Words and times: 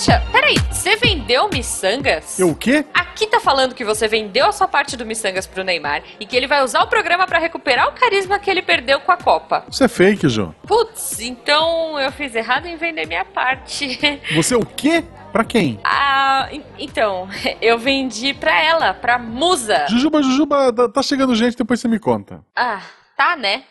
Guaxa, 0.00 0.22
peraí, 0.32 0.54
você 0.70 0.96
vendeu 0.96 1.50
miçangas? 1.52 2.38
Eu 2.38 2.48
o 2.48 2.54
quê? 2.54 2.86
Aqui 2.94 3.26
tá 3.26 3.38
falando 3.38 3.74
que 3.74 3.84
você 3.84 4.08
vendeu 4.08 4.46
a 4.46 4.52
sua 4.52 4.66
parte 4.66 4.96
do 4.96 5.04
miçangas 5.04 5.46
pro 5.46 5.62
Neymar 5.62 6.02
e 6.18 6.24
que 6.24 6.34
ele 6.34 6.46
vai 6.46 6.64
usar 6.64 6.82
o 6.84 6.86
programa 6.86 7.26
pra 7.26 7.38
recuperar 7.38 7.86
o 7.86 7.92
carisma 7.92 8.38
que 8.38 8.48
ele 8.50 8.62
perdeu 8.62 8.98
com 9.00 9.12
a 9.12 9.18
Copa. 9.18 9.62
Isso 9.70 9.84
é 9.84 9.88
fake, 9.88 10.26
João. 10.30 10.54
Putz, 10.66 11.20
então 11.20 12.00
eu 12.00 12.10
fiz 12.12 12.34
errado 12.34 12.64
em 12.64 12.76
vender 12.78 13.04
minha 13.06 13.26
parte. 13.26 14.00
Você 14.34 14.54
o 14.54 14.64
quê? 14.64 15.04
Pra 15.32 15.44
quem? 15.44 15.78
ah, 15.84 16.48
en- 16.50 16.64
então, 16.78 17.28
eu 17.60 17.78
vendi 17.78 18.32
pra 18.32 18.58
ela, 18.58 18.94
pra 18.94 19.18
Musa. 19.18 19.84
Jujuba, 19.86 20.22
Jujuba, 20.22 20.72
tá- 20.72 20.88
tá 20.88 21.02
chegando 21.02 21.34
gente, 21.34 21.58
depois 21.58 21.78
você 21.78 21.86
me 21.88 21.98
conta. 21.98 22.40
Ah, 22.56 22.80
tá, 23.20 23.36
né? 23.36 23.64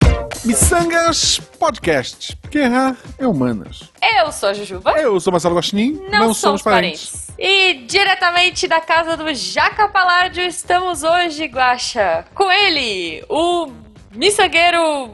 Missangas 0.46 1.42
Podcast. 1.58 2.38
Porque 2.38 2.60
errar 2.60 2.96
é 3.18 3.26
humanas. 3.26 3.92
Eu 4.20 4.32
sou 4.32 4.50
a 4.50 4.54
Jujuba. 4.54 4.92
Eu 4.92 5.20
sou 5.20 5.32
Marcelo 5.32 5.56
Gostin, 5.56 6.00
Não, 6.12 6.36
somos 6.36 6.62
parentes. 6.62 7.32
E 7.36 7.74
diretamente 7.88 8.68
da 8.68 8.80
casa 8.80 9.18
do 9.18 9.34
Jaca 9.34 9.88
Paládio 9.88 10.44
estamos 10.44 11.02
hoje, 11.02 11.46
Guaxa, 11.46 12.26
com 12.36 12.52
ele, 12.52 13.24
o 13.28 13.72
miçangueiro 14.14 15.10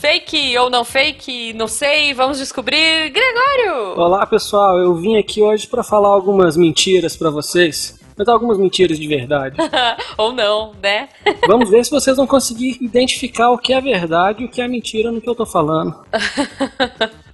fake 0.00 0.58
ou 0.58 0.68
não 0.68 0.84
fake, 0.84 1.52
não 1.52 1.68
sei, 1.68 2.12
vamos 2.12 2.38
descobrir, 2.38 3.10
Gregório! 3.10 3.96
Olá 3.96 4.26
pessoal, 4.26 4.80
eu 4.80 4.96
vim 4.96 5.16
aqui 5.16 5.40
hoje 5.40 5.68
pra 5.68 5.84
falar 5.84 6.08
algumas 6.08 6.56
mentiras 6.56 7.16
pra 7.16 7.30
vocês, 7.30 8.00
mas 8.16 8.28
algumas 8.28 8.58
mentiras 8.58 8.98
de 8.98 9.06
verdade. 9.06 9.56
ou 10.16 10.32
não, 10.32 10.72
né? 10.82 11.08
Vamos 11.46 11.70
ver 11.70 11.84
se 11.84 11.90
vocês 11.90 12.16
vão 12.16 12.26
conseguir 12.26 12.78
identificar 12.80 13.50
o 13.50 13.58
que 13.58 13.72
é 13.72 13.80
verdade 13.80 14.42
e 14.42 14.46
o 14.46 14.48
que 14.48 14.60
é 14.60 14.68
mentira 14.68 15.10
no 15.10 15.20
que 15.20 15.28
eu 15.28 15.34
tô 15.34 15.46
falando. 15.46 15.94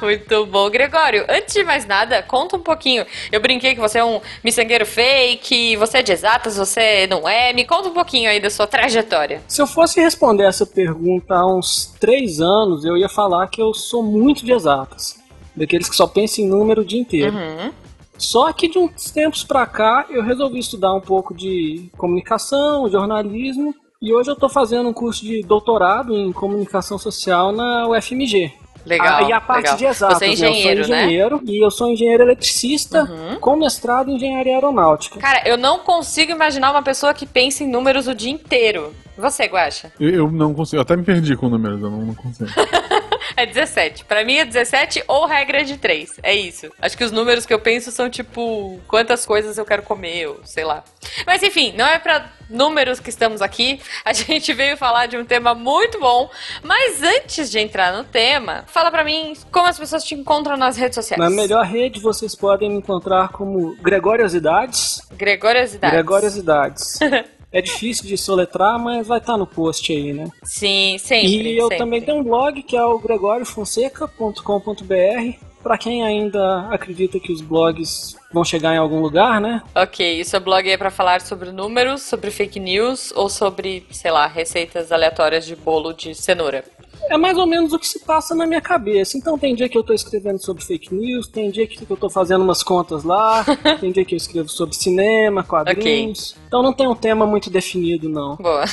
Muito 0.00 0.46
bom. 0.46 0.68
Gregório, 0.68 1.24
antes 1.28 1.54
de 1.54 1.62
mais 1.62 1.86
nada, 1.86 2.22
conta 2.22 2.56
um 2.56 2.60
pouquinho. 2.60 3.04
Eu 3.30 3.40
brinquei 3.40 3.74
que 3.74 3.80
você 3.80 3.98
é 3.98 4.04
um 4.04 4.20
miçangueiro 4.42 4.84
fake, 4.84 5.76
você 5.76 5.98
é 5.98 6.02
de 6.02 6.12
exatas, 6.12 6.56
você 6.56 7.06
não 7.06 7.28
é. 7.28 7.52
Me 7.52 7.64
conta 7.64 7.88
um 7.88 7.92
pouquinho 7.92 8.28
aí 8.28 8.40
da 8.40 8.50
sua 8.50 8.66
trajetória. 8.66 9.40
Se 9.46 9.62
eu 9.62 9.66
fosse 9.66 10.00
responder 10.00 10.44
essa 10.44 10.66
pergunta 10.66 11.34
há 11.34 11.46
uns 11.46 11.94
três 12.00 12.40
anos, 12.40 12.84
eu 12.84 12.96
ia 12.96 13.08
falar 13.08 13.46
que 13.48 13.62
eu 13.62 13.72
sou 13.72 14.02
muito 14.02 14.44
de 14.44 14.52
exatas. 14.52 15.20
Daqueles 15.54 15.88
que 15.88 15.96
só 15.96 16.06
pensam 16.06 16.44
em 16.44 16.48
número 16.48 16.82
o 16.82 16.84
dia 16.84 17.00
inteiro. 17.00 17.36
Uhum. 17.36 17.72
Só 18.20 18.52
que 18.52 18.68
de 18.68 18.78
uns 18.78 19.10
tempos 19.10 19.42
pra 19.42 19.64
cá 19.66 20.04
eu 20.10 20.22
resolvi 20.22 20.58
estudar 20.58 20.92
um 20.94 21.00
pouco 21.00 21.34
de 21.34 21.90
comunicação, 21.96 22.86
jornalismo, 22.88 23.74
e 24.00 24.12
hoje 24.12 24.30
eu 24.30 24.36
tô 24.36 24.46
fazendo 24.48 24.88
um 24.90 24.92
curso 24.92 25.24
de 25.24 25.42
doutorado 25.42 26.14
em 26.14 26.30
comunicação 26.30 26.98
social 26.98 27.50
na 27.50 27.88
UFMG. 27.88 28.52
Legal. 28.84 29.24
Ah, 29.24 29.28
e 29.28 29.32
a 29.32 29.40
parte 29.40 29.62
legal. 29.64 29.76
de 29.76 29.84
exatas, 29.86 30.18
Você 30.18 30.24
é 30.24 30.28
né? 30.28 30.32
engenheiro, 30.34 30.80
eu 30.80 30.84
sou 30.84 30.94
né? 30.94 31.02
engenheiro 31.04 31.40
e 31.44 31.64
eu 31.64 31.70
sou 31.70 31.90
engenheiro 31.90 32.22
eletricista 32.22 33.04
Uhum. 33.04 33.36
com 33.40 33.56
mestrado 33.56 34.10
em 34.10 34.16
engenharia 34.16 34.54
aeronáutica. 34.54 35.18
Cara, 35.18 35.46
eu 35.48 35.56
não 35.58 35.78
consigo 35.80 36.32
imaginar 36.32 36.70
uma 36.70 36.82
pessoa 36.82 37.12
que 37.14 37.26
pensa 37.26 37.62
em 37.64 37.68
números 37.70 38.06
o 38.06 38.14
dia 38.14 38.30
inteiro. 38.30 38.94
Você, 39.18 39.44
Guaxa? 39.46 39.92
Eu, 40.00 40.08
eu 40.10 40.30
não 40.30 40.54
consigo, 40.54 40.76
eu 40.78 40.82
até 40.82 40.96
me 40.96 41.02
perdi 41.02 41.36
com 41.36 41.48
números, 41.50 41.82
eu 41.82 41.90
não, 41.90 41.98
não 42.06 42.14
consigo. 42.14 42.48
É 43.36 43.46
17. 43.46 44.04
Pra 44.04 44.24
mim 44.24 44.36
é 44.36 44.44
17 44.44 45.04
ou 45.06 45.26
regra 45.26 45.64
de 45.64 45.76
3. 45.76 46.20
É 46.22 46.34
isso. 46.34 46.70
Acho 46.80 46.96
que 46.96 47.04
os 47.04 47.12
números 47.12 47.46
que 47.46 47.54
eu 47.54 47.60
penso 47.60 47.90
são 47.90 48.08
tipo 48.10 48.80
quantas 48.86 49.24
coisas 49.26 49.58
eu 49.58 49.64
quero 49.64 49.82
comer, 49.82 50.28
ou 50.28 50.40
sei 50.44 50.64
lá. 50.64 50.84
Mas 51.26 51.42
enfim, 51.42 51.72
não 51.76 51.86
é 51.86 51.98
pra 51.98 52.30
números 52.48 53.00
que 53.00 53.10
estamos 53.10 53.40
aqui. 53.40 53.80
A 54.04 54.12
gente 54.14 54.52
veio 54.52 54.76
falar 54.76 55.06
de 55.06 55.16
um 55.16 55.24
tema 55.24 55.54
muito 55.54 55.98
bom. 55.98 56.30
Mas 56.62 57.02
antes 57.02 57.50
de 57.50 57.58
entrar 57.58 57.92
no 57.92 58.04
tema, 58.04 58.64
fala 58.66 58.90
pra 58.90 59.04
mim 59.04 59.34
como 59.50 59.66
as 59.66 59.78
pessoas 59.78 60.04
te 60.04 60.14
encontram 60.14 60.56
nas 60.56 60.76
redes 60.76 60.96
sociais. 60.96 61.22
Na 61.22 61.30
melhor 61.30 61.64
rede 61.64 62.00
vocês 62.00 62.34
podem 62.34 62.70
me 62.70 62.76
encontrar 62.76 63.30
como 63.30 63.76
Gregoriosidades. 63.76 65.00
Gregoriosidades. 65.12 65.94
Gregoriosidades. 65.94 66.98
é 67.52 67.60
difícil 67.60 68.06
de 68.06 68.16
soletrar, 68.16 68.78
mas 68.78 69.06
vai 69.06 69.18
estar 69.18 69.36
no 69.36 69.46
post 69.46 69.92
aí, 69.92 70.12
né? 70.12 70.30
Sim, 70.42 70.96
sempre. 70.98 71.28
E 71.28 71.56
eu 71.56 71.64
sempre. 71.64 71.78
também 71.78 72.00
tenho 72.00 72.18
um 72.18 72.22
blog 72.22 72.62
que 72.62 72.76
é 72.76 72.84
o 72.84 72.98
gregoriofonseca.com.br. 72.98 75.50
Pra 75.62 75.76
quem 75.76 76.02
ainda 76.02 76.68
acredita 76.70 77.20
que 77.20 77.30
os 77.30 77.42
blogs 77.42 78.16
vão 78.32 78.42
chegar 78.42 78.74
em 78.74 78.78
algum 78.78 79.02
lugar, 79.02 79.42
né? 79.42 79.62
Ok, 79.74 80.20
e 80.20 80.24
seu 80.24 80.40
blog 80.40 80.66
é 80.66 80.78
pra 80.78 80.90
falar 80.90 81.20
sobre 81.20 81.52
números, 81.52 82.00
sobre 82.00 82.30
fake 82.30 82.58
news 82.58 83.12
ou 83.14 83.28
sobre, 83.28 83.86
sei 83.90 84.10
lá, 84.10 84.26
receitas 84.26 84.90
aleatórias 84.90 85.44
de 85.44 85.54
bolo 85.54 85.92
de 85.92 86.14
cenoura? 86.14 86.64
É 87.08 87.16
mais 87.16 87.36
ou 87.36 87.46
menos 87.46 87.72
o 87.72 87.78
que 87.78 87.86
se 87.86 88.00
passa 88.00 88.34
na 88.34 88.46
minha 88.46 88.60
cabeça. 88.60 89.16
Então 89.16 89.38
tem 89.38 89.54
dia 89.54 89.68
que 89.68 89.76
eu 89.76 89.82
tô 89.82 89.92
escrevendo 89.92 90.38
sobre 90.38 90.64
fake 90.64 90.94
news, 90.94 91.26
tem 91.26 91.50
dia 91.50 91.66
que 91.66 91.84
eu 91.88 91.96
tô 91.96 92.08
fazendo 92.08 92.42
umas 92.42 92.62
contas 92.62 93.04
lá, 93.04 93.44
tem 93.80 93.90
dia 93.90 94.04
que 94.04 94.14
eu 94.14 94.18
escrevo 94.18 94.48
sobre 94.48 94.74
cinema, 94.76 95.42
quadrinhos. 95.42 96.36
Então 96.46 96.62
não 96.62 96.72
tem 96.72 96.86
um 96.86 96.94
tema 96.94 97.26
muito 97.26 97.50
definido, 97.50 98.08
não. 98.08 98.36
Boa. 98.36 98.64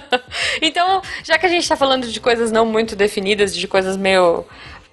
então, 0.60 1.02
já 1.22 1.38
que 1.38 1.46
a 1.46 1.48
gente 1.48 1.68
tá 1.68 1.76
falando 1.76 2.06
de 2.06 2.20
coisas 2.20 2.50
não 2.50 2.66
muito 2.66 2.96
definidas, 2.96 3.54
de 3.54 3.68
coisas 3.68 3.96
meio 3.96 4.44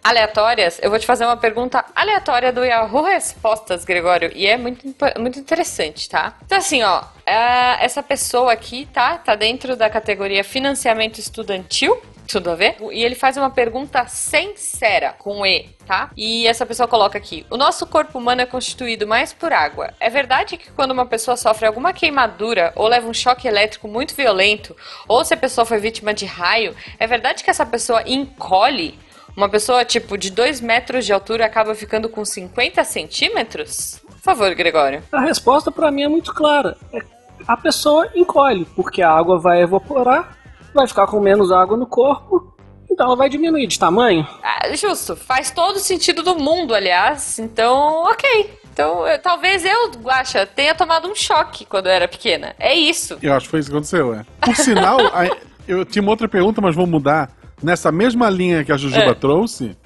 aleatórias, 0.03 0.79
eu 0.81 0.89
vou 0.89 0.99
te 0.99 1.05
fazer 1.05 1.25
uma 1.25 1.37
pergunta 1.37 1.83
aleatória 1.95 2.51
do 2.51 2.63
Yahoo 2.63 3.03
Respostas, 3.03 3.85
Gregório, 3.85 4.31
e 4.35 4.45
é 4.45 4.57
muito, 4.57 4.93
muito 5.17 5.39
interessante, 5.39 6.09
tá? 6.09 6.35
Então, 6.45 6.57
assim, 6.57 6.83
ó, 6.83 7.03
é, 7.25 7.83
essa 7.83 8.03
pessoa 8.03 8.51
aqui, 8.51 8.85
tá? 8.91 9.17
Tá 9.17 9.35
dentro 9.35 9.77
da 9.77 9.89
categoria 9.89 10.43
financiamento 10.43 11.19
estudantil. 11.19 11.97
Tudo 12.27 12.51
a 12.51 12.55
ver? 12.55 12.77
E 12.91 13.03
ele 13.03 13.15
faz 13.15 13.37
uma 13.37 13.49
pergunta 13.49 14.05
sincera, 14.07 15.13
com 15.13 15.45
E, 15.45 15.69
tá? 15.85 16.09
E 16.15 16.47
essa 16.47 16.65
pessoa 16.65 16.87
coloca 16.87 17.17
aqui: 17.17 17.45
O 17.49 17.57
nosso 17.57 17.85
corpo 17.85 18.17
humano 18.17 18.41
é 18.41 18.45
constituído 18.45 19.05
mais 19.05 19.33
por 19.33 19.51
água. 19.53 19.93
É 19.99 20.09
verdade 20.09 20.57
que 20.57 20.71
quando 20.71 20.91
uma 20.91 21.05
pessoa 21.05 21.35
sofre 21.37 21.65
alguma 21.67 21.93
queimadura 21.93 22.71
ou 22.75 22.87
leva 22.87 23.07
um 23.07 23.13
choque 23.13 23.47
elétrico 23.47 23.87
muito 23.87 24.15
violento, 24.15 24.75
ou 25.07 25.23
se 25.23 25.33
a 25.33 25.37
pessoa 25.37 25.65
foi 25.65 25.79
vítima 25.79 26.13
de 26.13 26.25
raio, 26.25 26.75
é 26.99 27.05
verdade 27.05 27.43
que 27.43 27.49
essa 27.49 27.65
pessoa 27.65 28.01
encolhe? 28.07 28.97
Uma 29.35 29.49
pessoa, 29.49 29.83
tipo, 29.83 30.15
de 30.17 30.29
2 30.29 30.61
metros 30.61 31.05
de 31.07 31.11
altura 31.13 31.45
acaba 31.45 31.73
ficando 31.73 32.07
com 32.07 32.23
50 32.23 32.83
centímetros? 32.83 33.99
Por 34.07 34.19
favor, 34.19 34.53
Gregório. 34.53 35.01
A 35.11 35.21
resposta 35.21 35.71
pra 35.71 35.89
mim 35.91 36.03
é 36.03 36.07
muito 36.07 36.33
clara. 36.33 36.77
É- 36.93 37.01
A 37.47 37.57
pessoa 37.57 38.09
encolhe, 38.15 38.63
porque 38.75 39.01
a 39.01 39.09
água 39.11 39.37
vai 39.39 39.61
evaporar, 39.61 40.37
vai 40.73 40.87
ficar 40.87 41.07
com 41.07 41.19
menos 41.19 41.51
água 41.51 41.77
no 41.77 41.85
corpo, 41.85 42.53
então 42.91 43.05
ela 43.07 43.15
vai 43.15 43.29
diminuir 43.29 43.67
de 43.67 43.77
tamanho. 43.79 44.27
Ah, 44.43 44.73
justo, 44.75 45.15
faz 45.15 45.51
todo 45.51 45.79
sentido 45.79 46.21
do 46.23 46.35
mundo, 46.35 46.73
aliás. 46.75 47.39
Então, 47.39 48.03
ok. 48.03 48.59
Então, 48.71 49.07
eu- 49.07 49.19
talvez 49.19 49.63
eu, 49.63 49.91
Guaxa, 50.01 50.45
tenha 50.47 50.73
tomado 50.73 51.07
um 51.07 51.13
choque 51.15 51.63
quando 51.65 51.85
eu 51.87 51.91
era 51.91 52.07
pequena. 52.07 52.55
É 52.59 52.73
isso. 52.73 53.17
Eu 53.21 53.33
acho 53.33 53.45
que 53.45 53.51
foi 53.51 53.59
isso 53.59 53.69
que 53.69 53.75
aconteceu, 53.75 54.13
é. 54.15 54.25
Por 54.41 54.55
sinal, 54.55 54.97
a- 55.13 55.29
eu 55.67 55.85
tinha 55.85 56.01
uma 56.01 56.11
outra 56.11 56.27
pergunta, 56.27 56.59
mas 56.59 56.75
vou 56.75 56.87
mudar. 56.87 57.29
Nessa 57.61 57.91
mesma 57.91 58.29
linha 58.29 58.63
que 58.65 58.71
a 58.71 58.77
Jujuba 58.77 59.11
É. 59.11 59.13
trouxe, 59.13 59.77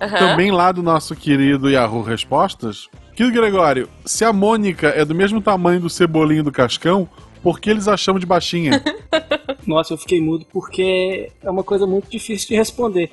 Aham. 0.00 0.16
também 0.18 0.50
lá 0.50 0.70
do 0.72 0.82
nosso 0.82 1.14
querido 1.16 1.70
Yahoo 1.70 2.02
Respostas, 2.02 2.86
querido 3.16 3.34
Gregório, 3.40 3.88
se 4.04 4.24
a 4.24 4.32
Mônica 4.32 4.88
é 4.88 5.04
do 5.04 5.14
mesmo 5.14 5.40
tamanho 5.40 5.80
do 5.80 5.88
cebolinho 5.88 6.42
do 6.44 6.52
Cascão, 6.52 7.08
por 7.42 7.60
que 7.60 7.70
eles 7.70 7.88
a 7.88 7.96
chamam 7.96 8.18
de 8.18 8.26
baixinha? 8.26 8.82
Nossa, 9.66 9.92
eu 9.92 9.98
fiquei 9.98 10.20
mudo 10.20 10.46
porque 10.50 11.30
é 11.42 11.50
uma 11.50 11.62
coisa 11.62 11.86
muito 11.86 12.10
difícil 12.10 12.48
de 12.48 12.56
responder. 12.56 13.10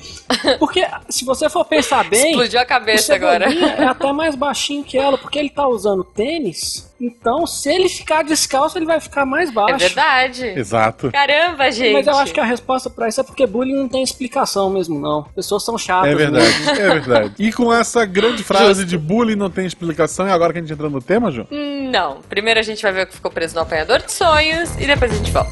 Porque 0.58 0.86
se 1.10 1.26
você 1.26 1.50
for 1.50 1.66
pensar 1.66 2.08
bem, 2.10 2.32
Explodiu 2.32 2.60
a 2.60 2.64
o 2.64 2.66
cabeça 2.66 3.14
agora. 3.16 3.46
É 3.54 3.86
até 3.86 4.12
mais 4.14 4.36
baixinho 4.36 4.84
que 4.84 4.98
ela, 4.98 5.18
porque 5.18 5.38
ele 5.38 5.50
tá 5.50 5.68
usando 5.68 6.04
tênis. 6.04 6.94
Então, 7.00 7.46
se 7.46 7.70
ele 7.70 7.90
ficar 7.90 8.24
descalço, 8.24 8.78
ele 8.78 8.86
vai 8.86 9.00
ficar 9.02 9.26
mais 9.26 9.52
baixo. 9.52 9.76
É 9.76 9.78
verdade. 9.78 10.46
Exato. 10.46 11.12
Caramba, 11.12 11.70
gente. 11.70 11.94
Mas 11.94 12.08
eu 12.08 12.16
acho 12.18 12.34
que 12.34 12.40
a 12.40 12.46
resposta 12.46 12.90
pra 12.90 13.10
isso 13.10 13.20
é 13.20 13.24
porque 13.24 13.46
bullying 13.46 13.76
não 13.76 13.90
tem 13.90 14.02
explicação 14.02 14.70
mesmo, 14.70 15.00
não. 15.00 15.24
Pessoas 15.36 15.64
são 15.66 15.78
chatas. 15.78 16.12
É 16.12 16.16
verdade, 16.16 16.46
mesmo. 16.46 16.70
é 16.72 16.90
verdade. 17.00 17.34
E 17.46 17.52
com 17.52 17.72
essa 17.74 18.06
grande 18.06 18.44
frase 18.44 18.86
de 18.86 18.98
bullying 18.98 19.36
não 19.36 19.50
tem 19.50 19.66
explicação, 19.66 20.28
e 20.28 20.32
agora 20.32 20.54
que 20.54 20.60
a 20.60 20.62
gente 20.62 20.72
entra 20.72 20.90
no 20.90 21.02
tema, 21.02 21.30
Ju? 21.32 21.46
Hum, 21.52 21.90
Não. 21.92 22.22
Primeiro 22.30 22.60
a 22.60 22.64
gente 22.64 22.82
vai 22.82 22.92
ver 22.94 23.04
o 23.04 23.08
que 23.08 23.16
ficou 23.16 23.30
preso 23.32 23.56
no 23.56 23.62
apanhador 23.62 24.00
de 24.02 24.12
sonhos 24.12 24.74
e 24.80 24.86
depois 24.88 25.12
a 25.12 25.16
gente 25.16 25.32
volta. 25.32 25.52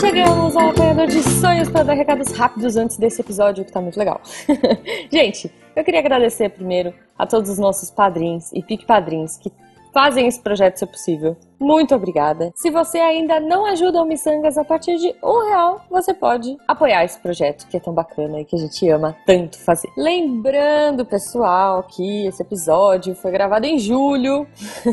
Chegamos 0.00 0.54
ao 0.54 0.68
apanhador 0.68 1.06
de 1.06 1.22
sonhos 1.22 1.70
para 1.70 1.82
dar 1.82 1.94
recados 1.94 2.30
rápidos 2.32 2.76
antes 2.76 2.98
desse 2.98 3.22
episódio 3.22 3.64
que 3.64 3.72
tá 3.72 3.80
muito 3.80 3.98
legal. 3.98 4.20
Gente, 5.10 5.50
eu 5.74 5.82
queria 5.82 6.00
agradecer 6.00 6.50
primeiro 6.50 6.92
a 7.18 7.26
todos 7.26 7.48
os 7.48 7.58
nossos 7.58 7.90
padrinhos 7.90 8.52
e 8.52 8.62
pique 8.62 8.84
padrinhos 8.84 9.38
que 9.38 9.50
fazem 9.94 10.26
esse 10.26 10.38
projeto 10.42 10.76
ser 10.76 10.86
possível. 10.86 11.38
Muito 11.58 11.94
obrigada. 11.94 12.52
Se 12.54 12.70
você 12.70 12.98
ainda 12.98 13.40
não 13.40 13.64
ajuda 13.64 14.02
o 14.02 14.04
Missangas 14.04 14.58
a 14.58 14.64
partir 14.64 14.98
de 14.98 15.14
um 15.22 15.48
real, 15.48 15.86
você 15.90 16.12
pode 16.12 16.54
apoiar 16.68 17.02
esse 17.04 17.18
projeto 17.18 17.66
que 17.66 17.78
é 17.78 17.80
tão 17.80 17.94
bacana 17.94 18.40
e 18.40 18.44
que 18.44 18.56
a 18.56 18.58
gente 18.58 18.86
ama 18.90 19.16
tanto 19.24 19.58
fazer. 19.58 19.88
Lembrando, 19.96 21.06
pessoal, 21.06 21.82
que 21.84 22.26
esse 22.26 22.42
episódio 22.42 23.14
foi 23.14 23.30
gravado 23.30 23.64
em 23.64 23.78
julho, 23.78 24.46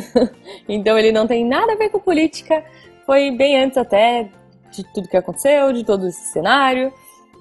então 0.70 0.98
ele 0.98 1.12
não 1.12 1.28
tem 1.28 1.46
nada 1.46 1.74
a 1.74 1.76
ver 1.76 1.90
com 1.90 2.00
política. 2.00 2.64
Foi 3.06 3.30
bem 3.30 3.62
antes 3.62 3.78
até 3.78 4.30
de 4.74 4.84
tudo 4.94 5.08
que 5.08 5.18
aconteceu, 5.18 5.72
de 5.72 5.84
todo 5.84 6.08
esse 6.08 6.32
cenário. 6.32 6.92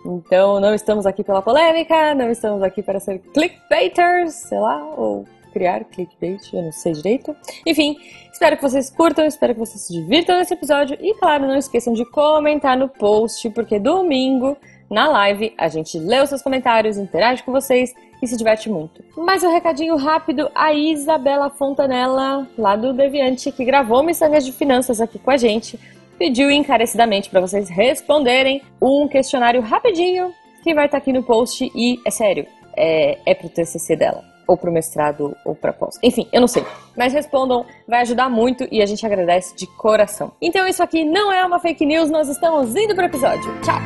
Então 0.04 0.60
não 0.60 0.74
estamos 0.74 1.06
aqui 1.06 1.22
pela 1.22 1.42
polêmica, 1.42 2.14
não 2.14 2.30
estamos 2.30 2.62
aqui 2.62 2.82
para 2.82 2.98
ser 2.98 3.20
clickbaiters, 3.32 4.34
sei 4.34 4.58
lá, 4.58 4.84
ou 4.96 5.24
criar 5.52 5.84
clickbait, 5.84 6.52
eu 6.52 6.62
não 6.62 6.72
sei 6.72 6.92
direito. 6.92 7.36
Enfim, 7.66 7.96
espero 8.32 8.56
que 8.56 8.62
vocês 8.62 8.90
curtam, 8.90 9.24
espero 9.26 9.54
que 9.54 9.60
vocês 9.60 9.80
se 9.82 9.92
divirtam 9.92 10.38
nesse 10.38 10.54
episódio 10.54 10.96
e, 11.00 11.14
claro, 11.14 11.46
não 11.46 11.56
esqueçam 11.56 11.92
de 11.92 12.04
comentar 12.06 12.76
no 12.76 12.88
post, 12.88 13.48
porque 13.50 13.78
domingo, 13.78 14.56
na 14.90 15.08
live, 15.08 15.54
a 15.56 15.68
gente 15.68 15.98
lê 15.98 16.20
os 16.20 16.28
seus 16.28 16.42
comentários, 16.42 16.96
interage 16.96 17.42
com 17.42 17.52
vocês 17.52 17.94
e 18.20 18.26
se 18.26 18.36
diverte 18.36 18.70
muito. 18.70 19.04
Mais 19.16 19.42
um 19.42 19.52
recadinho 19.52 19.96
rápido, 19.96 20.50
a 20.54 20.72
Isabela 20.72 21.50
Fontanella, 21.50 22.48
lá 22.56 22.76
do 22.76 22.92
Deviante, 22.92 23.52
que 23.52 23.64
gravou 23.64 24.02
Missangas 24.02 24.44
de 24.44 24.52
Finanças 24.52 25.00
aqui 25.00 25.18
com 25.18 25.30
a 25.30 25.36
gente, 25.36 25.78
pediu 26.18 26.50
encarecidamente 26.50 27.30
para 27.30 27.40
vocês 27.40 27.68
responderem 27.68 28.62
um 28.80 29.08
questionário 29.08 29.60
rapidinho 29.60 30.32
que 30.62 30.74
vai 30.74 30.86
estar 30.86 30.98
aqui 30.98 31.12
no 31.12 31.22
post 31.22 31.70
e, 31.74 32.00
é 32.06 32.10
sério, 32.10 32.46
é, 32.76 33.18
é 33.26 33.34
pro 33.34 33.48
TCC 33.48 33.96
dela 33.96 34.32
ou 34.46 34.56
pro 34.56 34.72
mestrado 34.72 35.36
ou 35.44 35.54
pra 35.54 35.72
pós. 35.72 35.98
Enfim, 36.02 36.28
eu 36.32 36.40
não 36.40 36.48
sei. 36.48 36.64
Mas 36.96 37.12
respondam, 37.12 37.64
vai 37.86 38.00
ajudar 38.02 38.28
muito 38.28 38.66
e 38.70 38.82
a 38.82 38.86
gente 38.86 39.04
agradece 39.04 39.56
de 39.56 39.66
coração. 39.66 40.32
Então 40.40 40.66
isso 40.66 40.82
aqui 40.82 41.04
não 41.04 41.32
é 41.32 41.44
uma 41.44 41.58
fake 41.58 41.86
news, 41.86 42.10
nós 42.10 42.28
estamos 42.28 42.74
indo 42.76 42.94
pro 42.94 43.04
episódio. 43.04 43.50
Tchau! 43.62 43.80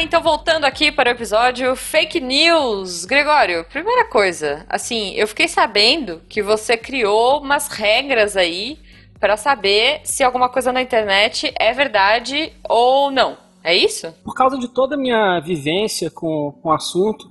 Beleza, 0.00 0.02
então 0.02 0.22
voltando 0.22 0.64
aqui 0.64 0.90
para 0.90 1.10
o 1.10 1.12
episódio 1.12 1.76
Fake 1.76 2.20
News. 2.20 3.04
Gregório, 3.04 3.64
primeira 3.70 4.08
coisa, 4.08 4.64
assim, 4.68 5.12
eu 5.14 5.26
fiquei 5.28 5.46
sabendo 5.46 6.22
que 6.28 6.42
você 6.42 6.76
criou 6.76 7.40
umas 7.40 7.68
regras 7.68 8.36
aí 8.36 8.78
para 9.18 9.36
saber 9.36 10.00
se 10.04 10.22
alguma 10.22 10.48
coisa 10.48 10.72
na 10.72 10.80
internet 10.80 11.52
é 11.58 11.72
verdade 11.72 12.52
ou 12.68 13.10
não. 13.10 13.36
É 13.62 13.74
isso? 13.74 14.12
Por 14.24 14.34
causa 14.34 14.58
de 14.58 14.68
toda 14.68 14.94
a 14.94 14.98
minha 14.98 15.38
vivência 15.40 16.10
com, 16.10 16.52
com 16.62 16.70
o 16.70 16.72
assunto, 16.72 17.30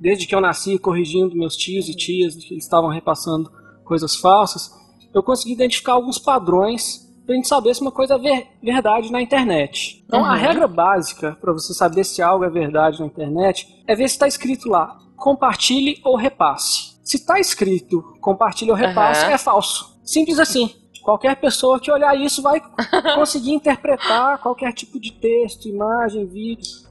desde 0.00 0.26
que 0.26 0.34
eu 0.34 0.40
nasci 0.40 0.78
corrigindo 0.78 1.36
meus 1.36 1.56
tios 1.56 1.88
e 1.88 1.94
tias 1.94 2.34
que 2.34 2.56
estavam 2.56 2.90
repassando 2.90 3.50
coisas 3.84 4.16
falsas, 4.16 4.70
eu 5.14 5.22
consegui 5.22 5.52
identificar 5.52 5.92
alguns 5.92 6.18
padrões 6.18 7.07
para 7.28 7.34
a 7.34 7.36
gente 7.36 7.46
saber 7.46 7.74
se 7.74 7.82
uma 7.82 7.92
coisa 7.92 8.14
é 8.14 8.18
ver, 8.18 8.46
verdade 8.62 9.12
na 9.12 9.20
internet. 9.20 10.02
Então, 10.06 10.20
uhum. 10.20 10.24
a 10.24 10.34
regra 10.34 10.66
básica 10.66 11.36
para 11.38 11.52
você 11.52 11.74
saber 11.74 12.02
se 12.04 12.22
algo 12.22 12.42
é 12.42 12.48
verdade 12.48 13.00
na 13.00 13.06
internet 13.06 13.84
é 13.86 13.94
ver 13.94 14.08
se 14.08 14.14
está 14.14 14.26
escrito 14.26 14.66
lá 14.66 14.98
compartilhe 15.14 16.00
ou 16.02 16.16
repasse. 16.16 16.96
Se 17.04 17.18
está 17.18 17.38
escrito 17.38 18.16
compartilhe 18.18 18.70
ou 18.70 18.76
repasse, 18.76 19.26
uhum. 19.26 19.32
é 19.32 19.36
falso. 19.36 20.00
Simples 20.02 20.38
assim. 20.38 20.74
Qualquer 21.02 21.36
pessoa 21.36 21.78
que 21.78 21.92
olhar 21.92 22.18
isso 22.18 22.40
vai 22.40 22.62
conseguir 23.14 23.52
interpretar 23.52 24.38
qualquer 24.38 24.72
tipo 24.72 24.98
de 24.98 25.12
texto, 25.12 25.68
imagem, 25.68 26.26
vídeo. 26.26 26.88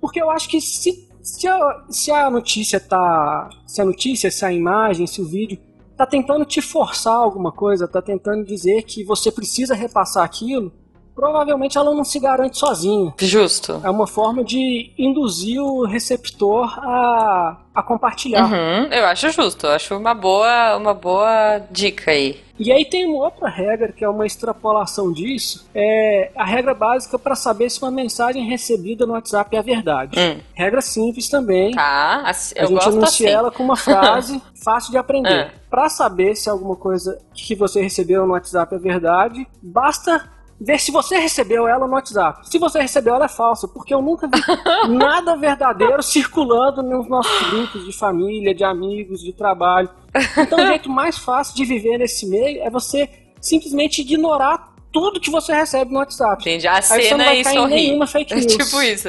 Porque 0.00 0.20
eu 0.20 0.28
acho 0.28 0.48
que 0.48 0.60
se, 0.60 1.08
se, 1.22 1.46
a, 1.46 1.84
se 1.88 2.10
a 2.10 2.28
notícia 2.28 2.80
tá. 2.80 3.48
Se 3.64 3.80
a 3.80 3.84
notícia, 3.84 4.28
se 4.28 4.44
a 4.44 4.52
imagem, 4.52 5.06
se 5.06 5.22
o 5.22 5.24
vídeo 5.28 5.56
tá 5.98 6.06
tentando 6.06 6.44
te 6.44 6.62
forçar 6.62 7.16
alguma 7.16 7.50
coisa, 7.50 7.88
tá 7.88 8.00
tentando 8.00 8.44
dizer 8.44 8.84
que 8.84 9.02
você 9.02 9.32
precisa 9.32 9.74
repassar 9.74 10.24
aquilo, 10.24 10.72
provavelmente 11.18 11.76
ela 11.76 11.92
não 11.92 12.04
se 12.04 12.20
garante 12.20 12.56
sozinha. 12.56 13.12
Justo. 13.18 13.80
É 13.82 13.90
uma 13.90 14.06
forma 14.06 14.44
de 14.44 14.92
induzir 14.96 15.60
o 15.60 15.84
receptor 15.84 16.78
a, 16.78 17.56
a 17.74 17.82
compartilhar. 17.82 18.44
Uhum, 18.44 18.84
eu 18.92 19.04
acho 19.04 19.28
justo, 19.30 19.66
eu 19.66 19.72
acho 19.72 19.96
uma 19.96 20.14
boa, 20.14 20.76
uma 20.76 20.94
boa 20.94 21.58
dica 21.72 22.12
aí. 22.12 22.40
E 22.56 22.70
aí 22.70 22.84
tem 22.84 23.06
uma 23.06 23.24
outra 23.24 23.48
regra 23.48 23.92
que 23.92 24.04
é 24.04 24.08
uma 24.08 24.26
extrapolação 24.26 25.12
disso, 25.12 25.68
é 25.74 26.30
a 26.36 26.44
regra 26.44 26.72
básica 26.72 27.18
para 27.18 27.34
saber 27.34 27.68
se 27.68 27.82
uma 27.82 27.90
mensagem 27.90 28.48
recebida 28.48 29.04
no 29.04 29.14
WhatsApp 29.14 29.56
é 29.56 29.62
verdade. 29.62 30.18
Hum. 30.18 30.40
Regra 30.54 30.80
simples 30.80 31.28
também. 31.28 31.72
Tá, 31.72 32.22
a 32.26 32.32
gente 32.32 32.88
anuncia 32.88 33.04
assim. 33.04 33.26
ela 33.26 33.50
com 33.50 33.64
uma 33.64 33.76
frase 33.78 34.40
fácil 34.62 34.92
de 34.92 34.98
aprender. 34.98 35.32
É. 35.32 35.50
Para 35.68 35.88
saber 35.88 36.36
se 36.36 36.48
alguma 36.48 36.76
coisa 36.76 37.18
que 37.34 37.56
você 37.56 37.82
recebeu 37.82 38.24
no 38.24 38.34
WhatsApp 38.34 38.72
é 38.72 38.78
verdade, 38.78 39.46
basta 39.60 40.37
ver 40.60 40.80
se 40.80 40.90
você 40.90 41.18
recebeu 41.18 41.68
ela 41.68 41.86
no 41.86 41.92
WhatsApp. 41.92 42.48
Se 42.48 42.58
você 42.58 42.80
recebeu 42.80 43.14
ela 43.14 43.26
é 43.26 43.28
falsa, 43.28 43.68
porque 43.68 43.94
eu 43.94 44.02
nunca 44.02 44.26
vi 44.26 44.40
nada 44.92 45.36
verdadeiro 45.36 46.02
circulando 46.02 46.82
nos 46.82 47.08
nossos 47.08 47.50
grupos 47.50 47.84
de 47.84 47.92
família, 47.92 48.54
de 48.54 48.64
amigos, 48.64 49.20
de 49.20 49.32
trabalho. 49.32 49.88
Então 50.36 50.58
o 50.58 50.66
jeito 50.68 50.90
mais 50.90 51.16
fácil 51.16 51.54
de 51.54 51.64
viver 51.64 51.98
nesse 51.98 52.26
meio 52.28 52.62
é 52.62 52.70
você 52.70 53.08
simplesmente 53.40 54.00
ignorar 54.00 54.74
tudo 54.92 55.20
que 55.20 55.30
você 55.30 55.54
recebe 55.54 55.92
no 55.92 55.98
WhatsApp. 55.98 56.42
Entende? 56.42 56.66
A 56.66 56.82
cena 56.82 57.00
Aí 57.00 57.08
você 57.08 57.14
não 57.14 57.24
vai 57.24 57.42
cair 57.44 57.58
em 57.58 57.68
nenhuma 57.68 58.06
fake 58.08 58.34
news. 58.34 58.54
É 58.54 58.58
tipo 58.58 58.82
isso. 58.82 59.08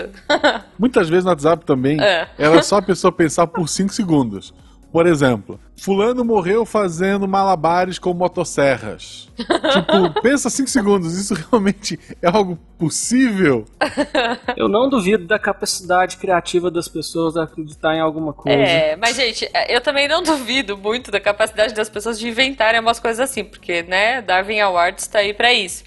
Muitas 0.78 1.10
vezes 1.10 1.24
no 1.24 1.32
WhatsApp 1.32 1.66
também, 1.66 2.00
é. 2.00 2.28
é 2.38 2.62
só 2.62 2.78
a 2.78 2.82
pessoa 2.82 3.12
pensar 3.12 3.48
por 3.48 3.68
5 3.68 3.94
segundos. 3.94 4.54
Por 4.92 5.06
exemplo, 5.06 5.60
fulano 5.78 6.26
morreu 6.26 6.66
fazendo 6.66 7.28
malabares 7.28 8.00
com 8.00 8.14
motosserras. 8.14 9.30
tipo, 9.38 10.22
pensa 10.22 10.50
cinco 10.50 10.70
segundos, 10.70 11.16
isso 11.16 11.34
realmente 11.34 12.00
é 12.22 12.28
algo 12.28 12.58
possível? 12.78 13.66
Eu 14.58 14.68
não 14.68 14.90
duvido 14.90 15.26
da 15.28 15.38
capacidade 15.38 16.18
criativa 16.18 16.72
das 16.72 16.88
pessoas 16.88 17.38
a 17.38 17.44
acreditar 17.44 17.96
em 17.96 18.00
alguma 18.00 18.34
coisa. 18.34 18.58
É, 18.58 18.96
mas 18.96 19.16
gente, 19.16 19.50
eu 19.68 19.80
também 19.82 20.08
não 20.08 20.24
duvido 20.24 20.78
muito 20.78 21.12
da 21.12 21.20
capacidade 21.20 21.74
das 21.74 21.90
pessoas 21.90 22.20
de 22.20 22.28
inventarem 22.28 22.80
umas 22.80 23.00
coisas 23.00 23.20
assim, 23.20 23.44
porque, 23.44 23.84
né, 23.84 24.22
Darwin 24.22 24.60
Awards 24.60 25.04
está 25.04 25.20
aí 25.20 25.34
para 25.34 25.54
isso. 25.54 25.84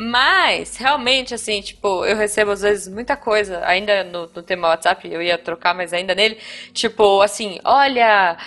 Mas, 0.00 0.76
realmente, 0.76 1.34
assim, 1.34 1.60
tipo, 1.60 2.04
eu 2.04 2.16
recebo 2.16 2.52
às 2.52 2.62
vezes 2.62 2.86
muita 2.86 3.16
coisa, 3.16 3.66
ainda 3.66 4.04
no, 4.04 4.28
no 4.32 4.42
tema 4.44 4.68
WhatsApp, 4.68 5.12
eu 5.12 5.20
ia 5.20 5.36
trocar, 5.36 5.74
mas 5.74 5.92
ainda 5.92 6.14
nele, 6.14 6.38
tipo, 6.72 7.20
assim, 7.20 7.58
olha, 7.64 8.38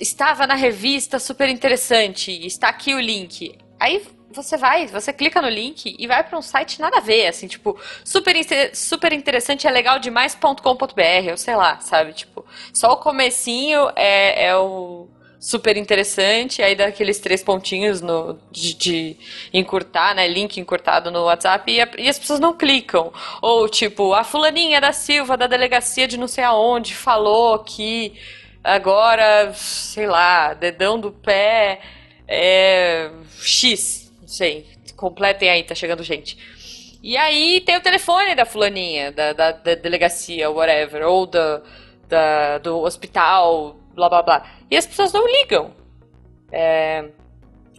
estava 0.00 0.46
na 0.46 0.54
revista 0.54 1.18
super 1.18 1.46
interessante, 1.50 2.30
está 2.46 2.70
aqui 2.70 2.94
o 2.94 3.00
link. 3.00 3.54
Aí 3.78 4.02
você 4.30 4.56
vai, 4.56 4.86
você 4.86 5.12
clica 5.12 5.42
no 5.42 5.48
link 5.50 5.94
e 5.98 6.06
vai 6.06 6.24
para 6.24 6.38
um 6.38 6.42
site 6.42 6.80
nada 6.80 6.96
a 6.96 7.02
ver, 7.02 7.26
assim, 7.26 7.48
tipo, 7.48 7.78
super, 8.02 8.34
super 8.72 9.12
interessante, 9.12 9.66
é 9.66 9.70
legal 9.70 9.98
demais.com.br, 9.98 11.30
ou 11.30 11.36
sei 11.36 11.54
lá, 11.54 11.80
sabe? 11.80 12.14
Tipo, 12.14 12.46
só 12.72 12.92
o 12.92 12.96
comecinho 12.96 13.90
é, 13.94 14.46
é 14.46 14.56
o 14.56 15.06
super 15.44 15.76
interessante, 15.76 16.62
aí 16.62 16.74
dá 16.74 16.86
aqueles 16.86 17.18
três 17.18 17.42
pontinhos 17.42 18.00
no, 18.00 18.38
de, 18.50 18.72
de 18.72 19.16
encurtar, 19.52 20.14
né? 20.14 20.26
Link 20.26 20.58
encurtado 20.58 21.10
no 21.10 21.24
WhatsApp 21.24 21.70
e, 21.70 21.82
a, 21.82 21.90
e, 21.98 22.08
as 22.08 22.18
pessoas 22.18 22.40
não 22.40 22.56
clicam. 22.56 23.12
Ou 23.42 23.68
tipo, 23.68 24.14
a 24.14 24.24
fulaninha 24.24 24.80
da 24.80 24.90
Silva, 24.90 25.36
da 25.36 25.46
delegacia 25.46 26.08
de 26.08 26.16
não 26.16 26.26
sei 26.26 26.44
aonde, 26.44 26.94
falou 26.94 27.58
que 27.58 28.14
agora, 28.64 29.52
sei 29.52 30.06
lá, 30.06 30.54
dedão 30.54 30.98
do 30.98 31.12
pé 31.12 31.78
é 32.26 33.10
X, 33.38 34.10
não 34.22 34.28
sei. 34.28 34.66
Completem 34.96 35.50
aí, 35.50 35.62
tá 35.62 35.74
chegando 35.74 36.02
gente. 36.02 36.38
E 37.02 37.18
aí 37.18 37.60
tem 37.60 37.76
o 37.76 37.82
telefone 37.82 38.34
da 38.34 38.46
fulaninha, 38.46 39.12
da, 39.12 39.34
da, 39.34 39.52
da 39.52 39.74
delegacia, 39.74 40.50
whatever, 40.50 41.06
ou 41.06 41.26
da, 41.26 41.60
da, 42.08 42.56
do 42.56 42.78
hospital, 42.80 43.76
blá 43.94 44.08
blá 44.08 44.22
blá. 44.22 44.46
E 44.70 44.76
as 44.76 44.86
pessoas 44.86 45.12
não 45.12 45.26
ligam. 45.26 45.72
É, 46.52 47.04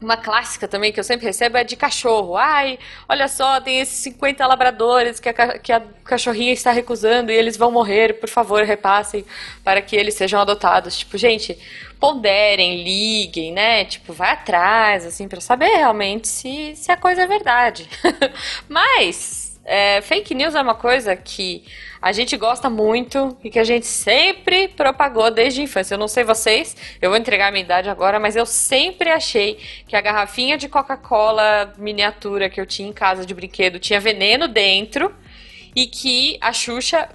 uma 0.01 0.17
clássica 0.17 0.67
também 0.67 0.91
que 0.91 0.99
eu 0.99 1.03
sempre 1.03 1.25
recebo 1.25 1.57
é 1.57 1.63
de 1.63 1.75
cachorro. 1.75 2.35
Ai, 2.35 2.77
olha 3.07 3.27
só, 3.27 3.59
tem 3.61 3.79
esses 3.79 3.97
50 3.99 4.45
labradores 4.45 5.19
que 5.19 5.29
a, 5.29 5.59
que 5.59 5.71
a 5.71 5.81
cachorrinha 6.03 6.53
está 6.53 6.71
recusando 6.71 7.31
e 7.31 7.35
eles 7.35 7.57
vão 7.57 7.71
morrer, 7.71 8.19
por 8.19 8.29
favor, 8.29 8.63
repassem 8.63 9.25
para 9.63 9.81
que 9.81 9.95
eles 9.95 10.13
sejam 10.13 10.39
adotados. 10.39 10.97
Tipo, 10.99 11.17
gente, 11.17 11.57
ponderem, 11.99 12.83
liguem, 12.83 13.51
né? 13.51 13.85
Tipo, 13.85 14.13
vai 14.13 14.31
atrás, 14.31 15.05
assim, 15.05 15.27
para 15.27 15.41
saber 15.41 15.75
realmente 15.77 16.27
se, 16.27 16.75
se 16.75 16.91
a 16.91 16.97
coisa 16.97 17.23
é 17.23 17.27
verdade. 17.27 17.89
Mas, 18.67 19.44
é, 19.65 19.99
fake 20.01 20.35
news 20.35 20.53
é 20.53 20.61
uma 20.61 20.75
coisa 20.75 21.15
que 21.15 21.65
a 21.99 22.11
gente 22.11 22.37
gosta 22.37 22.69
muito 22.69 23.35
e 23.43 23.49
que 23.49 23.57
a 23.57 23.63
gente 23.63 23.87
sempre 23.87 24.67
propagou 24.67 25.31
desde 25.31 25.59
a 25.59 25.63
infância. 25.63 25.95
Eu 25.95 25.97
não 25.97 26.07
sei 26.07 26.23
vocês, 26.23 26.77
eu 27.01 27.09
vou 27.09 27.17
entregar 27.17 27.47
a 27.47 27.51
minha 27.51 27.63
idade 27.63 27.89
agora, 27.89 28.19
mas 28.19 28.35
eu 28.35 28.45
sempre 28.45 29.09
achei 29.09 29.57
que 29.87 29.95
a 29.95 30.01
garrafinha 30.01 30.55
de 30.55 30.69
Coca-Cola 30.69 31.73
miniatura 31.79 32.47
que 32.47 32.61
eu 32.61 32.65
tinha 32.65 32.87
em 32.87 32.93
casa 32.93 33.25
de 33.25 33.33
brinquedo 33.33 33.79
tinha 33.79 33.99
veneno 33.99 34.47
dentro 34.47 35.11
e 35.75 35.87
que 35.87 36.37
a 36.39 36.53
Xuxa 36.53 37.09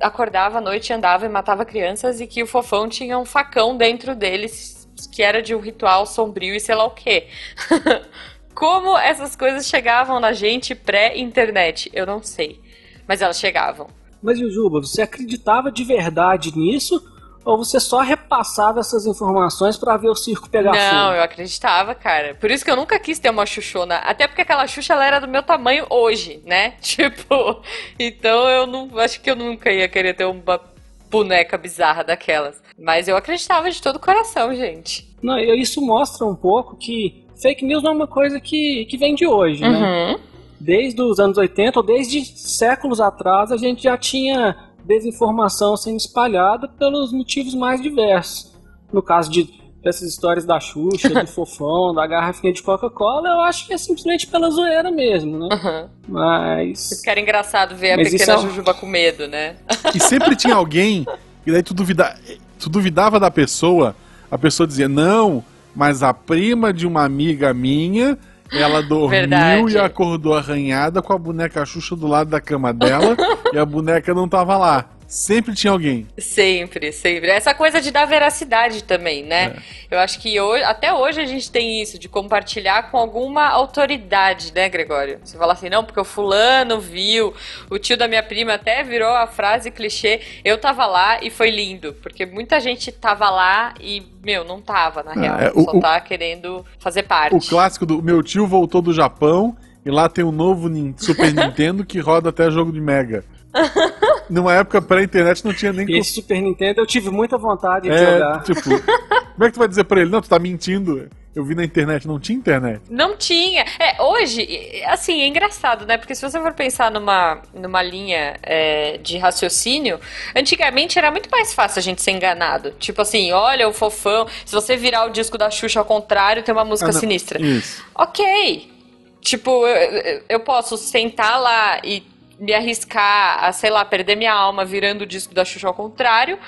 acordava 0.00 0.58
à 0.58 0.60
noite, 0.60 0.92
andava 0.92 1.24
e 1.24 1.28
matava 1.28 1.64
crianças 1.64 2.20
e 2.20 2.26
que 2.26 2.42
o 2.42 2.46
Fofão 2.46 2.86
tinha 2.86 3.18
um 3.18 3.24
facão 3.24 3.76
dentro 3.76 4.14
deles 4.14 4.86
que 5.12 5.22
era 5.22 5.40
de 5.40 5.54
um 5.54 5.60
ritual 5.60 6.04
sombrio 6.06 6.54
e 6.54 6.60
sei 6.60 6.74
lá 6.74 6.84
o 6.84 6.90
quê. 6.90 7.28
Como 8.58 8.98
essas 8.98 9.36
coisas 9.36 9.68
chegavam 9.68 10.18
na 10.18 10.32
gente 10.32 10.74
pré-internet? 10.74 11.88
Eu 11.94 12.04
não 12.04 12.20
sei. 12.24 12.60
Mas 13.06 13.22
elas 13.22 13.38
chegavam. 13.38 13.86
Mas, 14.20 14.36
Jujuba, 14.36 14.80
você 14.80 15.00
acreditava 15.00 15.70
de 15.70 15.84
verdade 15.84 16.50
nisso? 16.56 17.00
ou 17.44 17.56
você 17.56 17.80
só 17.80 18.00
repassava 18.00 18.80
essas 18.80 19.06
informações 19.06 19.78
para 19.78 19.96
ver 19.96 20.08
o 20.08 20.14
circo 20.14 20.50
pegar 20.50 20.72
não, 20.72 20.78
fogo? 20.78 20.92
Não, 20.92 21.14
eu 21.14 21.22
acreditava, 21.22 21.94
cara. 21.94 22.34
Por 22.34 22.50
isso 22.50 22.62
que 22.62 22.70
eu 22.70 22.76
nunca 22.76 22.98
quis 22.98 23.18
ter 23.18 23.30
uma 23.30 23.46
Xuxona. 23.46 23.96
Até 23.96 24.26
porque 24.26 24.42
aquela 24.42 24.66
Xuxa 24.66 24.92
ela 24.92 25.06
era 25.06 25.18
do 25.18 25.26
meu 25.26 25.42
tamanho 25.42 25.86
hoje, 25.88 26.42
né? 26.44 26.72
Tipo, 26.82 27.62
então 27.98 28.46
eu 28.50 28.66
não 28.66 28.98
acho 28.98 29.22
que 29.22 29.30
eu 29.30 29.36
nunca 29.36 29.72
ia 29.72 29.88
querer 29.88 30.12
ter 30.12 30.26
uma 30.26 30.60
boneca 31.08 31.56
bizarra 31.56 32.04
daquelas. 32.04 32.60
Mas 32.78 33.08
eu 33.08 33.16
acreditava 33.16 33.70
de 33.70 33.80
todo 33.80 33.96
o 33.96 34.00
coração, 34.00 34.54
gente. 34.54 35.08
Não, 35.22 35.38
isso 35.38 35.80
mostra 35.80 36.26
um 36.26 36.36
pouco 36.36 36.76
que 36.76 37.26
fake 37.40 37.64
news 37.64 37.82
não 37.82 37.92
é 37.92 37.94
uma 37.94 38.06
coisa 38.06 38.40
que, 38.40 38.86
que 38.86 38.96
vem 38.96 39.14
de 39.14 39.26
hoje, 39.26 39.62
né? 39.62 39.68
uhum. 39.68 40.12
né? 40.12 40.20
Desde 40.60 41.00
os 41.00 41.20
anos 41.20 41.38
80 41.38 41.78
ou 41.78 41.86
desde 41.86 42.24
séculos 42.24 43.00
atrás 43.00 43.52
a 43.52 43.56
gente 43.56 43.84
já 43.84 43.96
tinha 43.96 44.56
desinformação 44.84 45.76
sendo 45.76 45.96
espalhada 45.96 46.66
pelos 46.66 47.12
motivos 47.12 47.54
mais 47.54 47.80
diversos. 47.80 48.52
No 48.92 49.02
caso 49.02 49.30
de 49.30 49.48
dessas 49.82 50.08
histórias 50.08 50.44
da 50.44 50.58
Xuxa, 50.58 51.08
do 51.20 51.26
Fofão, 51.26 51.94
da 51.94 52.06
garrafinha 52.06 52.52
de 52.52 52.62
Coca-Cola, 52.62 53.28
eu 53.28 53.40
acho 53.42 53.66
que 53.66 53.72
é 53.72 53.78
simplesmente 53.78 54.26
pela 54.26 54.50
zoeira 54.50 54.90
mesmo, 54.90 55.38
né? 55.38 55.48
Uhum. 55.52 55.88
Mas. 56.08 56.90
Porque 56.90 57.10
era 57.10 57.20
engraçado 57.20 57.76
ver 57.76 57.92
a 57.92 57.96
Mas 57.96 58.10
pequena 58.10 58.34
é... 58.34 58.38
Jujuba 58.38 58.74
com 58.74 58.86
medo, 58.86 59.26
né? 59.28 59.56
E 59.94 60.00
sempre 60.00 60.36
tinha 60.36 60.54
alguém, 60.54 61.06
e 61.46 61.52
daí 61.52 61.62
tu, 61.62 61.72
duvida... 61.72 62.18
tu 62.58 62.68
duvidava 62.68 63.18
da 63.18 63.30
pessoa, 63.30 63.94
a 64.30 64.36
pessoa 64.36 64.66
dizia, 64.66 64.88
não, 64.88 65.44
mas 65.78 66.02
a 66.02 66.12
prima 66.12 66.72
de 66.72 66.88
uma 66.88 67.04
amiga 67.04 67.54
minha 67.54 68.18
ela 68.50 68.82
dormiu 68.82 69.10
Verdade. 69.10 69.74
e 69.74 69.78
acordou 69.78 70.34
arranhada 70.34 71.00
com 71.00 71.12
a 71.12 71.18
boneca 71.18 71.64
Xuxa 71.64 71.94
do 71.94 72.08
lado 72.08 72.30
da 72.30 72.40
cama 72.40 72.72
dela 72.72 73.16
e 73.54 73.56
a 73.56 73.64
boneca 73.64 74.12
não 74.12 74.28
tava 74.28 74.56
lá. 74.56 74.86
Sempre 75.08 75.54
tinha 75.54 75.72
alguém. 75.72 76.06
Sempre, 76.18 76.92
sempre. 76.92 77.30
Essa 77.30 77.54
coisa 77.54 77.80
de 77.80 77.90
dar 77.90 78.04
veracidade 78.04 78.84
também, 78.84 79.24
né? 79.24 79.56
É. 79.90 79.96
Eu 79.96 79.98
acho 80.00 80.20
que 80.20 80.38
hoje, 80.38 80.62
até 80.64 80.92
hoje 80.92 81.18
a 81.18 81.24
gente 81.24 81.50
tem 81.50 81.80
isso, 81.80 81.98
de 81.98 82.10
compartilhar 82.10 82.90
com 82.90 82.98
alguma 82.98 83.48
autoridade, 83.48 84.52
né, 84.54 84.68
Gregório? 84.68 85.18
Você 85.24 85.38
fala 85.38 85.54
assim, 85.54 85.70
não, 85.70 85.82
porque 85.82 85.98
o 85.98 86.04
fulano 86.04 86.78
viu, 86.78 87.32
o 87.70 87.78
tio 87.78 87.96
da 87.96 88.06
minha 88.06 88.22
prima 88.22 88.52
até 88.52 88.84
virou 88.84 89.08
a 89.08 89.26
frase 89.26 89.70
clichê, 89.70 90.20
eu 90.44 90.58
tava 90.58 90.84
lá 90.84 91.24
e 91.24 91.30
foi 91.30 91.50
lindo. 91.50 91.94
Porque 92.02 92.26
muita 92.26 92.60
gente 92.60 92.92
tava 92.92 93.30
lá 93.30 93.72
e, 93.80 94.06
meu, 94.22 94.44
não 94.44 94.60
tava, 94.60 95.02
na 95.02 95.14
real. 95.14 95.40
É, 95.40 95.50
o, 95.54 95.64
só 95.64 95.80
tá 95.80 95.98
querendo 96.02 96.66
fazer 96.78 97.04
parte. 97.04 97.34
O 97.34 97.40
clássico 97.40 97.86
do 97.86 98.02
meu 98.02 98.22
tio 98.22 98.46
voltou 98.46 98.82
do 98.82 98.92
Japão 98.92 99.56
e 99.86 99.90
lá 99.90 100.06
tem 100.06 100.22
um 100.22 100.32
novo 100.32 100.68
Super 100.98 101.32
Nintendo 101.32 101.82
que 101.82 101.98
roda 101.98 102.28
até 102.28 102.50
jogo 102.50 102.70
de 102.70 102.80
Mega. 102.80 103.24
Numa 104.30 104.54
época 104.54 104.80
pré-internet 104.82 105.44
não 105.44 105.54
tinha 105.54 105.72
nem. 105.72 105.98
Esse 105.98 106.14
Super 106.14 106.40
Nintendo 106.40 106.80
eu 106.80 106.86
tive 106.86 107.10
muita 107.10 107.38
vontade 107.38 107.88
de 107.88 107.94
é, 107.94 108.12
jogar. 108.12 108.42
Tipo, 108.42 108.62
como 108.62 109.44
é 109.44 109.46
que 109.46 109.52
tu 109.52 109.58
vai 109.58 109.68
dizer 109.68 109.84
pra 109.84 110.00
ele? 110.00 110.10
Não, 110.10 110.20
tu 110.20 110.28
tá 110.28 110.38
mentindo. 110.38 111.08
Eu 111.38 111.44
vi 111.44 111.54
na 111.54 111.62
internet, 111.62 112.08
não 112.08 112.18
tinha 112.18 112.36
internet. 112.36 112.82
Não 112.90 113.16
tinha. 113.16 113.64
É, 113.78 114.02
hoje, 114.02 114.82
assim, 114.86 115.20
é 115.20 115.26
engraçado, 115.28 115.86
né? 115.86 115.96
Porque 115.96 116.12
se 116.12 116.20
você 116.20 116.40
for 116.40 116.52
pensar 116.52 116.90
numa, 116.90 117.40
numa 117.54 117.80
linha 117.80 118.34
é, 118.42 118.98
de 118.98 119.18
raciocínio, 119.18 120.00
antigamente 120.34 120.98
era 120.98 121.12
muito 121.12 121.30
mais 121.30 121.54
fácil 121.54 121.78
a 121.78 121.82
gente 121.82 122.02
ser 122.02 122.10
enganado. 122.10 122.72
Tipo 122.72 123.02
assim, 123.02 123.30
olha 123.30 123.68
o 123.68 123.72
fofão, 123.72 124.26
se 124.44 124.52
você 124.52 124.76
virar 124.76 125.04
o 125.04 125.10
disco 125.10 125.38
da 125.38 125.48
Xuxa 125.48 125.78
ao 125.78 125.84
contrário, 125.84 126.42
tem 126.42 126.52
uma 126.52 126.64
música 126.64 126.90
ah, 126.90 126.92
sinistra. 126.92 127.40
Isso. 127.40 127.84
Ok. 127.94 128.72
Tipo, 129.20 129.64
eu, 129.64 130.22
eu 130.28 130.40
posso 130.40 130.76
sentar 130.76 131.40
lá 131.40 131.80
e 131.84 132.02
me 132.38 132.54
arriscar 132.54 133.44
a, 133.44 133.52
sei 133.52 133.70
lá, 133.70 133.84
perder 133.84 134.16
minha 134.16 134.32
alma 134.32 134.64
virando 134.64 135.02
o 135.02 135.06
disco 135.06 135.34
da 135.34 135.44
Xuxa 135.44 135.68
ao 135.68 135.74
contrário, 135.74 136.38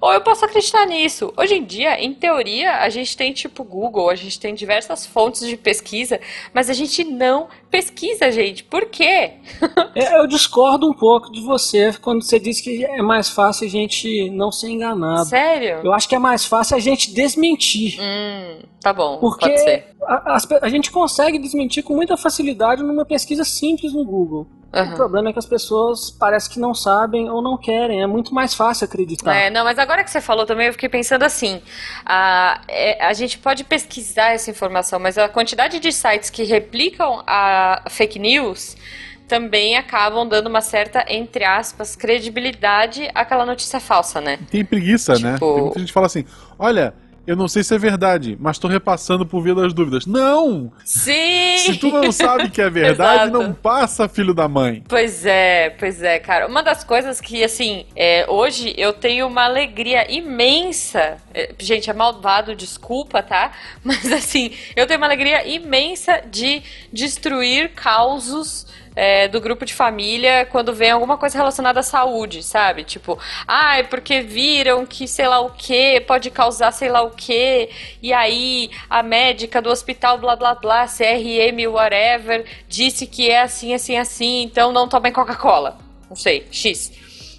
ou 0.00 0.14
eu 0.14 0.22
posso 0.22 0.44
acreditar 0.46 0.86
nisso. 0.86 1.32
Hoje 1.36 1.56
em 1.56 1.64
dia, 1.64 2.02
em 2.02 2.14
teoria, 2.14 2.78
a 2.78 2.88
gente 2.88 3.14
tem 3.14 3.34
tipo 3.34 3.62
Google, 3.62 4.08
a 4.08 4.14
gente 4.14 4.40
tem 4.40 4.54
diversas 4.54 5.04
fontes 5.04 5.46
de 5.46 5.58
pesquisa, 5.58 6.18
mas 6.54 6.70
a 6.70 6.72
gente 6.72 7.04
não 7.04 7.48
pesquisa, 7.70 8.32
gente. 8.32 8.64
Por 8.64 8.86
quê? 8.86 9.32
é, 9.94 10.18
eu 10.18 10.26
discordo 10.26 10.88
um 10.88 10.94
pouco 10.94 11.30
de 11.30 11.42
você 11.42 11.92
quando 12.00 12.22
você 12.22 12.38
diz 12.38 12.62
que 12.62 12.82
é 12.82 13.02
mais 13.02 13.28
fácil 13.28 13.66
a 13.66 13.70
gente 13.70 14.30
não 14.30 14.50
ser 14.50 14.70
enganado. 14.70 15.26
Sério? 15.26 15.80
Eu 15.84 15.92
acho 15.92 16.08
que 16.08 16.14
é 16.14 16.18
mais 16.18 16.46
fácil 16.46 16.76
a 16.76 16.80
gente 16.80 17.12
desmentir. 17.12 17.98
Hum, 18.00 18.62
tá 18.80 18.94
bom. 18.94 19.18
Porque 19.18 19.84
a, 20.02 20.34
a, 20.34 20.38
a 20.62 20.68
gente 20.70 20.90
consegue 20.90 21.38
desmentir 21.38 21.82
com 21.82 21.94
muita 21.94 22.16
facilidade 22.16 22.82
numa 22.82 23.04
pesquisa 23.04 23.44
simples 23.44 23.92
no 23.92 24.04
Google. 24.04 24.46
Uhum. 24.72 24.92
O 24.92 24.96
problema 24.96 25.30
é 25.30 25.32
que 25.32 25.38
as 25.38 25.46
pessoas 25.46 26.10
parece 26.10 26.48
que 26.48 26.60
não 26.60 26.72
sabem 26.72 27.28
ou 27.28 27.42
não 27.42 27.56
querem. 27.56 28.02
É 28.02 28.06
muito 28.06 28.32
mais 28.32 28.54
fácil 28.54 28.84
acreditar. 28.84 29.34
É, 29.34 29.50
não, 29.50 29.64
mas 29.64 29.78
agora 29.78 30.04
que 30.04 30.10
você 30.10 30.20
falou 30.20 30.46
também, 30.46 30.68
eu 30.68 30.72
fiquei 30.72 30.88
pensando 30.88 31.24
assim: 31.24 31.60
a, 32.06 32.60
é, 32.68 33.04
a 33.04 33.12
gente 33.12 33.38
pode 33.38 33.64
pesquisar 33.64 34.32
essa 34.32 34.50
informação, 34.50 35.00
mas 35.00 35.18
a 35.18 35.28
quantidade 35.28 35.80
de 35.80 35.92
sites 35.92 36.30
que 36.30 36.44
replicam 36.44 37.22
a 37.26 37.82
fake 37.90 38.18
news 38.18 38.76
também 39.26 39.76
acabam 39.76 40.28
dando 40.28 40.48
uma 40.48 40.60
certa, 40.60 41.04
entre 41.08 41.44
aspas, 41.44 41.94
credibilidade 41.94 43.08
àquela 43.14 43.46
notícia 43.46 43.78
falsa, 43.80 44.20
né? 44.20 44.38
Tem 44.50 44.64
preguiça, 44.64 45.18
né? 45.18 45.34
tipo... 45.34 45.46
né? 45.46 45.54
Tem 45.54 45.62
muita 45.62 45.78
gente 45.80 45.88
que 45.88 45.94
fala 45.94 46.06
assim: 46.06 46.24
olha 46.58 46.94
eu 47.30 47.36
não 47.36 47.46
sei 47.46 47.62
se 47.62 47.72
é 47.72 47.78
verdade, 47.78 48.36
mas 48.40 48.58
tô 48.58 48.66
repassando 48.66 49.24
por 49.24 49.40
via 49.40 49.54
das 49.54 49.72
dúvidas. 49.72 50.04
Não! 50.04 50.72
Sim! 50.84 51.58
Se 51.58 51.76
tu 51.76 51.88
não 51.88 52.10
sabe 52.10 52.50
que 52.50 52.60
é 52.60 52.68
verdade, 52.68 53.30
não 53.32 53.54
passa, 53.54 54.08
filho 54.08 54.34
da 54.34 54.48
mãe. 54.48 54.82
Pois 54.88 55.24
é, 55.24 55.70
pois 55.78 56.02
é, 56.02 56.18
cara. 56.18 56.48
Uma 56.48 56.60
das 56.60 56.82
coisas 56.82 57.20
que, 57.20 57.44
assim, 57.44 57.86
é, 57.94 58.26
hoje 58.28 58.74
eu 58.76 58.92
tenho 58.92 59.28
uma 59.28 59.44
alegria 59.44 60.12
imensa. 60.12 61.18
É, 61.32 61.54
gente, 61.56 61.88
é 61.88 61.92
malvado, 61.92 62.56
desculpa, 62.56 63.22
tá? 63.22 63.52
Mas, 63.84 64.10
assim, 64.10 64.50
eu 64.74 64.84
tenho 64.88 64.98
uma 64.98 65.06
alegria 65.06 65.46
imensa 65.46 66.24
de 66.28 66.64
destruir 66.92 67.70
causos 67.76 68.66
é, 69.00 69.28
do 69.28 69.40
grupo 69.40 69.64
de 69.64 69.72
família 69.72 70.44
quando 70.44 70.74
vem 70.74 70.90
alguma 70.90 71.16
coisa 71.16 71.38
relacionada 71.38 71.80
à 71.80 71.82
saúde, 71.82 72.42
sabe? 72.42 72.84
Tipo, 72.84 73.18
ah, 73.48 73.82
porque 73.88 74.20
viram 74.20 74.84
que 74.84 75.08
sei 75.08 75.26
lá 75.26 75.40
o 75.40 75.48
que 75.48 76.02
pode 76.02 76.30
causar 76.30 76.70
sei 76.70 76.90
lá 76.90 77.00
o 77.00 77.10
que, 77.10 77.70
e 78.02 78.12
aí 78.12 78.70
a 78.90 79.02
médica 79.02 79.62
do 79.62 79.70
hospital 79.70 80.18
blá 80.18 80.36
blá 80.36 80.54
blá, 80.54 80.86
CRM, 80.86 81.66
whatever, 81.66 82.44
disse 82.68 83.06
que 83.06 83.30
é 83.30 83.40
assim, 83.40 83.72
assim, 83.72 83.96
assim, 83.96 84.42
então 84.42 84.70
não 84.70 84.86
tomem 84.86 85.10
Coca-Cola. 85.10 85.78
Não 86.10 86.16
sei, 86.16 86.46
X. 86.50 86.92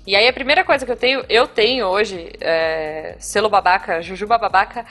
E 0.08 0.16
aí 0.16 0.28
a 0.28 0.34
primeira 0.34 0.64
coisa 0.64 0.84
que 0.84 0.92
eu 0.92 0.98
tenho, 0.98 1.24
eu 1.30 1.48
tenho 1.48 1.86
hoje, 1.86 2.32
é, 2.42 3.16
selo 3.20 3.50
babaca, 3.50 4.02
jujuba 4.02 4.36
babaca, 4.40 4.84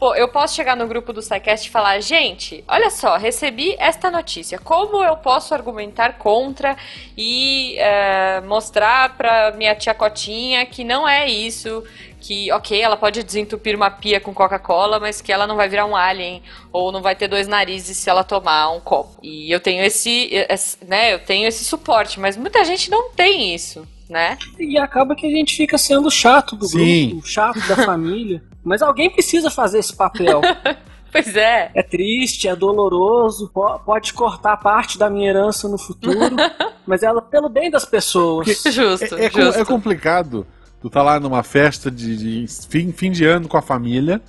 Pô, 0.00 0.14
eu 0.14 0.28
posso 0.28 0.56
chegar 0.56 0.74
no 0.74 0.86
grupo 0.86 1.12
do 1.12 1.20
SciCast 1.20 1.68
e 1.68 1.70
falar, 1.70 2.00
gente, 2.00 2.64
olha 2.66 2.88
só, 2.88 3.18
recebi 3.18 3.76
esta 3.78 4.10
notícia. 4.10 4.58
Como 4.58 5.04
eu 5.04 5.14
posso 5.18 5.52
argumentar 5.52 6.16
contra 6.16 6.74
e 7.14 7.76
é, 7.76 8.40
mostrar 8.40 9.14
pra 9.14 9.52
minha 9.52 9.74
tia 9.74 9.92
Cotinha 9.92 10.64
que 10.64 10.84
não 10.84 11.06
é 11.06 11.28
isso, 11.28 11.84
que, 12.18 12.50
ok, 12.50 12.80
ela 12.80 12.96
pode 12.96 13.22
desentupir 13.22 13.76
uma 13.76 13.90
pia 13.90 14.18
com 14.18 14.32
Coca-Cola, 14.32 14.98
mas 14.98 15.20
que 15.20 15.30
ela 15.30 15.46
não 15.46 15.54
vai 15.54 15.68
virar 15.68 15.84
um 15.84 15.94
alien 15.94 16.42
ou 16.72 16.90
não 16.90 17.02
vai 17.02 17.14
ter 17.14 17.28
dois 17.28 17.46
narizes 17.46 17.98
se 17.98 18.08
ela 18.08 18.24
tomar 18.24 18.70
um 18.70 18.80
copo. 18.80 19.18
E 19.22 19.52
eu 19.52 19.60
tenho 19.60 19.84
esse, 19.84 20.30
esse 20.48 20.82
né, 20.82 21.12
eu 21.12 21.18
tenho 21.18 21.46
esse 21.46 21.62
suporte, 21.62 22.18
mas 22.18 22.38
muita 22.38 22.64
gente 22.64 22.90
não 22.90 23.10
tem 23.10 23.54
isso 23.54 23.86
né? 24.08 24.36
E 24.58 24.76
acaba 24.76 25.14
que 25.14 25.24
a 25.24 25.30
gente 25.30 25.56
fica 25.56 25.78
sendo 25.78 26.10
chato 26.10 26.56
do 26.56 26.66
Sim. 26.66 27.10
grupo, 27.10 27.26
chato 27.28 27.60
da 27.68 27.76
família. 27.76 28.42
Mas 28.62 28.82
alguém 28.82 29.10
precisa 29.10 29.50
fazer 29.50 29.78
esse 29.78 29.94
papel. 29.94 30.40
Pois 31.12 31.34
é. 31.34 31.70
É 31.74 31.82
triste, 31.82 32.48
é 32.48 32.54
doloroso, 32.54 33.50
pode 33.84 34.12
cortar 34.12 34.56
parte 34.58 34.96
da 34.96 35.10
minha 35.10 35.28
herança 35.28 35.68
no 35.68 35.76
futuro, 35.76 36.36
mas 36.86 37.02
ela 37.02 37.20
pelo 37.20 37.48
bem 37.48 37.70
das 37.70 37.84
pessoas. 37.84 38.46
justo, 38.70 39.16
é, 39.16 39.26
é, 39.26 39.30
justo. 39.30 39.60
é 39.60 39.64
complicado. 39.64 40.46
Tu 40.80 40.88
tá 40.88 41.02
lá 41.02 41.20
numa 41.20 41.42
festa 41.42 41.90
de, 41.90 42.44
de 42.44 42.46
fim, 42.68 42.92
fim 42.92 43.10
de 43.10 43.24
ano 43.24 43.48
com 43.48 43.56
a 43.56 43.62
família, 43.62 44.22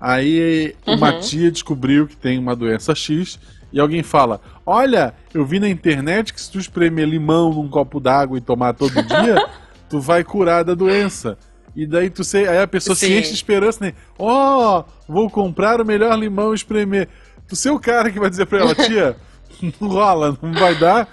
aí 0.00 0.74
uhum. 0.86 0.94
uma 0.94 1.18
tia 1.18 1.50
descobriu 1.50 2.06
que 2.06 2.16
tem 2.16 2.38
uma 2.38 2.56
doença 2.56 2.94
X 2.94 3.38
e 3.72 3.78
alguém 3.78 4.02
fala: 4.02 4.40
Olha, 4.64 5.14
eu 5.34 5.44
vi 5.44 5.60
na 5.60 5.68
internet 5.68 6.32
que 6.32 6.40
se 6.40 6.50
tu 6.50 6.58
espremer 6.58 7.06
limão 7.06 7.52
num 7.52 7.68
copo 7.68 8.00
d'água 8.00 8.38
e 8.38 8.40
tomar 8.40 8.72
todo 8.72 9.02
dia, 9.02 9.46
tu 9.90 10.00
vai 10.00 10.24
curar 10.24 10.64
da 10.64 10.74
doença. 10.74 11.36
E 11.74 11.86
daí 11.86 12.10
tu 12.10 12.24
sei, 12.24 12.48
aí 12.48 12.58
a 12.58 12.66
pessoa 12.66 12.96
Sim. 12.96 13.06
se 13.06 13.12
enche 13.12 13.28
de 13.28 13.34
esperança, 13.34 13.84
né? 13.84 13.94
Ó, 14.18 14.80
oh, 14.80 15.12
vou 15.12 15.30
comprar 15.30 15.80
o 15.80 15.84
melhor 15.84 16.18
limão 16.18 16.52
espremer. 16.52 17.08
Tu 17.48 17.56
ser 17.56 17.70
o 17.70 17.80
cara 17.80 18.10
que 18.10 18.18
vai 18.18 18.30
dizer 18.30 18.46
pra 18.46 18.60
ela, 18.60 18.74
tia, 18.74 19.16
não 19.80 19.88
rola, 19.88 20.36
não 20.42 20.52
vai 20.52 20.74
dar 20.74 21.08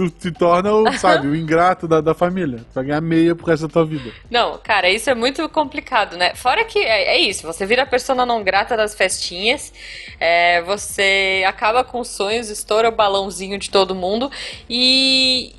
tu 0.00 0.08
te 0.08 0.30
torna 0.30 0.72
o, 0.72 0.92
sabe, 0.94 1.26
o 1.26 1.36
ingrato 1.36 1.86
da, 1.86 2.00
da 2.00 2.14
família. 2.14 2.58
Tu 2.58 2.74
vai 2.74 2.84
ganhar 2.84 3.00
meia 3.00 3.34
pro 3.34 3.46
resto 3.46 3.66
da 3.66 3.72
tua 3.72 3.84
vida. 3.84 4.10
Não, 4.30 4.58
cara, 4.58 4.88
isso 4.88 5.10
é 5.10 5.14
muito 5.14 5.46
complicado, 5.48 6.16
né? 6.16 6.34
Fora 6.34 6.64
que 6.64 6.78
é, 6.78 7.16
é 7.16 7.18
isso, 7.18 7.46
você 7.46 7.66
vira 7.66 7.82
a 7.82 7.86
persona 7.86 8.24
não 8.24 8.42
grata 8.42 8.76
das 8.76 8.94
festinhas, 8.94 9.72
é, 10.18 10.62
você 10.62 11.44
acaba 11.46 11.84
com 11.84 12.02
sonhos, 12.02 12.48
estoura 12.48 12.88
o 12.88 12.92
balãozinho 12.92 13.58
de 13.58 13.70
todo 13.70 13.94
mundo 13.94 14.30
e, 14.68 15.54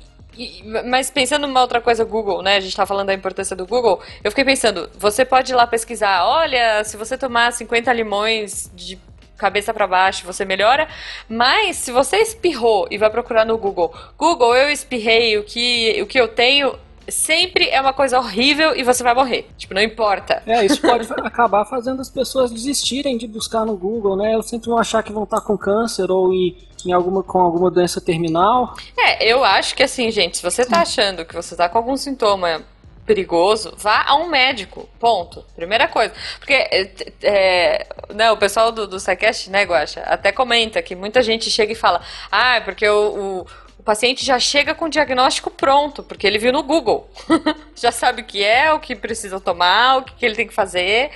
mas 0.86 1.10
pensando 1.10 1.46
numa 1.46 1.60
outra 1.60 1.80
coisa, 1.80 2.04
Google, 2.04 2.42
né? 2.42 2.56
A 2.56 2.60
gente 2.60 2.76
tá 2.76 2.86
falando 2.86 3.08
da 3.08 3.14
importância 3.14 3.54
do 3.54 3.66
Google. 3.66 4.00
Eu 4.24 4.30
fiquei 4.30 4.44
pensando, 4.44 4.88
você 4.98 5.24
pode 5.24 5.52
ir 5.52 5.54
lá 5.54 5.66
pesquisar, 5.66 6.24
olha, 6.26 6.82
se 6.84 6.96
você 6.96 7.18
tomar 7.18 7.52
50 7.52 7.92
limões 7.92 8.70
de 8.74 8.98
cabeça 9.36 9.74
para 9.74 9.86
baixo, 9.86 10.24
você 10.24 10.44
melhora. 10.44 10.88
Mas 11.28 11.76
se 11.76 11.90
você 11.90 12.18
espirrou 12.18 12.86
e 12.90 12.96
vai 12.96 13.10
procurar 13.10 13.44
no 13.44 13.58
Google, 13.58 13.92
Google, 14.16 14.54
eu 14.56 14.70
espirrei, 14.70 15.36
o 15.36 15.42
que, 15.42 16.00
o 16.00 16.06
que 16.06 16.18
eu 16.18 16.28
tenho, 16.28 16.78
sempre 17.08 17.68
é 17.68 17.80
uma 17.80 17.92
coisa 17.92 18.18
horrível 18.18 18.74
e 18.76 18.82
você 18.82 19.02
vai 19.02 19.14
morrer. 19.14 19.48
Tipo, 19.56 19.74
não 19.74 19.82
importa. 19.82 20.42
É, 20.46 20.64
isso 20.64 20.80
pode 20.80 21.08
acabar 21.18 21.64
fazendo 21.64 22.00
as 22.00 22.08
pessoas 22.08 22.50
desistirem 22.50 23.18
de 23.18 23.26
buscar 23.26 23.64
no 23.64 23.76
Google, 23.76 24.16
né? 24.16 24.32
Elas 24.32 24.46
sempre 24.46 24.68
vão 24.68 24.78
achar 24.78 25.02
que 25.02 25.12
vão 25.12 25.24
estar 25.24 25.40
com 25.40 25.58
câncer 25.58 26.10
ou 26.10 26.32
em, 26.32 26.56
em 26.86 26.92
alguma, 26.92 27.22
com 27.22 27.38
alguma 27.38 27.70
doença 27.70 28.00
terminal. 28.00 28.74
É, 28.96 29.24
eu 29.26 29.44
acho 29.44 29.74
que 29.74 29.82
assim, 29.82 30.10
gente, 30.10 30.38
se 30.38 30.42
você 30.42 30.64
tá 30.64 30.80
achando 30.80 31.24
que 31.24 31.34
você 31.34 31.56
tá 31.56 31.68
com 31.68 31.78
algum 31.78 31.96
sintoma 31.96 32.62
perigoso, 33.04 33.74
vá 33.76 34.04
a 34.06 34.14
um 34.14 34.28
médico. 34.28 34.88
Ponto. 34.98 35.44
Primeira 35.56 35.88
coisa. 35.88 36.12
Porque 36.38 36.52
é, 36.52 36.90
é 37.22 37.86
né, 38.14 38.30
o 38.30 38.36
pessoal 38.36 38.70
do, 38.70 38.86
do 38.86 39.00
SciCast, 39.00 39.50
né, 39.50 39.64
Guacha, 39.64 40.00
até 40.02 40.30
comenta 40.30 40.80
que 40.80 40.94
muita 40.94 41.22
gente 41.22 41.50
chega 41.50 41.72
e 41.72 41.76
fala: 41.76 42.00
Ah, 42.30 42.60
porque 42.64 42.88
o, 42.88 43.42
o 43.42 43.46
o 43.82 43.84
paciente 43.84 44.24
já 44.24 44.38
chega 44.38 44.76
com 44.76 44.84
o 44.84 44.88
diagnóstico 44.88 45.50
pronto, 45.50 46.04
porque 46.04 46.24
ele 46.24 46.38
viu 46.38 46.52
no 46.52 46.62
Google. 46.62 47.10
já 47.74 47.90
sabe 47.90 48.22
o 48.22 48.24
que 48.24 48.40
é, 48.40 48.72
o 48.72 48.78
que 48.78 48.94
precisa 48.94 49.40
tomar, 49.40 49.98
o 49.98 50.02
que 50.04 50.24
ele 50.24 50.36
tem 50.36 50.46
que 50.46 50.54
fazer. 50.54 51.10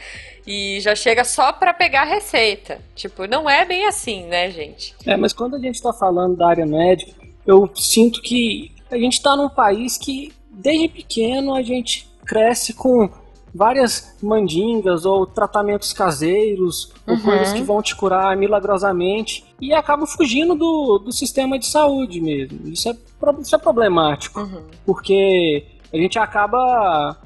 E 0.46 0.80
já 0.80 0.94
chega 0.94 1.24
só 1.24 1.52
para 1.52 1.74
pegar 1.74 2.02
a 2.02 2.04
receita. 2.04 2.80
Tipo, 2.94 3.26
não 3.26 3.50
é 3.50 3.64
bem 3.64 3.86
assim, 3.86 4.24
né, 4.24 4.50
gente? 4.50 4.94
É, 5.04 5.16
mas 5.16 5.32
quando 5.32 5.56
a 5.56 5.58
gente 5.58 5.74
está 5.74 5.92
falando 5.92 6.36
da 6.36 6.48
área 6.48 6.66
médica, 6.66 7.12
eu 7.46 7.68
sinto 7.74 8.22
que 8.22 8.70
a 8.90 8.96
gente 8.96 9.14
está 9.14 9.36
num 9.36 9.48
país 9.48 9.98
que, 9.98 10.32
desde 10.50 10.88
pequeno, 10.88 11.54
a 11.54 11.62
gente 11.62 12.08
cresce 12.24 12.72
com 12.74 13.10
várias 13.56 14.14
mandingas 14.22 15.06
ou 15.06 15.26
tratamentos 15.26 15.92
caseiros 15.92 16.92
uhum. 17.06 17.14
ou 17.14 17.20
coisas 17.22 17.52
que 17.52 17.62
vão 17.62 17.80
te 17.80 17.96
curar 17.96 18.36
milagrosamente 18.36 19.44
e 19.60 19.72
acabam 19.72 20.06
fugindo 20.06 20.54
do, 20.54 20.98
do 20.98 21.10
sistema 21.10 21.58
de 21.58 21.66
saúde 21.66 22.20
mesmo. 22.20 22.68
Isso 22.68 22.88
é, 22.88 22.96
isso 23.40 23.56
é 23.56 23.58
problemático, 23.58 24.40
uhum. 24.40 24.62
porque 24.84 25.64
a 25.92 25.96
gente 25.96 26.18
acaba 26.18 27.16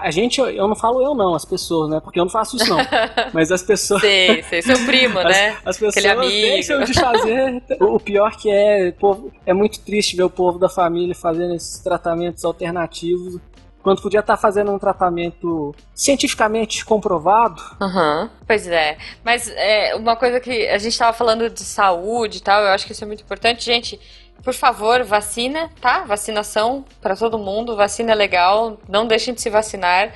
a 0.00 0.10
gente, 0.10 0.40
eu 0.40 0.68
não 0.68 0.76
falo 0.76 1.02
eu 1.02 1.14
não, 1.14 1.34
as 1.34 1.44
pessoas, 1.44 1.90
né? 1.90 2.00
Porque 2.00 2.20
eu 2.20 2.24
não 2.24 2.30
faço 2.30 2.56
isso 2.56 2.68
não. 2.68 2.78
Mas 3.32 3.50
as 3.50 3.62
pessoas. 3.62 4.00
Sei, 4.02 4.42
sei, 4.42 4.62
seu 4.62 4.84
primo, 4.84 5.18
as, 5.18 5.24
né? 5.24 5.56
As 5.64 5.78
pessoas 5.78 6.30
deixam 6.30 6.84
de 6.84 6.92
fazer. 6.92 7.62
o 7.80 7.98
pior 7.98 8.36
que 8.36 8.50
é, 8.50 8.92
povo, 8.92 9.32
é 9.46 9.52
muito 9.52 9.80
triste 9.80 10.16
ver 10.16 10.24
o 10.24 10.30
povo 10.30 10.58
da 10.58 10.68
família 10.68 11.14
fazendo 11.14 11.54
esses 11.54 11.78
tratamentos 11.78 12.44
alternativos 12.44 13.40
quando 13.82 14.00
podia 14.00 14.20
estar 14.20 14.36
fazendo 14.36 14.70
um 14.70 14.78
tratamento 14.78 15.74
cientificamente 15.94 16.84
comprovado. 16.84 17.60
Uhum, 17.80 18.30
pois 18.46 18.66
é. 18.68 18.96
Mas 19.24 19.48
é, 19.48 19.94
uma 19.96 20.14
coisa 20.14 20.38
que 20.38 20.68
a 20.68 20.78
gente 20.78 20.92
estava 20.92 21.12
falando 21.12 21.50
de 21.50 21.60
saúde 21.60 22.38
e 22.38 22.40
tal, 22.40 22.62
eu 22.62 22.68
acho 22.68 22.86
que 22.86 22.92
isso 22.92 23.02
é 23.02 23.06
muito 23.06 23.22
importante. 23.22 23.64
Gente, 23.64 24.00
por 24.42 24.54
favor, 24.54 25.02
vacina, 25.04 25.70
tá? 25.80 26.04
Vacinação 26.04 26.84
para 27.00 27.16
todo 27.16 27.38
mundo, 27.38 27.76
vacina 27.76 28.12
é 28.12 28.14
legal, 28.14 28.78
não 28.88 29.06
deixem 29.06 29.34
de 29.34 29.40
se 29.40 29.48
vacinar. 29.48 30.12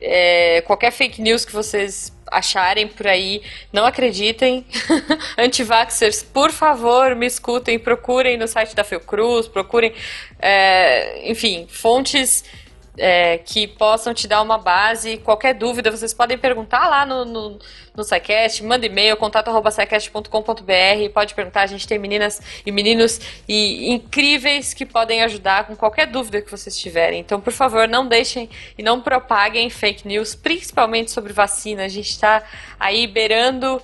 É, 0.00 0.62
qualquer 0.66 0.90
fake 0.90 1.22
news 1.22 1.44
que 1.44 1.52
vocês 1.52 2.14
acharem 2.26 2.88
por 2.88 3.06
aí, 3.06 3.42
não 3.72 3.84
acreditem. 3.84 4.66
Antivaxers, 5.38 6.22
por 6.22 6.50
favor, 6.50 7.14
me 7.14 7.26
escutem, 7.26 7.78
procurem 7.78 8.36
no 8.36 8.48
site 8.48 8.74
da 8.74 8.84
Fiocruz, 8.84 9.46
procurem, 9.46 9.92
é, 10.38 11.30
enfim, 11.30 11.66
fontes 11.68 12.44
é, 12.98 13.38
que 13.38 13.66
possam 13.66 14.14
te 14.14 14.26
dar 14.26 14.40
uma 14.42 14.58
base. 14.58 15.18
Qualquer 15.18 15.54
dúvida, 15.54 15.90
vocês 15.90 16.14
podem 16.14 16.38
perguntar 16.38 16.88
lá 16.88 17.04
no, 17.04 17.24
no, 17.24 17.58
no 17.94 18.04
SciCast, 18.04 18.62
manda 18.64 18.86
e-mail, 18.86 19.16
contato.sicast.com.br, 19.16 21.12
pode 21.12 21.34
perguntar, 21.34 21.62
a 21.62 21.66
gente 21.66 21.86
tem 21.86 21.98
meninas 21.98 22.40
e 22.64 22.72
meninos 22.72 23.20
e 23.48 23.92
incríveis 23.92 24.72
que 24.72 24.86
podem 24.86 25.22
ajudar 25.22 25.66
com 25.66 25.76
qualquer 25.76 26.06
dúvida 26.06 26.40
que 26.40 26.50
vocês 26.50 26.76
tiverem. 26.76 27.20
Então, 27.20 27.40
por 27.40 27.52
favor, 27.52 27.86
não 27.86 28.06
deixem 28.06 28.48
e 28.76 28.82
não 28.82 29.00
propaguem 29.00 29.68
fake 29.70 30.06
news, 30.06 30.34
principalmente 30.34 31.10
sobre 31.10 31.32
vacina. 31.32 31.84
A 31.84 31.88
gente 31.88 32.10
está 32.10 32.42
aí 32.78 33.06
beirando 33.06 33.80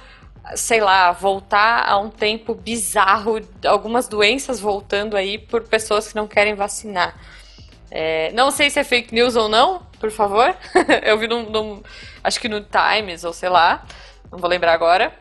sei 0.56 0.80
lá, 0.80 1.12
voltar 1.12 1.88
a 1.88 1.96
um 1.98 2.10
tempo 2.10 2.52
bizarro, 2.52 3.40
algumas 3.64 4.08
doenças 4.08 4.58
voltando 4.58 5.16
aí 5.16 5.38
por 5.38 5.62
pessoas 5.62 6.08
que 6.08 6.16
não 6.16 6.26
querem 6.26 6.54
vacinar. 6.54 7.14
É, 7.94 8.32
não 8.32 8.50
sei 8.50 8.70
se 8.70 8.80
é 8.80 8.84
fake 8.84 9.14
news 9.14 9.36
ou 9.36 9.50
não, 9.50 9.82
por 10.00 10.10
favor. 10.10 10.56
eu 11.04 11.18
vi 11.18 11.28
num, 11.28 11.50
num, 11.50 11.82
Acho 12.24 12.40
que 12.40 12.48
no 12.48 12.62
Times, 12.62 13.22
ou 13.22 13.34
sei 13.34 13.50
lá, 13.50 13.84
não 14.30 14.38
vou 14.38 14.48
lembrar 14.48 14.72
agora. 14.72 15.12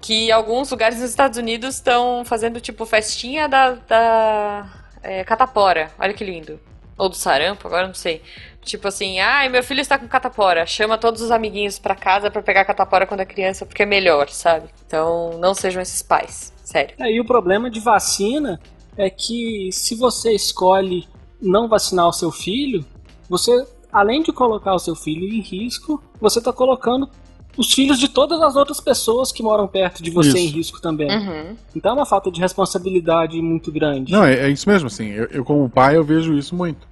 Que 0.00 0.30
alguns 0.32 0.68
lugares 0.70 0.98
nos 1.00 1.10
Estados 1.10 1.38
Unidos 1.38 1.76
estão 1.76 2.24
fazendo 2.24 2.60
tipo 2.60 2.84
festinha 2.84 3.48
da, 3.48 3.72
da 3.72 4.66
é, 5.00 5.22
catapora. 5.22 5.92
Olha 5.96 6.12
que 6.12 6.24
lindo. 6.24 6.58
Ou 6.96 7.08
do 7.08 7.14
sarampo, 7.14 7.68
agora 7.68 7.86
não 7.86 7.94
sei. 7.94 8.20
Tipo 8.62 8.88
assim, 8.88 9.20
ai, 9.20 9.48
meu 9.48 9.62
filho 9.62 9.80
está 9.80 9.96
com 9.96 10.08
catapora. 10.08 10.66
Chama 10.66 10.98
todos 10.98 11.22
os 11.22 11.30
amiguinhos 11.30 11.78
para 11.78 11.94
casa 11.94 12.32
para 12.32 12.42
pegar 12.42 12.64
catapora 12.64 13.06
quando 13.06 13.20
é 13.20 13.24
criança, 13.24 13.64
porque 13.64 13.84
é 13.84 13.86
melhor, 13.86 14.28
sabe? 14.28 14.68
Então, 14.84 15.38
não 15.38 15.54
sejam 15.54 15.80
esses 15.80 16.02
pais. 16.02 16.52
Sério. 16.64 16.96
É, 16.98 17.12
e 17.12 17.20
o 17.20 17.24
problema 17.24 17.70
de 17.70 17.78
vacina 17.78 18.60
é 18.96 19.08
que 19.08 19.70
se 19.72 19.94
você 19.94 20.32
escolhe 20.32 21.08
não 21.40 21.68
vacinar 21.68 22.08
o 22.08 22.12
seu 22.12 22.30
filho, 22.30 22.84
você, 23.28 23.66
além 23.92 24.22
de 24.22 24.32
colocar 24.32 24.74
o 24.74 24.78
seu 24.78 24.94
filho 24.94 25.24
em 25.28 25.40
risco, 25.40 26.02
você 26.20 26.38
está 26.38 26.52
colocando 26.52 27.08
os 27.56 27.72
filhos 27.72 27.98
de 27.98 28.08
todas 28.08 28.40
as 28.40 28.54
outras 28.54 28.80
pessoas 28.80 29.32
que 29.32 29.42
moram 29.42 29.66
perto 29.66 30.00
de 30.00 30.10
você 30.10 30.28
isso. 30.28 30.38
em 30.38 30.46
risco 30.46 30.80
também. 30.80 31.10
Uhum. 31.10 31.56
Então 31.74 31.90
é 31.90 31.94
uma 31.94 32.06
falta 32.06 32.30
de 32.30 32.40
responsabilidade 32.40 33.40
muito 33.42 33.72
grande. 33.72 34.12
Não, 34.12 34.24
é, 34.24 34.46
é 34.46 34.48
isso 34.48 34.68
mesmo, 34.68 34.86
assim. 34.86 35.08
Eu, 35.08 35.24
eu, 35.26 35.44
como 35.44 35.68
pai, 35.68 35.96
eu 35.96 36.04
vejo 36.04 36.34
isso 36.34 36.54
muito. 36.54 36.86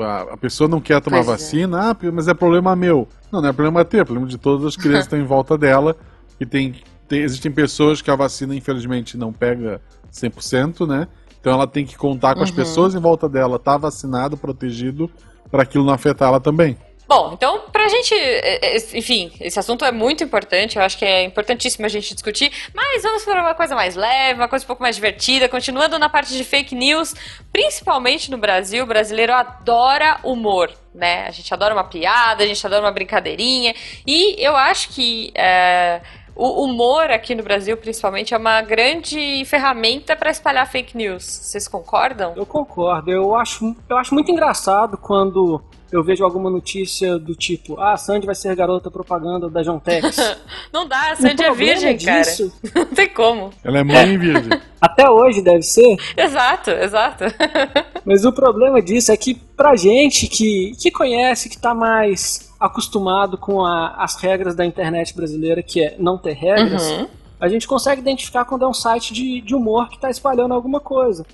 A, 0.00 0.34
a 0.34 0.36
pessoa 0.36 0.68
não 0.68 0.80
quer 0.80 1.00
tomar 1.00 1.18
pois 1.18 1.28
é. 1.28 1.30
vacina, 1.32 1.78
é. 1.78 1.90
ah, 1.90 2.12
mas 2.12 2.28
é 2.28 2.34
problema 2.34 2.76
meu. 2.76 3.08
Não, 3.32 3.40
não 3.40 3.48
é 3.48 3.52
problema 3.52 3.84
teu, 3.84 4.00
é 4.00 4.04
problema 4.04 4.28
de 4.28 4.38
todas 4.38 4.64
as 4.64 4.76
crianças 4.76 5.08
que 5.08 5.14
estão 5.16 5.18
em 5.18 5.26
volta 5.26 5.58
dela. 5.58 5.96
E 6.38 6.46
tem, 6.46 6.76
tem, 7.08 7.20
existem 7.20 7.50
pessoas 7.50 8.00
que 8.00 8.10
a 8.10 8.14
vacina, 8.14 8.54
infelizmente, 8.54 9.16
não 9.16 9.32
pega 9.32 9.80
100%, 10.12 10.86
né? 10.86 11.08
Então 11.42 11.52
ela 11.52 11.66
tem 11.66 11.84
que 11.84 11.96
contar 11.96 12.34
com 12.34 12.38
uhum. 12.38 12.44
as 12.44 12.52
pessoas 12.52 12.94
em 12.94 13.00
volta 13.00 13.28
dela, 13.28 13.58
tá 13.58 13.76
vacinado, 13.76 14.36
protegido, 14.36 15.10
para 15.50 15.64
aquilo 15.64 15.84
não 15.84 15.92
afetar 15.92 16.28
ela 16.28 16.38
também. 16.40 16.78
Bom, 17.08 17.32
então, 17.34 17.64
pra 17.72 17.88
gente, 17.88 18.14
é, 18.14 18.76
é, 18.76 18.76
enfim, 18.94 19.32
esse 19.40 19.58
assunto 19.58 19.84
é 19.84 19.90
muito 19.90 20.22
importante, 20.22 20.76
eu 20.76 20.82
acho 20.82 20.96
que 20.96 21.04
é 21.04 21.24
importantíssimo 21.24 21.84
a 21.84 21.88
gente 21.88 22.14
discutir, 22.14 22.50
mas 22.72 23.02
vamos 23.02 23.24
para 23.24 23.42
uma 23.42 23.54
coisa 23.54 23.74
mais 23.74 23.96
leve, 23.96 24.38
uma 24.38 24.48
coisa 24.48 24.64
um 24.64 24.68
pouco 24.68 24.82
mais 24.82 24.94
divertida, 24.94 25.48
continuando 25.48 25.98
na 25.98 26.08
parte 26.08 26.32
de 26.34 26.44
fake 26.44 26.76
news, 26.76 27.12
principalmente 27.52 28.30
no 28.30 28.38
Brasil, 28.38 28.84
o 28.84 28.86
brasileiro 28.86 29.32
adora 29.34 30.20
humor, 30.22 30.70
né? 30.94 31.26
A 31.26 31.32
gente 31.32 31.52
adora 31.52 31.74
uma 31.74 31.84
piada, 31.84 32.44
a 32.44 32.46
gente 32.46 32.64
adora 32.64 32.86
uma 32.86 32.92
brincadeirinha, 32.92 33.74
e 34.06 34.36
eu 34.38 34.56
acho 34.56 34.90
que. 34.90 35.32
É 35.34 36.00
o 36.34 36.64
humor 36.64 37.10
aqui 37.10 37.34
no 37.34 37.42
Brasil, 37.42 37.76
principalmente, 37.76 38.34
é 38.34 38.36
uma 38.36 38.62
grande 38.62 39.44
ferramenta 39.44 40.16
para 40.16 40.30
espalhar 40.30 40.70
fake 40.70 40.96
news. 40.96 41.24
Vocês 41.24 41.68
concordam? 41.68 42.32
Eu 42.36 42.46
concordo. 42.46 43.10
Eu 43.10 43.34
acho, 43.34 43.76
eu 43.88 43.96
acho 43.96 44.14
muito 44.14 44.30
engraçado 44.30 44.96
quando 44.96 45.62
eu 45.92 46.02
vejo 46.02 46.24
alguma 46.24 46.48
notícia 46.48 47.18
do 47.18 47.34
tipo, 47.34 47.78
ah, 47.78 47.92
a 47.92 47.96
Sandy 47.98 48.24
vai 48.24 48.34
ser 48.34 48.56
garota 48.56 48.90
propaganda 48.90 49.50
da 49.50 49.62
John 49.62 49.78
Tex. 49.78 50.16
Não 50.72 50.88
dá, 50.88 51.12
a 51.12 51.16
Sandy 51.16 51.44
é 51.44 51.52
virgem, 51.52 51.96
disso, 51.96 52.50
cara. 52.62 52.86
Não 52.88 52.94
tem 52.94 53.08
como. 53.10 53.50
Ela 53.62 53.80
é 53.80 53.84
mãe 53.84 54.16
virgem. 54.16 54.58
Até 54.80 55.08
hoje 55.08 55.42
deve 55.42 55.62
ser. 55.62 55.96
Exato, 56.16 56.70
exato. 56.70 57.24
Mas 58.04 58.24
o 58.24 58.32
problema 58.32 58.82
disso 58.82 59.12
é 59.12 59.16
que 59.16 59.34
pra 59.34 59.76
gente 59.76 60.26
que, 60.26 60.72
que 60.80 60.90
conhece, 60.90 61.48
que 61.48 61.56
tá 61.56 61.72
mais 61.72 62.51
acostumado 62.62 63.36
com 63.36 63.64
a, 63.64 63.88
as 63.96 64.14
regras 64.14 64.54
da 64.54 64.64
internet 64.64 65.14
brasileira, 65.16 65.62
que 65.62 65.82
é 65.82 65.96
não 65.98 66.16
ter 66.16 66.34
regras, 66.34 66.88
uhum. 66.90 67.08
a 67.40 67.48
gente 67.48 67.66
consegue 67.66 68.00
identificar 68.00 68.44
quando 68.44 68.64
é 68.64 68.68
um 68.68 68.72
site 68.72 69.12
de, 69.12 69.40
de 69.40 69.54
humor 69.54 69.88
que 69.88 69.96
está 69.96 70.08
espalhando 70.08 70.54
alguma 70.54 70.78
coisa. 70.78 71.26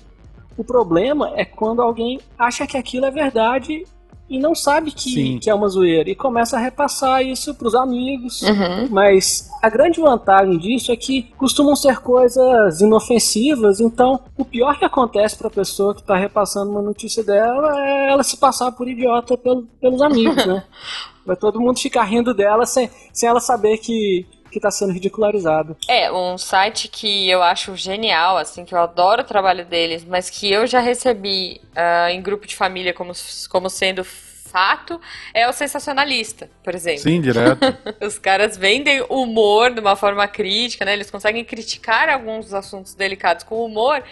O 0.57 0.63
problema 0.63 1.31
é 1.35 1.45
quando 1.45 1.81
alguém 1.81 2.19
acha 2.37 2.65
que 2.65 2.75
aquilo 2.75 3.05
é 3.05 3.11
verdade 3.11 3.85
e 4.29 4.37
não 4.37 4.53
sabe 4.53 4.91
que, 4.91 5.39
que 5.39 5.49
é 5.49 5.55
uma 5.55 5.67
zoeira 5.67 6.09
e 6.09 6.15
começa 6.15 6.55
a 6.55 6.59
repassar 6.59 7.23
isso 7.23 7.55
para 7.55 7.67
os 7.67 7.73
amigos. 7.73 8.43
Uhum. 8.43 8.87
Mas 8.89 9.49
a 9.61 9.69
grande 9.69 9.99
vantagem 9.99 10.57
disso 10.57 10.91
é 10.91 10.95
que 10.95 11.23
costumam 11.37 11.75
ser 11.75 11.99
coisas 11.99 12.79
inofensivas, 12.79 13.79
então 13.79 14.19
o 14.37 14.45
pior 14.45 14.77
que 14.77 14.85
acontece 14.85 15.35
para 15.35 15.47
a 15.47 15.51
pessoa 15.51 15.95
que 15.95 16.01
está 16.01 16.15
repassando 16.15 16.71
uma 16.71 16.81
notícia 16.81 17.23
dela 17.23 17.75
é 17.79 18.11
ela 18.11 18.23
se 18.23 18.37
passar 18.37 18.71
por 18.71 18.87
idiota 18.87 19.35
pelo, 19.35 19.63
pelos 19.81 20.01
amigos, 20.01 20.45
né? 20.45 20.63
Vai 21.29 21.35
todo 21.35 21.61
mundo 21.61 21.79
ficar 21.79 22.05
rindo 22.05 22.33
dela 22.33 22.65
sem, 22.65 22.89
sem 23.13 23.29
ela 23.29 23.39
saber 23.39 23.77
que 23.77 24.25
que 24.51 24.57
está 24.57 24.71
sendo 24.71 24.91
ridicularizado. 24.91 25.77
É, 25.87 26.11
um 26.11 26.35
site 26.35 26.87
que 26.87 27.29
eu 27.29 27.43
acho 27.43 27.75
genial, 27.75 28.35
assim, 28.35 28.65
que 28.65 28.73
eu 28.73 28.79
adoro 28.79 29.21
o 29.21 29.23
trabalho 29.23 29.63
deles, 29.63 30.03
mas 30.03 30.27
que 30.27 30.51
eu 30.51 30.65
já 30.65 30.79
recebi 30.79 31.61
uh, 31.67 32.09
em 32.09 32.19
grupo 32.19 32.47
de 32.47 32.55
família 32.55 32.91
como, 32.91 33.13
como 33.47 33.69
sendo 33.69 34.03
fato 34.03 34.99
é 35.35 35.47
o 35.47 35.53
sensacionalista, 35.53 36.49
por 36.63 36.73
exemplo. 36.73 37.01
Sim, 37.01 37.21
direto. 37.21 37.59
Os 38.03 38.17
caras 38.17 38.57
vendem 38.57 39.05
humor 39.07 39.71
de 39.71 39.79
uma 39.79 39.95
forma 39.95 40.27
crítica, 40.27 40.83
né? 40.83 40.93
Eles 40.93 41.11
conseguem 41.11 41.45
criticar 41.45 42.09
alguns 42.09 42.51
assuntos 42.51 42.95
delicados 42.95 43.43
com 43.43 43.63
humor, 43.63 44.03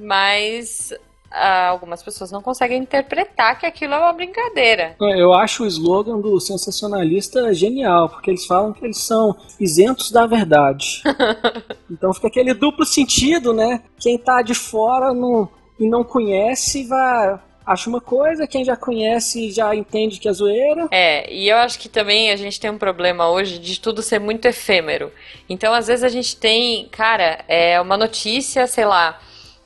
mas 0.00 0.94
ah, 1.32 1.68
algumas 1.68 2.02
pessoas 2.02 2.30
não 2.30 2.42
conseguem 2.42 2.78
interpretar 2.78 3.58
que 3.58 3.66
aquilo 3.66 3.94
é 3.94 3.98
uma 3.98 4.12
brincadeira. 4.12 4.96
É, 5.00 5.20
eu 5.20 5.32
acho 5.32 5.64
o 5.64 5.66
slogan 5.66 6.20
do 6.20 6.38
sensacionalista 6.40 7.52
genial, 7.54 8.08
porque 8.08 8.30
eles 8.30 8.46
falam 8.46 8.72
que 8.72 8.84
eles 8.84 8.98
são 8.98 9.36
isentos 9.58 10.10
da 10.10 10.26
verdade. 10.26 11.02
então 11.90 12.12
fica 12.12 12.28
aquele 12.28 12.54
duplo 12.54 12.84
sentido, 12.84 13.52
né? 13.52 13.82
Quem 13.98 14.18
tá 14.18 14.42
de 14.42 14.54
fora 14.54 15.12
não, 15.12 15.48
e 15.78 15.88
não 15.88 16.04
conhece 16.04 16.84
vai 16.84 17.38
acha 17.66 17.88
uma 17.88 18.00
coisa, 18.00 18.46
quem 18.46 18.64
já 18.64 18.76
conhece 18.76 19.50
já 19.50 19.74
entende 19.74 20.18
que 20.18 20.28
é 20.28 20.32
zoeira. 20.32 20.88
É, 20.90 21.32
e 21.32 21.48
eu 21.48 21.56
acho 21.56 21.78
que 21.78 21.88
também 21.88 22.30
a 22.30 22.36
gente 22.36 22.60
tem 22.60 22.70
um 22.70 22.78
problema 22.78 23.30
hoje 23.30 23.58
de 23.58 23.80
tudo 23.80 24.02
ser 24.02 24.18
muito 24.18 24.46
efêmero. 24.46 25.12
Então, 25.48 25.72
às 25.72 25.86
vezes 25.86 26.04
a 26.04 26.08
gente 26.08 26.36
tem, 26.36 26.88
cara, 26.90 27.44
é 27.48 27.80
uma 27.80 27.96
notícia, 27.96 28.66
sei 28.66 28.84
lá, 28.84 29.20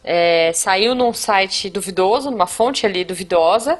é, 0.07 0.53
saiu 0.55 0.95
num 0.95 1.13
site 1.13 1.69
duvidoso, 1.69 2.31
numa 2.31 2.47
fonte 2.47 2.87
ali 2.87 3.05
duvidosa, 3.05 3.79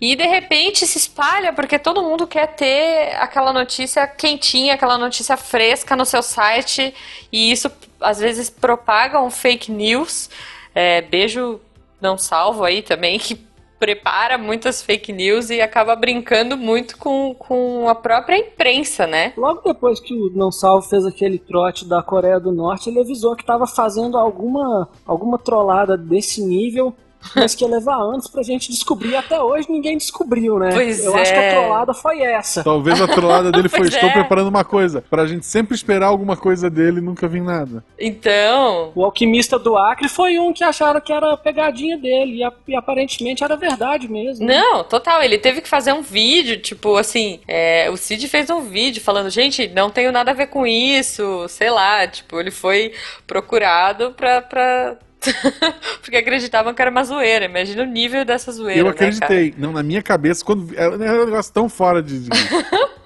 e 0.00 0.16
de 0.16 0.24
repente 0.24 0.86
se 0.86 0.96
espalha 0.96 1.52
porque 1.52 1.78
todo 1.78 2.02
mundo 2.02 2.26
quer 2.26 2.46
ter 2.54 3.14
aquela 3.16 3.52
notícia 3.52 4.06
quentinha, 4.06 4.74
aquela 4.74 4.96
notícia 4.96 5.36
fresca 5.36 5.94
no 5.94 6.06
seu 6.06 6.22
site, 6.22 6.94
e 7.30 7.52
isso 7.52 7.70
às 8.00 8.18
vezes 8.18 8.48
propaga 8.48 9.20
um 9.20 9.30
fake 9.30 9.70
news. 9.70 10.30
É, 10.74 11.02
beijo 11.02 11.60
não 12.00 12.16
salvo 12.16 12.64
aí 12.64 12.80
também, 12.80 13.18
que 13.18 13.47
prepara 13.78 14.36
muitas 14.36 14.82
fake 14.82 15.12
news 15.12 15.50
e 15.50 15.60
acaba 15.60 15.94
brincando 15.94 16.56
muito 16.56 16.98
com, 16.98 17.34
com 17.34 17.88
a 17.88 17.94
própria 17.94 18.36
imprensa, 18.36 19.06
né? 19.06 19.32
Logo 19.36 19.62
depois 19.62 20.00
que 20.00 20.14
o 20.14 20.30
Não 20.34 20.50
Salvo 20.50 20.88
fez 20.88 21.06
aquele 21.06 21.38
trote 21.38 21.88
da 21.88 22.02
Coreia 22.02 22.40
do 22.40 22.52
Norte, 22.52 22.90
ele 22.90 23.00
avisou 23.00 23.36
que 23.36 23.42
estava 23.42 23.66
fazendo 23.66 24.16
alguma, 24.16 24.88
alguma 25.06 25.38
trollada 25.38 25.96
desse 25.96 26.42
nível 26.44 26.94
mas 27.34 27.54
que 27.54 27.64
ia 27.64 27.70
levar 27.70 27.96
anos 27.96 28.28
pra 28.28 28.42
gente 28.42 28.70
descobrir. 28.70 29.16
Até 29.16 29.40
hoje 29.40 29.66
ninguém 29.70 29.96
descobriu, 29.96 30.58
né? 30.58 30.70
Pois 30.72 31.04
Eu 31.04 31.16
é. 31.16 31.22
acho 31.22 31.32
que 31.32 31.38
a 31.38 31.50
trollada 31.52 31.94
foi 31.94 32.20
essa. 32.20 32.62
Talvez 32.62 33.00
a 33.00 33.08
trollada 33.08 33.50
dele 33.50 33.68
foi: 33.70 33.88
estou 33.88 34.08
é. 34.08 34.12
preparando 34.12 34.48
uma 34.48 34.64
coisa. 34.64 35.02
Pra 35.08 35.26
gente 35.26 35.46
sempre 35.46 35.74
esperar 35.74 36.06
alguma 36.06 36.36
coisa 36.36 36.70
dele 36.70 36.98
e 36.98 37.02
nunca 37.02 37.26
vir 37.28 37.42
nada. 37.42 37.84
Então, 37.98 38.92
O 38.94 39.04
alquimista 39.04 39.58
do 39.58 39.76
Acre 39.76 40.08
foi 40.08 40.38
um 40.38 40.52
que 40.52 40.64
acharam 40.64 41.00
que 41.00 41.12
era 41.12 41.36
pegadinha 41.36 41.96
dele. 41.96 42.42
E, 42.42 42.72
e 42.72 42.76
aparentemente 42.76 43.42
era 43.44 43.56
verdade 43.56 44.08
mesmo. 44.10 44.46
Não, 44.46 44.84
total. 44.84 45.22
Ele 45.22 45.38
teve 45.38 45.60
que 45.60 45.68
fazer 45.68 45.92
um 45.92 46.02
vídeo, 46.02 46.58
tipo 46.60 46.96
assim. 46.96 47.40
é, 47.46 47.88
o 47.90 47.96
Cid 47.96 48.26
fez 48.28 48.50
um 48.50 48.62
vídeo 48.62 49.02
falando, 49.02 49.30
gente, 49.30 49.68
não 49.68 49.90
tenho 49.90 50.12
nada 50.12 50.30
a 50.30 50.34
ver 50.34 50.46
com 50.48 50.66
isso, 50.66 51.46
sei 51.48 51.70
lá. 51.70 52.06
Tipo, 52.06 52.38
ele 52.40 52.50
foi 52.50 52.92
procurado 53.26 54.12
pra. 54.16 54.40
pra... 54.42 54.96
Porque 56.00 56.16
acreditavam 56.16 56.72
que 56.72 56.80
era 56.80 56.90
uma 56.90 57.04
zoeira. 57.04 57.44
Imagina 57.44 57.82
o 57.82 57.86
nível 57.86 58.24
dessa 58.24 58.52
zoeira. 58.52 58.80
Eu 58.80 58.84
né, 58.84 58.90
acreditei. 58.90 59.54
não, 59.56 59.72
na 59.72 59.82
minha 59.82 60.02
cabeça, 60.02 60.44
quando. 60.44 60.72
Era 60.76 60.94
um 60.94 61.24
negócio 61.26 61.52
tão 61.52 61.68
fora 61.68 62.02
de. 62.02 62.20
de- 62.20 62.30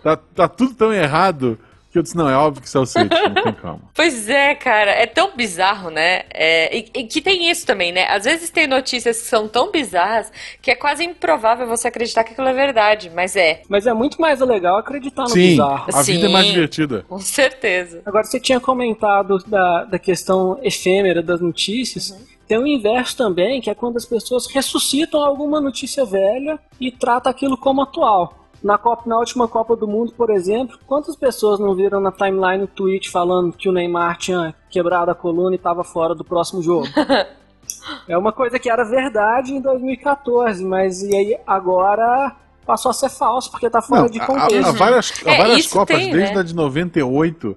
tá, 0.03 0.17
tá 0.17 0.49
tudo 0.49 0.75
tão 0.75 0.93
errado 0.93 1.59
que 1.93 1.99
eu 1.99 2.03
disse: 2.03 2.17
não, 2.17 2.29
é 2.29 2.37
óbvio 2.37 2.63
que 2.63 2.69
isso 2.69 2.79
é 2.79 2.81
o 2.81 2.87
Cid, 2.87 3.09
não 3.35 3.43
tem 3.45 3.53
calma. 3.53 3.81
Pois 3.95 4.29
é, 4.29 4.55
cara, 4.55 4.91
é 4.91 5.07
tão 5.07 5.37
bizarro, 5.37 5.91
né? 5.91 6.23
É, 6.33 6.77
e, 6.77 6.91
e 6.95 7.05
que 7.05 7.21
tem 7.21 7.51
isso 7.51 7.67
também, 7.67 7.93
né? 7.93 8.07
Às 8.09 8.25
vezes 8.25 8.51
tem 8.51 8.67
notícias 8.67 9.21
que 9.21 9.27
são 9.27 9.47
tão 9.47 9.71
bizarras 9.71 10.33
que 10.61 10.71
é 10.71 10.75
quase 10.75 11.05
improvável 11.05 11.67
você 11.67 11.89
acreditar 11.89 12.25
que 12.25 12.33
aquilo 12.33 12.49
é 12.49 12.53
verdade, 12.53 13.11
mas 13.15 13.37
é, 13.37 13.63
Mas 13.69 13.87
é 13.87 13.93
muito 13.93 14.21
mais 14.21 14.41
legal 14.41 14.79
acreditar 14.79 15.23
no 15.23 15.29
Sim, 15.29 15.51
bizarro. 15.51 15.87
a 15.93 16.03
vida 16.03 16.27
é 16.27 16.29
mais 16.29 16.47
Sim. 16.47 16.53
divertida. 16.55 17.05
com 17.09 17.19
certeza. 17.19 18.03
Agora, 18.07 18.25
você 18.25 18.41
tinha 18.41 18.59
comentado 18.59 19.39
da, 19.47 19.85
da 19.85 19.99
questão 19.99 20.59
efêmera 20.63 21.23
das 21.23 21.41
notícias. 21.41 22.17
Tem 22.49 22.59
o 22.59 22.67
inverso 22.67 23.17
também, 23.17 23.61
que 23.61 23.71
é 23.71 23.75
quando 23.75 23.97
as 23.97 24.05
pessoas 24.05 24.47
ressuscitam 24.47 25.23
alguma 25.23 25.61
notícia 25.61 26.05
velha 26.05 26.59
e 26.81 26.91
tratam 26.91 27.31
aquilo 27.31 27.57
como 27.57 27.83
atual. 27.83 28.42
Na, 28.63 28.79
Copa, 28.79 29.03
na 29.07 29.19
última 29.19 29.49
Copa 29.49 29.75
do 29.75 29.89
Mundo, 29.89 30.13
por 30.17 30.31
exemplo, 30.31 30.79
quantas 30.87 31.17
pessoas 31.17 31.59
não 31.59 31.75
viram 31.75 32.01
na 32.01 32.13
timeline 32.13 32.63
o 32.65 32.69
tweet 32.69 33.11
falando 33.11 33.53
que 33.57 33.69
o 33.69 33.73
Neymar 33.73 34.17
tinha 34.19 34.55
quebrado 34.71 35.11
a 35.11 35.15
coluna 35.15 35.55
e 35.55 35.57
estava 35.57 35.83
fora 35.83 36.15
do 36.15 36.25
próximo 36.25 36.63
jogo? 36.63 36.87
é 38.09 38.17
uma 38.17 38.33
coisa 38.33 38.59
que 38.59 38.71
era 38.71 38.85
verdade 38.85 39.53
em 39.53 39.61
2014, 39.61 40.65
mas 40.65 41.03
e 41.03 41.15
aí 41.15 41.37
agora 41.47 42.37
passou 42.65 42.91
a 42.91 42.95
ser 42.95 43.11
falso 43.11 43.51
porque 43.51 43.67
está 43.67 43.83
fora 43.83 44.03
Não, 44.03 44.09
de 44.09 44.21
há, 44.21 44.27
contexto. 44.27 44.69
há 44.69 44.73
várias, 44.73 45.13
há 45.27 45.31
É, 45.31 45.39
várias 45.39 45.59
isso 45.59 45.71
Copas, 45.71 45.97
tem, 45.97 46.13
desde 46.13 46.35
né? 46.35 46.41
a 46.41 46.45
de 46.45 46.55
98, 46.55 47.57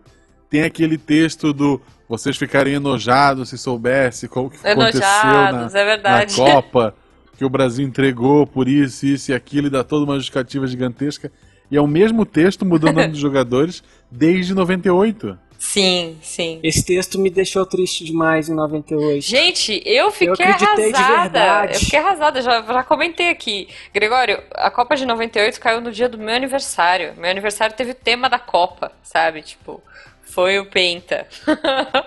tem 0.49 0.63
aquele 0.63 0.97
texto 0.97 1.53
do 1.53 1.79
vocês 2.07 2.37
ficariam 2.37 2.77
enojados 2.77 3.49
se 3.49 3.57
soubesse 3.57 4.27
como 4.27 4.49
que 4.49 4.57
aconteceu 4.57 5.01
na, 5.01 5.49
Enojados, 5.49 5.75
é 5.75 5.85
verdade. 5.85 6.39
na 6.39 6.45
Copa, 6.51 6.95
que 7.37 7.45
o 7.45 7.49
Brasil 7.49 7.85
entregou 7.85 8.47
por 8.47 8.67
isso, 8.67 9.05
isso 9.05 9.31
e 9.31 9.33
aquilo, 9.33 9.67
e 9.67 9.69
dá 9.69 9.83
toda 9.83 10.05
uma 10.05 10.15
justificativa 10.15 10.65
gigantesca. 10.67 11.31
E 11.69 11.77
é 11.77 11.81
o 11.81 11.87
mesmo 11.87 12.25
texto 12.25 12.65
mudando 12.65 12.97
o 12.97 12.99
nome 12.99 13.09
dos 13.09 13.19
jogadores 13.21 13.83
desde 14.09 14.53
98. 14.53 15.37
Sim, 15.57 16.17
sim. 16.21 16.59
Esse 16.61 16.85
texto 16.85 17.17
me 17.17 17.29
deixou 17.29 17.65
triste 17.65 18.05
demais 18.05 18.47
em 18.49 18.53
98. 18.53 19.21
Gente, 19.21 19.81
eu 19.85 20.11
fiquei 20.11 20.53
de 20.53 20.63
arrasada. 20.63 21.73
Eu 21.73 21.79
fiquei 21.79 21.99
arrasada, 21.99 22.41
já, 22.41 22.61
já 22.61 22.83
comentei 22.83 23.29
aqui. 23.29 23.67
Gregório, 23.93 24.41
a 24.53 24.69
Copa 24.69 24.95
de 24.95 25.05
98 25.05 25.59
caiu 25.59 25.81
no 25.81 25.91
dia 25.91 26.07
do 26.07 26.17
meu 26.17 26.35
aniversário. 26.35 27.13
Meu 27.17 27.29
aniversário 27.29 27.75
teve 27.75 27.91
o 27.91 27.95
tema 27.95 28.29
da 28.29 28.37
Copa, 28.37 28.91
sabe? 29.01 29.41
Tipo, 29.41 29.81
foi 30.23 30.59
o 30.59 30.65
Penta. 30.65 31.25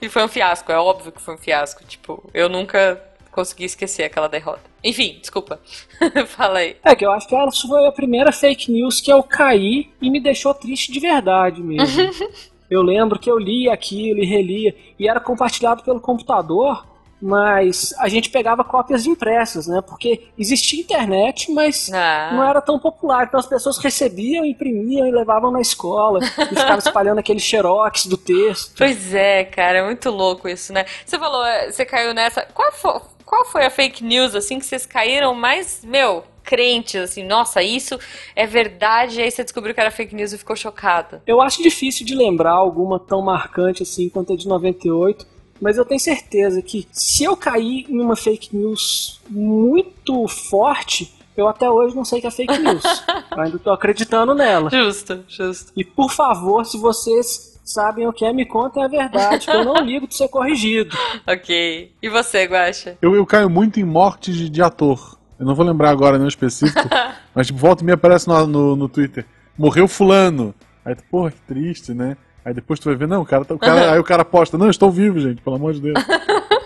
e 0.00 0.08
foi 0.08 0.24
um 0.24 0.28
fiasco, 0.28 0.72
é 0.72 0.78
óbvio 0.78 1.12
que 1.12 1.20
foi 1.20 1.34
um 1.34 1.38
fiasco. 1.38 1.84
Tipo, 1.84 2.28
eu 2.32 2.48
nunca 2.48 3.00
consegui 3.38 3.64
esquecer 3.66 4.02
aquela 4.02 4.28
derrota. 4.28 4.62
Enfim, 4.82 5.16
desculpa. 5.20 5.60
Fala 6.26 6.58
aí. 6.58 6.76
É 6.84 6.92
que 6.96 7.06
eu 7.06 7.12
acho 7.12 7.28
que 7.28 7.34
ela 7.36 7.52
foi 7.52 7.86
a 7.86 7.92
primeira 7.92 8.32
fake 8.32 8.72
news 8.72 9.00
que 9.00 9.12
eu 9.12 9.22
caí 9.22 9.90
e 10.02 10.10
me 10.10 10.18
deixou 10.18 10.52
triste 10.52 10.90
de 10.90 10.98
verdade 10.98 11.62
mesmo. 11.62 12.10
eu 12.68 12.82
lembro 12.82 13.16
que 13.16 13.30
eu 13.30 13.38
lia 13.38 13.72
aquilo 13.72 14.18
e 14.20 14.26
relia 14.26 14.74
e 14.98 15.08
era 15.08 15.20
compartilhado 15.20 15.84
pelo 15.84 16.00
computador, 16.00 16.84
mas 17.20 17.92
a 17.98 18.08
gente 18.08 18.28
pegava 18.30 18.62
cópias 18.64 19.04
impressas, 19.06 19.66
né? 19.68 19.80
Porque 19.82 20.28
existia 20.36 20.80
internet, 20.80 21.50
mas 21.52 21.90
Ah. 21.92 22.30
não 22.32 22.42
era 22.44 22.60
tão 22.60 22.76
popular. 22.78 23.24
Então 23.26 23.38
as 23.40 23.46
pessoas 23.46 23.78
recebiam, 23.78 24.44
imprimiam 24.44 25.06
e 25.06 25.10
levavam 25.12 25.50
na 25.52 25.60
escola 25.60 26.20
e 26.22 26.26
ficavam 26.26 26.78
espalhando 26.84 27.18
aquele 27.18 27.40
xerox 27.40 28.06
do 28.06 28.16
texto. 28.16 28.74
Pois 28.76 29.14
é, 29.14 29.44
cara, 29.44 29.78
é 29.78 29.84
muito 29.84 30.10
louco 30.10 30.48
isso, 30.48 30.72
né? 30.72 30.84
Você 31.04 31.18
falou, 31.18 31.44
é, 31.44 31.70
você 31.70 31.84
caiu 31.84 32.12
nessa. 32.14 32.42
Qual 32.54 32.70
foi, 32.72 33.00
qual 33.28 33.44
foi 33.44 33.66
a 33.66 33.70
fake 33.70 34.02
news, 34.02 34.34
assim, 34.34 34.58
que 34.58 34.64
vocês 34.64 34.86
caíram 34.86 35.34
mais, 35.34 35.82
meu, 35.84 36.24
crentes, 36.42 36.98
assim, 36.98 37.22
nossa, 37.22 37.62
isso 37.62 37.98
é 38.34 38.46
verdade, 38.46 39.20
e 39.20 39.22
aí 39.22 39.30
você 39.30 39.44
descobriu 39.44 39.74
que 39.74 39.80
era 39.80 39.90
fake 39.90 40.14
news 40.14 40.32
e 40.32 40.38
ficou 40.38 40.56
chocada. 40.56 41.22
Eu 41.26 41.42
acho 41.42 41.62
difícil 41.62 42.06
de 42.06 42.14
lembrar 42.14 42.52
alguma 42.52 42.98
tão 42.98 43.20
marcante 43.20 43.82
assim 43.82 44.08
quanto 44.08 44.32
a 44.32 44.36
de 44.36 44.48
98, 44.48 45.26
mas 45.60 45.76
eu 45.76 45.84
tenho 45.84 46.00
certeza 46.00 46.62
que 46.62 46.88
se 46.90 47.22
eu 47.22 47.36
cair 47.36 47.84
em 47.90 48.00
uma 48.00 48.16
fake 48.16 48.56
news 48.56 49.20
muito 49.28 50.26
forte, 50.26 51.12
eu 51.36 51.46
até 51.46 51.68
hoje 51.68 51.94
não 51.94 52.06
sei 52.06 52.22
que 52.22 52.26
é 52.26 52.30
fake 52.30 52.56
news. 52.56 52.82
ainda 53.36 53.58
tô 53.58 53.70
acreditando 53.70 54.34
nela. 54.34 54.70
Justo, 54.70 55.22
justo. 55.28 55.70
E 55.76 55.84
por 55.84 56.10
favor, 56.10 56.64
se 56.64 56.78
vocês 56.78 57.57
sabem 57.70 58.06
o 58.06 58.12
que 58.12 58.24
é, 58.24 58.32
me 58.32 58.44
contem 58.46 58.82
a 58.82 58.88
verdade, 58.88 59.46
que 59.46 59.52
eu 59.54 59.64
não 59.64 59.76
ligo 59.84 60.06
de 60.06 60.14
ser 60.14 60.28
corrigido. 60.28 60.96
Ok. 61.26 61.92
E 62.02 62.08
você, 62.08 62.44
Guaxa? 62.44 62.96
Eu, 63.02 63.14
eu 63.14 63.26
caio 63.26 63.50
muito 63.50 63.78
em 63.78 63.84
mortes 63.84 64.34
de, 64.36 64.48
de 64.48 64.62
ator. 64.62 65.18
Eu 65.38 65.44
não 65.46 65.54
vou 65.54 65.64
lembrar 65.64 65.90
agora, 65.90 66.18
não 66.18 66.26
específico. 66.26 66.88
mas 67.34 67.46
tipo, 67.48 67.58
volta 67.58 67.82
e 67.82 67.86
me 67.86 67.92
aparece 67.92 68.26
no, 68.28 68.46
no, 68.46 68.76
no 68.76 68.88
Twitter. 68.88 69.26
Morreu 69.56 69.86
fulano. 69.86 70.54
Aí 70.84 70.94
tu, 70.94 71.02
porra, 71.10 71.30
que 71.30 71.40
triste, 71.42 71.92
né? 71.92 72.16
Aí 72.44 72.54
depois 72.54 72.80
tu 72.80 72.84
vai 72.84 72.94
ver, 72.96 73.06
não, 73.06 73.20
o 73.22 73.26
cara, 73.26 73.44
tá- 73.44 73.54
o 73.54 73.58
cara, 73.58 73.92
aí 73.92 73.98
o 73.98 74.04
cara 74.04 74.24
posta, 74.24 74.56
não, 74.56 74.70
estou 74.70 74.90
vivo, 74.90 75.20
gente, 75.20 75.42
pelo 75.42 75.56
amor 75.56 75.74
de 75.74 75.80
Deus. 75.82 76.02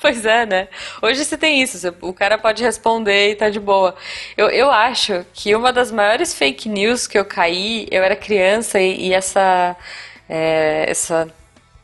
Pois 0.00 0.24
é, 0.24 0.46
né? 0.46 0.68
Hoje 1.02 1.24
você 1.24 1.36
tem 1.36 1.60
isso, 1.60 1.76
você- 1.76 1.92
o 2.02 2.12
cara 2.12 2.38
pode 2.38 2.62
responder 2.62 3.32
e 3.32 3.34
tá 3.34 3.50
de 3.50 3.58
boa. 3.58 3.96
Eu, 4.36 4.48
eu 4.48 4.70
acho 4.70 5.26
que 5.34 5.54
uma 5.56 5.72
das 5.72 5.90
maiores 5.90 6.32
fake 6.32 6.68
news 6.68 7.08
que 7.08 7.18
eu 7.18 7.24
caí, 7.24 7.88
eu 7.90 8.02
era 8.04 8.14
criança 8.14 8.78
e, 8.80 9.08
e 9.08 9.12
essa, 9.12 9.76
é, 10.28 10.84
essa 10.88 11.32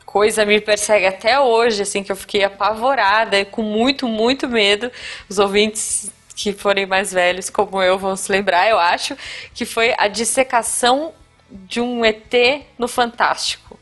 coisa 0.04 0.44
me 0.44 0.60
persegue 0.60 1.06
até 1.06 1.40
hoje, 1.40 1.82
assim, 1.82 2.02
que 2.02 2.12
eu 2.12 2.16
fiquei 2.16 2.44
apavorada 2.44 3.38
e 3.38 3.44
com 3.44 3.62
muito, 3.62 4.06
muito 4.06 4.48
medo. 4.48 4.90
Os 5.28 5.38
ouvintes 5.38 6.10
que 6.36 6.52
forem 6.52 6.86
mais 6.86 7.12
velhos 7.12 7.48
como 7.48 7.82
eu 7.82 7.98
vão 7.98 8.16
se 8.16 8.30
lembrar, 8.30 8.68
eu 8.68 8.78
acho, 8.78 9.16
que 9.54 9.64
foi 9.64 9.94
a 9.98 10.08
dissecação 10.08 11.12
de 11.50 11.80
um 11.80 12.04
ET 12.04 12.32
no 12.78 12.88
Fantástico? 12.88 13.78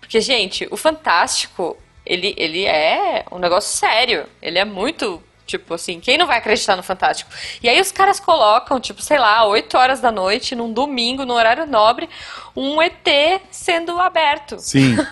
Porque, 0.00 0.20
gente, 0.20 0.66
o 0.70 0.76
Fantástico, 0.76 1.76
ele, 2.04 2.34
ele 2.36 2.64
é 2.64 3.24
um 3.30 3.38
negócio 3.38 3.78
sério. 3.78 4.26
Ele 4.40 4.58
é 4.58 4.64
muito 4.64 5.22
Tipo 5.46 5.74
assim, 5.74 6.00
quem 6.00 6.16
não 6.16 6.26
vai 6.26 6.38
acreditar 6.38 6.76
no 6.76 6.82
Fantástico? 6.82 7.30
E 7.62 7.68
aí 7.68 7.80
os 7.80 7.92
caras 7.92 8.20
colocam, 8.20 8.80
tipo, 8.80 9.02
sei 9.02 9.18
lá, 9.18 9.44
8 9.46 9.76
horas 9.76 10.00
da 10.00 10.10
noite, 10.10 10.54
num 10.54 10.72
domingo, 10.72 11.24
no 11.24 11.34
horário 11.34 11.66
nobre, 11.66 12.08
um 12.56 12.80
ET 12.80 13.06
sendo 13.50 13.98
aberto. 13.98 14.58
Sim. 14.58 14.96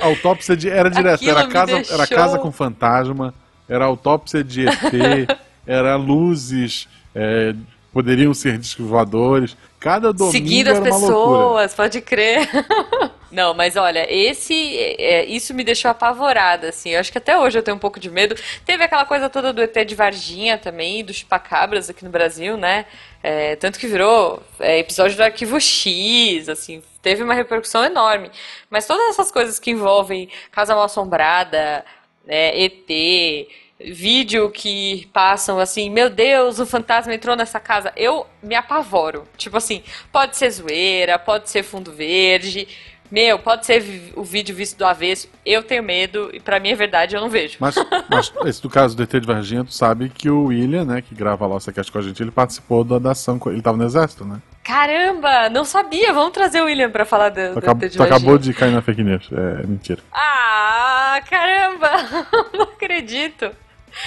A 0.00 0.06
autópsia 0.06 0.56
de, 0.56 0.68
era 0.70 0.90
direto, 0.90 1.28
era 1.28 1.46
casa, 1.46 1.74
deixou... 1.74 1.94
era 1.94 2.06
casa 2.06 2.38
com 2.38 2.50
fantasma, 2.50 3.34
era 3.68 3.84
autópsia 3.84 4.42
de 4.42 4.66
ET, 4.66 5.28
era 5.66 5.94
luzes, 5.96 6.88
é, 7.14 7.54
poderiam 7.92 8.32
ser 8.32 8.56
discos 8.56 8.86
voadores. 8.86 9.54
Cada 9.78 10.10
domingo 10.12 10.32
Seguindo 10.32 10.68
as 10.68 10.80
pessoas, 10.80 11.10
loucura. 11.10 11.68
pode 11.76 12.00
crer. 12.00 12.48
Não, 13.30 13.54
mas 13.54 13.76
olha, 13.76 14.06
esse, 14.12 14.76
é, 14.98 15.24
isso 15.24 15.54
me 15.54 15.62
deixou 15.62 15.90
apavorada, 15.90 16.68
assim. 16.70 16.90
Eu 16.90 17.00
acho 17.00 17.12
que 17.12 17.18
até 17.18 17.38
hoje 17.38 17.58
eu 17.58 17.62
tenho 17.62 17.76
um 17.76 17.80
pouco 17.80 18.00
de 18.00 18.10
medo. 18.10 18.34
Teve 18.64 18.82
aquela 18.82 19.04
coisa 19.04 19.30
toda 19.30 19.52
do 19.52 19.62
ET 19.62 19.74
de 19.86 19.94
Varginha 19.94 20.58
também, 20.58 21.04
dos 21.04 21.16
chupacabras 21.16 21.88
aqui 21.88 22.04
no 22.04 22.10
Brasil, 22.10 22.56
né? 22.56 22.86
É, 23.22 23.54
tanto 23.56 23.78
que 23.78 23.86
virou 23.86 24.42
é, 24.58 24.78
episódio 24.78 25.16
do 25.16 25.22
Arquivo 25.22 25.60
X, 25.60 26.48
assim, 26.48 26.82
teve 27.02 27.22
uma 27.22 27.34
repercussão 27.34 27.84
enorme. 27.84 28.30
Mas 28.68 28.86
todas 28.86 29.10
essas 29.10 29.30
coisas 29.30 29.58
que 29.58 29.70
envolvem 29.70 30.28
Casa 30.50 30.74
Mal 30.74 30.84
Assombrada, 30.84 31.84
é, 32.26 32.64
ET, 32.64 33.48
vídeo 33.80 34.50
que 34.50 35.08
passam 35.12 35.58
assim, 35.58 35.88
meu 35.88 36.10
Deus, 36.10 36.58
o 36.58 36.66
fantasma 36.66 37.14
entrou 37.14 37.34
nessa 37.34 37.58
casa, 37.58 37.92
eu 37.96 38.26
me 38.42 38.54
apavoro. 38.54 39.26
Tipo 39.36 39.56
assim, 39.56 39.82
pode 40.12 40.36
ser 40.36 40.50
zoeira, 40.50 41.18
pode 41.18 41.48
ser 41.48 41.62
fundo 41.62 41.92
verde, 41.92 42.68
meu, 43.10 43.38
pode 43.38 43.66
ser 43.66 44.12
o 44.14 44.22
vídeo 44.22 44.54
visto 44.54 44.78
do 44.78 44.86
avesso, 44.86 45.28
eu 45.44 45.62
tenho 45.62 45.82
medo 45.82 46.30
e 46.32 46.40
para 46.40 46.60
mim 46.60 46.70
é 46.70 46.74
verdade, 46.74 47.16
eu 47.16 47.20
não 47.20 47.28
vejo. 47.28 47.56
Mas, 47.58 47.74
mas 48.08 48.32
esse 48.44 48.62
do 48.62 48.70
caso 48.70 48.96
do 48.96 49.02
ET 49.02 49.10
de 49.10 49.26
Varginha, 49.26 49.64
tu 49.64 49.72
sabe 49.72 50.08
que 50.08 50.30
o 50.30 50.44
William, 50.44 50.84
né, 50.84 51.02
que 51.02 51.14
grava 51.14 51.46
lá 51.46 51.56
o 51.56 51.60
Secast 51.60 51.90
com 51.90 51.98
a 51.98 52.02
gente, 52.02 52.22
ele 52.22 52.30
participou 52.30 52.84
da 52.84 53.10
ação, 53.10 53.40
ele 53.46 53.62
tava 53.62 53.76
no 53.76 53.84
exército, 53.84 54.24
né? 54.24 54.40
Caramba, 54.62 55.48
não 55.48 55.64
sabia. 55.64 56.12
Vamos 56.12 56.32
trazer 56.32 56.60
o 56.60 56.66
William 56.66 56.90
pra 56.90 57.04
falar 57.04 57.30
do, 57.30 57.54
tu, 57.54 57.74
do 57.74 57.90
tu 57.90 58.02
acabou 58.02 58.38
de 58.38 58.52
cair 58.52 58.72
na 58.72 58.82
fake 58.82 59.02
news. 59.02 59.28
É 59.32 59.66
mentira. 59.66 60.00
Ah, 60.12 61.20
caramba! 61.28 61.90
não 62.54 62.64
acredito. 62.64 63.50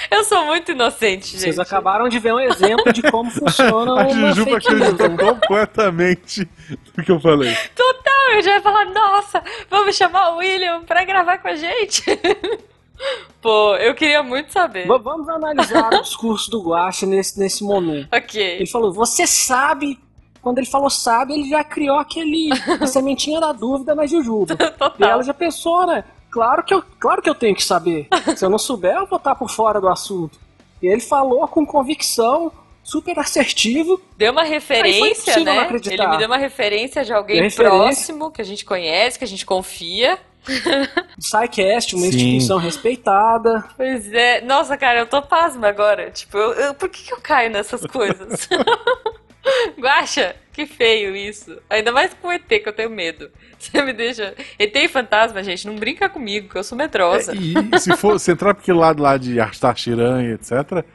Eu 0.10 0.24
sou 0.24 0.46
muito 0.46 0.72
inocente, 0.72 1.28
gente. 1.28 1.42
Vocês 1.42 1.60
acabaram 1.60 2.10
de 2.10 2.20
ver 2.20 2.34
um 2.34 2.40
exemplo 2.40 2.92
de 2.92 3.02
como 3.04 3.30
funciona 3.32 4.02
A 4.02 4.10
Jujuba 4.10 4.58
acreditou 4.58 5.18
completamente 5.18 6.48
no 6.96 7.04
que 7.04 7.12
eu 7.12 7.20
falei. 7.20 7.56
Total, 7.76 8.36
eu 8.36 8.42
já 8.42 8.56
ia 8.56 8.62
falar, 8.62 8.86
nossa, 8.86 9.44
vamos 9.70 9.96
chamar 9.96 10.32
o 10.32 10.38
William 10.38 10.84
pra 10.84 11.04
gravar 11.04 11.38
com 11.38 11.48
a 11.48 11.56
gente. 11.56 12.04
Pô, 13.42 13.76
eu 13.76 13.94
queria 13.94 14.24
muito 14.24 14.54
saber. 14.54 14.88
V 14.88 15.00
vamos 15.00 15.28
analisar 15.28 15.94
o 15.94 16.02
discurso 16.02 16.50
do 16.50 16.62
Guache 16.62 17.06
nesse, 17.06 17.40
nesse 17.40 17.64
momento. 17.64 18.08
Ok. 18.16 18.42
Ele 18.42 18.68
falou, 18.68 18.94
você 18.94 19.28
sabe 19.28 20.00
quando 20.44 20.58
ele 20.58 20.68
falou 20.68 20.90
sabe, 20.90 21.34
ele 21.34 21.48
já 21.48 21.64
criou 21.64 21.98
aquele 21.98 22.50
a 22.80 22.86
sementinha 22.86 23.40
da 23.40 23.54
dúvida 23.54 23.96
na 23.96 24.06
Jujuba. 24.06 24.58
Total. 24.78 24.94
E 25.00 25.04
ela 25.04 25.24
já 25.24 25.34
pensou, 25.34 25.88
né? 25.88 26.04
Claro 26.34 26.64
que, 26.64 26.74
eu, 26.74 26.84
claro 27.00 27.22
que 27.22 27.30
eu 27.30 27.36
tenho 27.36 27.56
que 27.56 27.64
saber. 27.64 28.08
Se 28.36 28.44
eu 28.44 28.50
não 28.50 28.58
souber, 28.58 28.96
eu 28.96 29.06
vou 29.06 29.18
estar 29.18 29.36
por 29.36 29.52
fora 29.52 29.80
do 29.80 29.88
assunto. 29.88 30.40
E 30.82 30.88
ele 30.88 31.00
falou 31.00 31.48
com 31.48 31.64
convicção, 31.64 32.52
super 32.84 33.20
assertivo. 33.20 34.02
Deu 34.18 34.32
uma 34.32 34.44
referência, 34.44 35.40
né? 35.42 35.68
Ele 35.72 36.08
me 36.08 36.18
deu 36.18 36.28
uma 36.28 36.38
referência 36.38 37.06
de 37.06 37.14
alguém 37.14 37.52
próximo, 37.52 38.32
que 38.32 38.42
a 38.42 38.46
gente 38.46 38.66
conhece, 38.66 39.20
que 39.20 39.24
a 39.24 39.28
gente 39.28 39.46
confia. 39.46 40.18
SciCast, 41.22 41.96
uma 41.96 42.02
Sim. 42.02 42.08
instituição 42.08 42.58
respeitada. 42.58 43.64
Pois 43.78 44.12
é. 44.12 44.42
Nossa, 44.42 44.76
cara, 44.76 45.02
eu 45.02 45.06
tô 45.06 45.22
pasma 45.22 45.68
agora. 45.68 46.10
Tipo, 46.10 46.36
eu, 46.36 46.52
eu, 46.54 46.74
por 46.74 46.90
que, 46.90 47.04
que 47.04 47.14
eu 47.14 47.22
caio 47.22 47.52
nessas 47.52 47.86
coisas? 47.86 48.50
Guaxa, 49.78 50.36
que 50.52 50.66
feio 50.66 51.16
isso. 51.16 51.58
Ainda 51.70 51.92
mais 51.92 52.14
com 52.14 52.32
ET, 52.32 52.48
que 52.48 52.68
eu 52.68 52.74
tenho 52.74 52.90
medo. 52.90 53.30
Você 53.60 53.82
me 53.82 53.94
deixa. 53.94 54.34
ET 54.58 54.76
e 54.76 54.88
fantasma, 54.88 55.44
gente, 55.44 55.68
não 55.68 55.76
brinca 55.76 56.10
comigo, 56.10 56.50
que 56.50 56.58
eu 56.58 56.64
sou 56.64 56.78
medrosa. 56.78 57.34
É, 57.34 57.36
e, 57.36 57.80
se 57.80 57.96
for 57.98 58.20
se 58.20 58.32
entrar 58.32 58.54
porque 58.54 58.72
lado 58.72 59.02
lá 59.02 59.18
de 59.18 59.40
Arstar 59.40 59.76
Shiran 59.76 60.24
etc., 60.34 60.86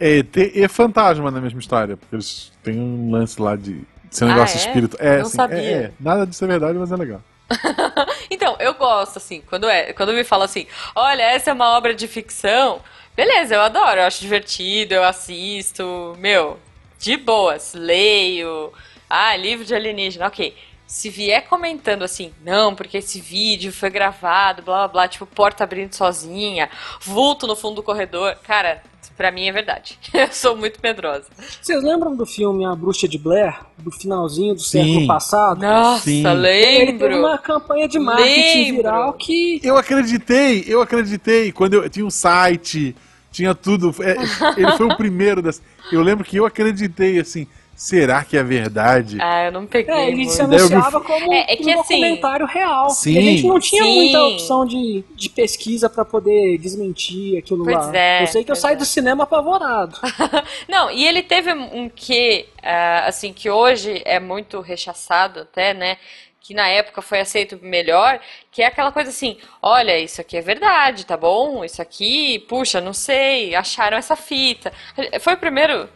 é 0.00 0.18
ET 0.18 0.36
e 0.36 0.66
fantasma 0.68 1.30
na 1.30 1.40
mesma 1.40 1.60
história. 1.60 1.96
Porque 1.96 2.14
eles 2.14 2.52
têm 2.62 2.78
um 2.78 3.10
lance 3.10 3.40
lá 3.40 3.56
de 3.56 3.82
ser 4.10 4.24
um 4.24 4.28
ah, 4.28 4.34
negócio 4.34 4.56
é? 4.56 4.60
espírito. 4.60 4.96
É, 5.00 5.18
não 5.18 5.22
assim, 5.22 5.36
sabia. 5.36 5.58
É, 5.58 5.72
é, 5.72 5.92
nada 6.00 6.26
disso 6.26 6.44
é 6.44 6.48
verdade, 6.48 6.78
mas 6.78 6.92
é 6.92 6.96
legal. 6.96 7.20
então, 8.30 8.56
eu 8.58 8.74
gosto, 8.74 9.18
assim, 9.18 9.42
quando, 9.46 9.68
é, 9.68 9.92
quando 9.92 10.12
me 10.12 10.24
fala 10.24 10.46
assim, 10.46 10.66
olha, 10.94 11.22
essa 11.22 11.50
é 11.50 11.52
uma 11.52 11.76
obra 11.76 11.94
de 11.94 12.08
ficção, 12.08 12.80
beleza, 13.14 13.54
eu 13.54 13.60
adoro, 13.60 14.00
eu 14.00 14.06
acho 14.06 14.20
divertido, 14.20 14.94
eu 14.94 15.04
assisto, 15.04 16.16
meu, 16.18 16.58
de 16.98 17.16
boas, 17.16 17.74
leio. 17.74 18.72
Ah, 19.08 19.36
livro 19.36 19.64
de 19.64 19.74
alienígena, 19.74 20.26
ok. 20.26 20.54
Se 20.86 21.08
vier 21.10 21.46
comentando 21.48 22.02
assim, 22.02 22.32
não, 22.44 22.74
porque 22.74 22.98
esse 22.98 23.20
vídeo 23.20 23.72
foi 23.72 23.90
gravado, 23.90 24.62
blá 24.62 24.80
blá 24.80 24.88
blá, 24.88 25.08
tipo, 25.08 25.26
porta 25.26 25.64
abrindo 25.64 25.94
sozinha, 25.94 26.70
vulto 27.00 27.46
no 27.46 27.56
fundo 27.56 27.76
do 27.76 27.82
corredor, 27.82 28.36
cara, 28.42 28.82
Pra 29.16 29.30
mim 29.30 29.46
é 29.46 29.52
verdade. 29.52 29.98
Eu 30.12 30.28
sou 30.32 30.56
muito 30.56 30.80
medrosa. 30.82 31.26
Vocês 31.60 31.82
lembram 31.82 32.16
do 32.16 32.26
filme 32.26 32.64
A 32.64 32.74
Bruxa 32.74 33.06
de 33.06 33.16
Blair? 33.16 33.54
Do 33.78 33.90
finalzinho 33.90 34.54
do 34.54 34.60
Sim. 34.60 34.82
século 34.82 35.06
passado? 35.06 35.60
Nossa, 35.60 36.04
Sim. 36.04 36.26
lembro. 36.26 37.06
Ele 37.06 37.18
uma 37.18 37.38
campanha 37.38 37.86
de 37.86 37.98
marketing 37.98 38.58
lembro. 38.58 38.76
viral 38.76 39.12
que. 39.14 39.60
Eu 39.62 39.76
acreditei, 39.76 40.64
eu 40.66 40.80
acreditei. 40.80 41.52
Quando 41.52 41.74
eu 41.74 41.88
tinha 41.88 42.04
um 42.04 42.10
site, 42.10 42.96
tinha 43.34 43.54
tudo. 43.54 43.94
É, 44.00 44.12
ele 44.56 44.72
foi 44.76 44.86
o 44.86 44.96
primeiro 44.96 45.42
das. 45.42 45.60
Eu 45.90 46.02
lembro 46.02 46.24
que 46.24 46.36
eu 46.36 46.46
acreditei 46.46 47.18
assim. 47.18 47.46
Será 47.76 48.22
que 48.22 48.36
é 48.36 48.42
verdade? 48.44 49.18
Ah, 49.20 49.46
eu 49.46 49.52
não 49.52 49.66
peguei. 49.66 49.92
É, 49.92 50.08
ele 50.08 50.28
se 50.28 50.40
anunciava 50.40 51.00
como 51.00 51.34
é, 51.34 51.52
é 51.52 51.56
que, 51.56 51.74
um 51.74 51.80
assim, 51.80 51.96
documentário 51.96 52.46
real. 52.46 52.90
Sim, 52.90 53.18
a 53.18 53.20
gente 53.20 53.46
não 53.48 53.58
tinha 53.58 53.82
sim. 53.82 53.94
muita 53.96 54.22
opção 54.22 54.64
de, 54.64 55.04
de 55.16 55.28
pesquisa 55.28 55.90
para 55.90 56.04
poder 56.04 56.56
desmentir 56.58 57.36
aquilo 57.36 57.64
pois 57.64 57.76
lá. 57.76 57.96
É, 57.96 58.22
eu 58.22 58.28
sei 58.28 58.44
que 58.44 58.52
eu 58.52 58.56
saí 58.56 58.74
é. 58.74 58.76
do 58.76 58.84
cinema 58.84 59.24
apavorado. 59.24 59.98
não, 60.70 60.88
e 60.88 61.04
ele 61.04 61.20
teve 61.20 61.52
um 61.52 61.88
que, 61.88 62.46
uh, 62.58 63.08
assim, 63.08 63.32
que 63.32 63.50
hoje 63.50 64.00
é 64.04 64.20
muito 64.20 64.60
rechaçado 64.60 65.40
até, 65.40 65.74
né? 65.74 65.96
Que 66.44 66.52
na 66.52 66.68
época 66.68 67.00
foi 67.00 67.20
aceito 67.20 67.58
melhor, 67.62 68.20
que 68.52 68.60
é 68.60 68.66
aquela 68.66 68.92
coisa 68.92 69.08
assim, 69.08 69.38
olha, 69.62 69.98
isso 69.98 70.20
aqui 70.20 70.36
é 70.36 70.42
verdade, 70.42 71.06
tá 71.06 71.16
bom? 71.16 71.64
Isso 71.64 71.80
aqui, 71.80 72.38
puxa, 72.40 72.82
não 72.82 72.92
sei, 72.92 73.54
acharam 73.54 73.96
essa 73.96 74.14
fita. 74.14 74.70
Foi 75.20 75.32
o 75.32 75.38
primeiro, 75.38 75.88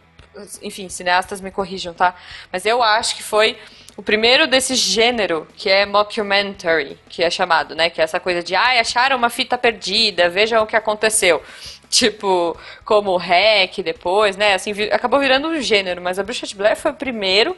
enfim, 0.63 0.89
cineastas 0.89 1.39
me 1.39 1.51
corrijam, 1.51 1.93
tá? 1.93 2.15
Mas 2.51 2.65
eu 2.65 2.81
acho 2.81 3.15
que 3.15 3.21
foi 3.21 3.59
o 3.95 4.01
primeiro 4.01 4.47
desse 4.47 4.73
gênero, 4.73 5.47
que 5.55 5.69
é 5.69 5.85
mockumentary, 5.85 6.97
que 7.07 7.23
é 7.23 7.29
chamado, 7.29 7.75
né? 7.75 7.91
Que 7.91 8.01
é 8.01 8.03
essa 8.03 8.19
coisa 8.19 8.41
de, 8.41 8.55
ai, 8.55 8.79
acharam 8.79 9.17
uma 9.17 9.29
fita 9.29 9.55
perdida, 9.55 10.29
vejam 10.29 10.63
o 10.63 10.65
que 10.65 10.75
aconteceu. 10.75 11.43
Tipo, 11.89 12.55
como 12.85 13.11
o 13.11 13.17
Hack 13.17 13.79
depois, 13.83 14.37
né? 14.37 14.53
Assim, 14.53 14.71
acabou 14.91 15.19
virando 15.19 15.47
um 15.47 15.59
gênero, 15.59 16.01
mas 16.01 16.19
a 16.19 16.23
Bruxa 16.23 16.45
de 16.45 16.55
Blair 16.55 16.75
foi 16.75 16.91
o 16.91 16.95
primeiro 16.95 17.57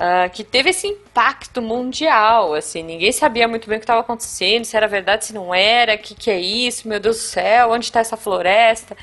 Uh, 0.00 0.30
que 0.30 0.42
teve 0.42 0.70
esse 0.70 0.86
impacto 0.86 1.60
mundial, 1.60 2.54
assim, 2.54 2.82
ninguém 2.82 3.12
sabia 3.12 3.46
muito 3.46 3.68
bem 3.68 3.76
o 3.76 3.80
que 3.80 3.84
estava 3.84 4.00
acontecendo, 4.00 4.64
se 4.64 4.74
era 4.74 4.88
verdade, 4.88 5.26
se 5.26 5.34
não 5.34 5.54
era, 5.54 5.94
o 5.94 5.98
que, 5.98 6.14
que 6.14 6.30
é 6.30 6.40
isso, 6.40 6.88
meu 6.88 6.98
Deus 6.98 7.16
do 7.18 7.22
céu, 7.22 7.72
onde 7.72 7.84
está 7.84 8.00
essa 8.00 8.16
floresta? 8.16 8.96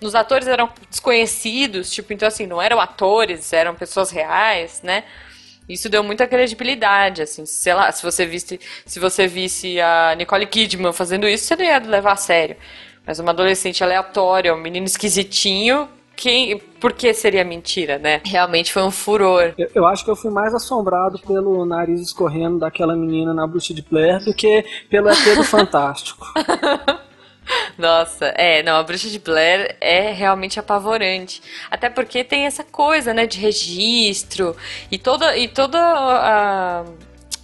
Os 0.00 0.14
atores 0.14 0.46
eram 0.46 0.70
desconhecidos, 0.88 1.90
tipo, 1.90 2.12
então 2.12 2.28
assim, 2.28 2.46
não 2.46 2.62
eram 2.62 2.78
atores, 2.80 3.52
eram 3.52 3.74
pessoas 3.74 4.12
reais, 4.12 4.80
né? 4.80 5.02
Isso 5.68 5.88
deu 5.88 6.04
muita 6.04 6.24
credibilidade, 6.24 7.22
assim, 7.22 7.44
sei 7.44 7.74
lá, 7.74 7.90
se 7.90 8.04
você 8.04 8.24
visse, 8.24 8.60
se 8.86 9.00
você 9.00 9.26
visse 9.26 9.80
a 9.80 10.14
Nicole 10.16 10.46
Kidman 10.46 10.92
fazendo 10.92 11.26
isso, 11.26 11.46
você 11.46 11.56
não 11.56 11.64
ia 11.64 11.78
levar 11.78 12.12
a 12.12 12.16
sério. 12.16 12.56
Mas 13.04 13.18
uma 13.18 13.32
adolescente 13.32 13.82
aleatória, 13.82 14.54
um 14.54 14.58
menino 14.58 14.86
esquisitinho, 14.86 15.88
quem, 16.16 16.58
por 16.58 16.92
que 16.92 17.12
seria 17.12 17.44
mentira, 17.44 17.98
né? 17.98 18.20
Realmente 18.24 18.72
foi 18.72 18.82
um 18.82 18.90
furor. 18.90 19.54
Eu, 19.56 19.70
eu, 19.74 19.86
acho 19.86 20.04
que 20.04 20.10
eu 20.10 20.16
fui 20.16 20.30
mais 20.30 20.54
assombrado 20.54 21.18
pelo 21.20 21.64
nariz 21.64 22.00
escorrendo 22.00 22.58
daquela 22.58 22.94
menina 22.96 23.32
na 23.32 23.46
bruxa 23.46 23.74
de 23.74 23.82
Blair 23.82 24.24
do 24.24 24.34
que 24.34 24.64
pelo 24.88 25.08
ET 25.08 25.36
do 25.36 25.44
Fantástico. 25.44 26.26
Nossa, 27.76 28.26
é, 28.36 28.62
não, 28.62 28.76
a 28.76 28.82
bruxa 28.82 29.08
de 29.08 29.18
Blair 29.18 29.76
é 29.80 30.12
realmente 30.12 30.58
apavorante. 30.58 31.42
Até 31.70 31.90
porque 31.90 32.24
tem 32.24 32.46
essa 32.46 32.64
coisa, 32.64 33.12
né, 33.12 33.26
de 33.26 33.38
registro 33.38 34.56
e 34.90 34.98
toda 34.98 35.36
e 35.36 35.48
toda 35.48 35.78
a 35.78 36.84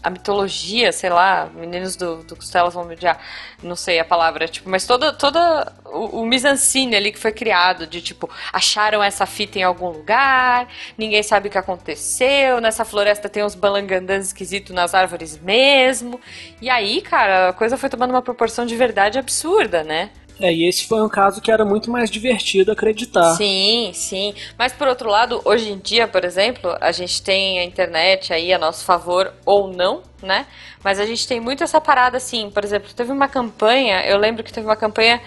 a 0.03 0.11
mitologia, 0.11 0.93
sei 0.93 1.11
lá, 1.11 1.49
meninos 1.55 1.97
do, 1.97 2.23
do 2.23 2.35
Costelas 2.37 2.75
vão 2.75 2.85
me 2.85 2.95
odiar, 2.95 3.21
não 3.63 3.77
sei 3.77 3.99
a 3.99 4.05
palavra, 4.05 4.49
tipo, 4.49 4.69
mas 4.69 4.87
toda, 4.87 5.13
toda 5.13 5.73
o, 5.85 6.21
o 6.21 6.27
mise-en-scène 6.27 6.97
ali 6.97 7.13
que 7.13 7.19
foi 7.19 7.33
criado, 7.33 7.87
de 7.87 8.01
tipo, 8.01 8.29
acharam 8.53 9.03
essa 9.03 9.27
fita 9.27 9.59
em 9.59 9.63
algum 9.63 9.89
lugar, 9.89 10.69
ninguém 10.97 11.23
sabe 11.23 11.49
o 11.49 11.51
que 11.51 11.59
aconteceu, 11.59 12.61
nessa 12.61 12.85
floresta 12.85 13.29
tem 13.29 13.45
uns 13.45 13.55
balangandãs 13.55 14.27
esquisitos 14.27 14.75
nas 14.75 14.95
árvores 14.95 15.39
mesmo, 15.39 16.21
e 16.61 16.71
aí, 16.71 17.03
cara, 17.03 17.51
a 17.51 17.53
coisa 17.53 17.77
foi 17.77 17.89
tomando 17.89 18.11
uma 18.11 18.23
proporção 18.23 18.65
de 18.65 18.77
verdade 18.77 19.19
absurda, 19.19 19.85
né? 19.85 20.11
É, 20.41 20.53
e 20.53 20.67
esse 20.67 20.87
foi 20.87 21.03
um 21.03 21.09
caso 21.09 21.41
que 21.41 21.51
era 21.51 21.65
muito 21.65 21.91
mais 21.91 22.11
divertido 22.11 22.73
acreditar. 22.73 23.35
Sim, 23.35 23.91
sim. 23.95 24.35
Mas 24.59 24.73
por 24.73 24.89
outro 24.89 25.09
lado, 25.09 25.41
hoje 25.45 25.71
em 25.71 25.79
dia, 25.79 26.09
por 26.09 26.25
exemplo, 26.25 26.75
a 26.81 26.91
gente 26.93 27.23
tem 27.23 27.59
a 27.59 27.65
internet 27.65 28.33
aí 28.33 28.53
a 28.53 28.59
nosso 28.59 28.85
favor 28.85 29.33
ou 29.45 29.69
não, 29.69 30.03
né? 30.23 30.47
Mas 30.83 30.99
a 30.99 31.05
gente 31.05 31.29
tem 31.29 31.39
muito 31.39 31.63
essa 31.63 31.81
parada 31.81 32.17
assim, 32.17 32.51
por 32.51 32.65
exemplo, 32.65 32.91
teve 32.95 33.13
uma 33.13 33.29
campanha, 33.29 34.03
eu 34.07 34.17
lembro 34.17 34.43
que 34.43 34.53
teve 34.53 34.67
uma 34.67 34.77
campanha 34.77 35.21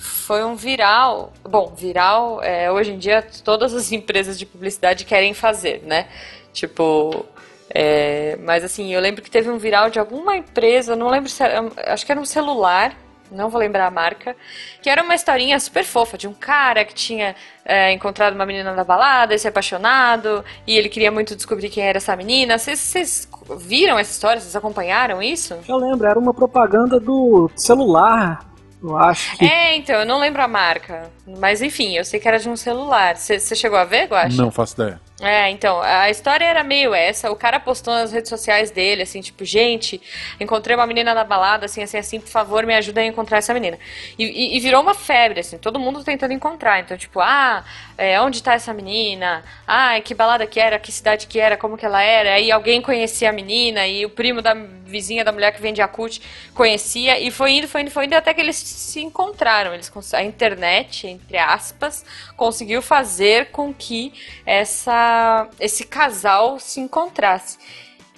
foi 0.00 0.44
um 0.44 0.56
viral. 0.56 1.32
Bom, 1.42 1.74
viral, 1.76 2.42
é, 2.42 2.70
hoje 2.70 2.92
em 2.92 2.98
dia 2.98 3.22
todas 3.44 3.74
as 3.74 3.90
empresas 3.92 4.38
de 4.38 4.46
publicidade 4.46 5.04
querem 5.04 5.34
fazer, 5.34 5.82
né? 5.84 6.06
Tipo, 6.52 7.24
é, 7.72 8.36
mas 8.42 8.64
assim, 8.64 8.92
eu 8.92 9.00
lembro 9.00 9.22
que 9.22 9.30
teve 9.30 9.48
um 9.48 9.58
viral 9.58 9.90
de 9.90 9.98
alguma 9.98 10.36
empresa, 10.36 10.96
não 10.96 11.08
lembro 11.08 11.30
se 11.30 11.42
era, 11.42 11.62
acho 11.86 12.04
que 12.04 12.12
era 12.12 12.20
um 12.20 12.24
celular 12.24 12.94
não 13.30 13.48
vou 13.48 13.60
lembrar 13.60 13.86
a 13.86 13.90
marca, 13.90 14.36
que 14.82 14.90
era 14.90 15.02
uma 15.02 15.14
historinha 15.14 15.58
super 15.60 15.84
fofa 15.84 16.18
de 16.18 16.26
um 16.26 16.34
cara 16.34 16.84
que 16.84 16.94
tinha 16.94 17.34
é, 17.64 17.92
encontrado 17.92 18.34
uma 18.34 18.46
menina 18.46 18.74
na 18.74 18.84
balada 18.84 19.34
e 19.34 19.38
se 19.38 19.48
apaixonado, 19.48 20.44
e 20.66 20.76
ele 20.76 20.88
queria 20.88 21.10
muito 21.10 21.36
descobrir 21.36 21.68
quem 21.68 21.84
era 21.84 21.98
essa 21.98 22.16
menina. 22.16 22.58
Vocês 22.58 23.28
viram 23.58 23.98
essa 23.98 24.12
história? 24.12 24.40
Vocês 24.40 24.56
acompanharam 24.56 25.22
isso? 25.22 25.56
Eu 25.68 25.76
lembro, 25.76 26.06
era 26.06 26.18
uma 26.18 26.34
propaganda 26.34 26.98
do 26.98 27.50
celular. 27.56 28.44
Eu 28.82 28.96
acho 28.96 29.36
que... 29.36 29.44
É, 29.44 29.76
então, 29.76 29.96
eu 29.96 30.06
não 30.06 30.18
lembro 30.18 30.42
a 30.42 30.48
marca. 30.48 31.10
Mas 31.38 31.60
enfim, 31.60 31.96
eu 31.96 32.04
sei 32.04 32.18
que 32.18 32.26
era 32.26 32.38
de 32.38 32.48
um 32.48 32.56
celular. 32.56 33.16
Você 33.16 33.54
chegou 33.54 33.78
a 33.78 33.84
ver, 33.84 34.06
Guaxa? 34.06 34.40
Não 34.40 34.50
faço 34.50 34.74
ideia. 34.80 35.00
É, 35.22 35.50
então, 35.50 35.82
a 35.82 36.08
história 36.08 36.46
era 36.46 36.64
meio 36.64 36.94
essa. 36.94 37.30
O 37.30 37.36
cara 37.36 37.60
postou 37.60 37.92
nas 37.92 38.10
redes 38.10 38.30
sociais 38.30 38.70
dele, 38.70 39.02
assim, 39.02 39.20
tipo, 39.20 39.44
gente, 39.44 40.00
encontrei 40.40 40.74
uma 40.74 40.86
menina 40.86 41.12
na 41.12 41.24
balada, 41.24 41.66
assim, 41.66 41.82
assim, 41.82 41.98
assim, 41.98 42.20
por 42.20 42.30
favor, 42.30 42.64
me 42.64 42.74
ajuda 42.74 43.02
a 43.02 43.04
encontrar 43.04 43.36
essa 43.38 43.52
menina. 43.52 43.78
E, 44.18 44.24
e, 44.24 44.56
e 44.56 44.60
virou 44.60 44.80
uma 44.80 44.94
febre, 44.94 45.40
assim, 45.40 45.58
todo 45.58 45.78
mundo 45.78 46.02
tentando 46.02 46.32
encontrar. 46.32 46.80
Então, 46.80 46.96
tipo, 46.96 47.20
ah, 47.20 47.62
é, 47.98 48.18
onde 48.20 48.42
tá 48.42 48.54
essa 48.54 48.72
menina? 48.72 49.44
Ah, 49.66 50.00
que 50.00 50.14
balada 50.14 50.46
que 50.46 50.58
era, 50.58 50.78
que 50.78 50.90
cidade 50.90 51.26
que 51.26 51.38
era, 51.38 51.56
como 51.56 51.76
que 51.76 51.84
ela 51.84 52.02
era? 52.02 52.34
Aí 52.34 52.50
alguém 52.50 52.80
conhecia 52.80 53.28
a 53.28 53.32
menina 53.32 53.86
e 53.86 54.06
o 54.06 54.10
primo 54.10 54.40
da 54.40 54.54
vizinha 54.54 55.24
da 55.24 55.32
mulher 55.32 55.52
que 55.52 55.60
vende 55.60 55.80
Yakut 55.82 56.20
conhecia. 56.54 57.18
E 57.20 57.30
foi 57.30 57.52
indo, 57.52 57.68
foi 57.68 57.82
indo, 57.82 57.90
foi 57.90 58.06
indo, 58.06 58.14
até 58.14 58.32
que 58.32 58.40
eles 58.40 58.56
se 58.56 59.00
encontraram. 59.02 59.74
Eles, 59.74 59.92
a 60.14 60.22
internet, 60.22 61.06
entre 61.06 61.36
aspas, 61.36 62.04
conseguiu 62.36 62.80
fazer 62.80 63.50
com 63.50 63.72
que 63.72 64.12
essa 64.46 65.09
esse 65.58 65.84
casal 65.84 66.58
se 66.58 66.80
encontrasse. 66.80 67.58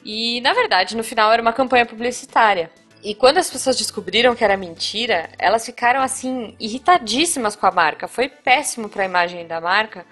E, 0.05 0.41
na 0.41 0.53
verdade, 0.53 0.97
no 0.97 1.05
final 1.05 1.33
era 1.33 1.41
uma 1.41 1.53
campanha 1.53 1.87
publicitária. 1.87 2.71
E 3.03 3.15
quando 3.15 3.39
as 3.39 3.51
pessoas 3.51 3.77
descobriram 3.77 4.35
que 4.35 4.45
era 4.45 4.57
mentira, 4.57 5.29
elas 5.39 5.67
ficaram 5.67 6.01
assim 6.01 6.55
irritadíssimas 6.61 7.57
com 7.57 7.67
a 7.67 7.71
marca. 7.71 8.07
Foi 8.07 8.29
péssimo 8.29 8.89
para 8.89 9.03
a 9.03 9.07
imagem 9.07 9.47
da 9.47 9.61
marca, 9.61 10.07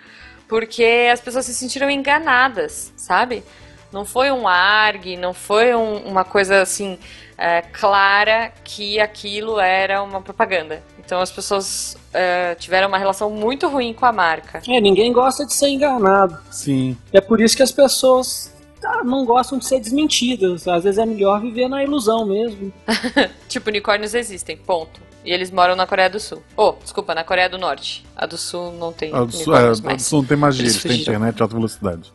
porque 0.49 1.09
as 1.13 1.21
pessoas 1.21 1.47
se 1.47 1.55
sentiram 1.55 1.89
enganadas, 1.89 2.93
sabe? 2.97 3.45
Não 3.93 4.05
foi 4.05 4.33
um 4.33 4.47
arg, 4.47 5.17
não 5.17 5.33
foi 5.33 5.75
um, 5.75 5.99
uma 5.99 6.25
coisa 6.25 6.63
assim 6.63 6.99
é, 7.39 7.63
clara 7.63 8.53
que 8.65 9.01
aquilo 9.01 9.61
era 9.61 10.03
uma 10.03 10.21
propaganda. 10.21 10.83
Então 11.11 11.21
as 11.21 11.33
pessoas 11.33 11.97
é, 12.15 12.55
tiveram 12.55 12.87
uma 12.87 12.97
relação 12.97 13.29
muito 13.31 13.67
ruim 13.67 13.93
com 13.93 14.07
a 14.07 14.13
marca. 14.13 14.63
É, 14.69 14.81
ninguém 14.81 15.13
gosta 15.13 15.45
de 15.45 15.53
ser 15.53 15.67
enganado. 15.67 16.39
Sim. 16.53 16.97
É 17.13 17.21
por 17.21 17.41
isso 17.41 17.57
que 17.57 17.65
as 17.65 17.73
pessoas 17.73 18.55
ah, 18.85 19.03
não 19.03 19.25
gostam 19.25 19.59
de 19.59 19.65
ser 19.67 19.81
desmentidas. 19.81 20.69
Às 20.69 20.85
vezes 20.85 20.99
é 20.99 21.05
melhor 21.05 21.41
viver 21.41 21.67
na 21.67 21.83
ilusão 21.83 22.25
mesmo. 22.25 22.73
tipo, 23.49 23.71
unicórnios 23.71 24.15
existem, 24.15 24.57
ponto. 24.57 25.01
E 25.25 25.33
eles 25.33 25.51
moram 25.51 25.75
na 25.75 25.85
Coreia 25.85 26.09
do 26.09 26.21
Sul. 26.21 26.45
Oh, 26.57 26.75
desculpa, 26.81 27.13
na 27.13 27.25
Coreia 27.25 27.49
do 27.49 27.59
Norte. 27.59 28.07
A 28.15 28.25
do 28.25 28.39
Sul 28.39 28.73
não 28.79 28.93
tem. 28.93 29.13
A 29.13 29.25
do 29.25 29.33
Sul, 29.33 29.57
é, 29.57 29.67
a 29.67 29.73
do 29.73 30.01
Sul 30.01 30.21
não 30.21 30.29
tem 30.29 30.37
magia, 30.37 30.63
eles, 30.63 30.85
eles 30.85 30.97
têm 30.97 31.03
internet 31.03 31.35
de 31.35 31.43
alta 31.43 31.57
velocidade. 31.57 32.13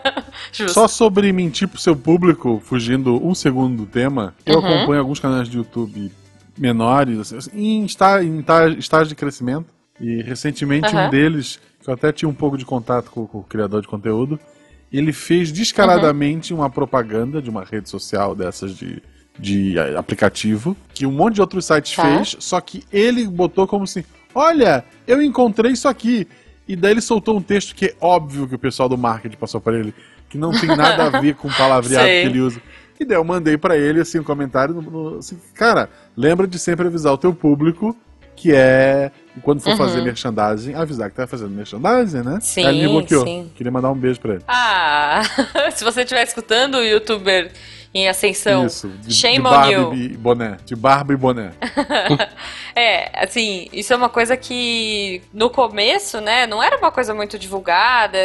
Só 0.72 0.88
sobre 0.88 1.30
mentir 1.34 1.68
pro 1.68 1.78
seu 1.78 1.94
público, 1.94 2.62
fugindo 2.64 3.14
um 3.22 3.34
segundo 3.34 3.76
do 3.76 3.86
tema, 3.86 4.34
eu 4.46 4.58
uhum. 4.58 4.66
acompanho 4.66 5.00
alguns 5.00 5.20
canais 5.20 5.50
de 5.50 5.58
YouTube 5.58 6.10
menores, 6.56 7.32
assim, 7.32 7.50
em, 7.54 7.84
estágio, 7.84 8.28
em 8.28 8.78
estágio 8.78 9.08
de 9.08 9.14
crescimento. 9.14 9.66
E 10.00 10.22
recentemente 10.22 10.94
uhum. 10.94 11.06
um 11.06 11.10
deles, 11.10 11.60
que 11.80 11.88
eu 11.88 11.94
até 11.94 12.10
tinha 12.10 12.28
um 12.28 12.34
pouco 12.34 12.56
de 12.56 12.64
contato 12.64 13.10
com, 13.10 13.26
com 13.26 13.38
o 13.38 13.44
criador 13.44 13.82
de 13.82 13.88
conteúdo, 13.88 14.38
ele 14.92 15.12
fez 15.12 15.52
descaradamente 15.52 16.52
uhum. 16.52 16.60
uma 16.60 16.70
propaganda 16.70 17.40
de 17.40 17.48
uma 17.48 17.64
rede 17.64 17.88
social 17.88 18.34
dessas 18.34 18.76
de 18.76 19.02
de 19.38 19.78
aplicativo, 19.96 20.76
que 20.92 21.06
um 21.06 21.12
monte 21.12 21.36
de 21.36 21.40
outros 21.40 21.64
sites 21.64 21.94
tá. 21.94 22.02
fez, 22.02 22.36
só 22.38 22.60
que 22.60 22.84
ele 22.92 23.26
botou 23.26 23.66
como 23.66 23.84
assim: 23.84 24.04
olha, 24.34 24.84
eu 25.06 25.22
encontrei 25.22 25.72
isso 25.72 25.88
aqui. 25.88 26.26
E 26.68 26.76
daí 26.76 26.92
ele 26.92 27.00
soltou 27.00 27.36
um 27.36 27.42
texto 27.42 27.74
que 27.74 27.86
é 27.86 27.94
óbvio 28.00 28.46
que 28.46 28.54
o 28.54 28.58
pessoal 28.58 28.88
do 28.88 28.96
marketing 28.96 29.36
passou 29.36 29.60
para 29.60 29.78
ele, 29.78 29.92
que 30.28 30.38
não 30.38 30.52
tem 30.52 30.68
nada 30.68 31.06
a 31.06 31.20
ver 31.20 31.34
com 31.34 31.48
o 31.48 31.54
palavreado 31.54 32.06
que 32.06 32.12
ele 32.12 32.40
usa. 32.40 32.62
E 32.98 33.04
daí 33.04 33.16
eu 33.16 33.24
mandei 33.24 33.56
para 33.56 33.76
ele 33.76 34.00
assim 34.00 34.18
um 34.18 34.24
comentário, 34.24 34.74
no, 34.74 35.18
assim, 35.18 35.38
cara, 35.54 35.88
lembra 36.16 36.46
de 36.46 36.58
sempre 36.58 36.86
avisar 36.86 37.12
o 37.12 37.18
teu 37.18 37.34
público 37.34 37.96
que 38.34 38.52
é 38.52 39.10
quando 39.42 39.60
for 39.60 39.70
uhum. 39.70 39.76
fazer 39.76 40.02
merchandising, 40.02 40.74
avisar 40.74 41.08
que 41.08 41.16
tá 41.16 41.26
fazendo 41.26 41.50
merchandising, 41.50 42.22
né? 42.22 42.38
Sim, 42.40 42.66
Aí 42.66 42.78
ele 42.78 42.86
me 42.86 42.92
bloqueou. 42.92 43.24
Sim. 43.24 43.50
Queria 43.54 43.70
mandar 43.70 43.90
um 43.90 43.94
beijo 43.94 44.20
pra 44.20 44.34
ele. 44.34 44.44
Ah, 44.48 45.22
se 45.72 45.84
você 45.84 46.02
estiver 46.02 46.22
escutando 46.24 46.74
o 46.74 46.82
youtuber 46.82 47.52
em 47.94 48.08
ascensão. 48.08 48.66
Isso, 48.66 48.88
de, 48.88 49.14
Shame 49.14 49.36
de 49.36 49.42
barba 49.42 49.68
on 49.68 49.94
you. 49.94 49.94
e 49.94 50.08
boné. 50.16 50.56
De 50.64 50.74
barba 50.74 51.12
e 51.12 51.16
boné. 51.16 51.52
é, 52.74 53.24
assim, 53.24 53.68
isso 53.72 53.92
é 53.92 53.96
uma 53.96 54.08
coisa 54.08 54.36
que 54.36 55.22
no 55.32 55.50
começo, 55.50 56.20
né, 56.20 56.46
não 56.46 56.62
era 56.62 56.76
uma 56.78 56.90
coisa 56.90 57.14
muito 57.14 57.38
divulgada. 57.38 58.18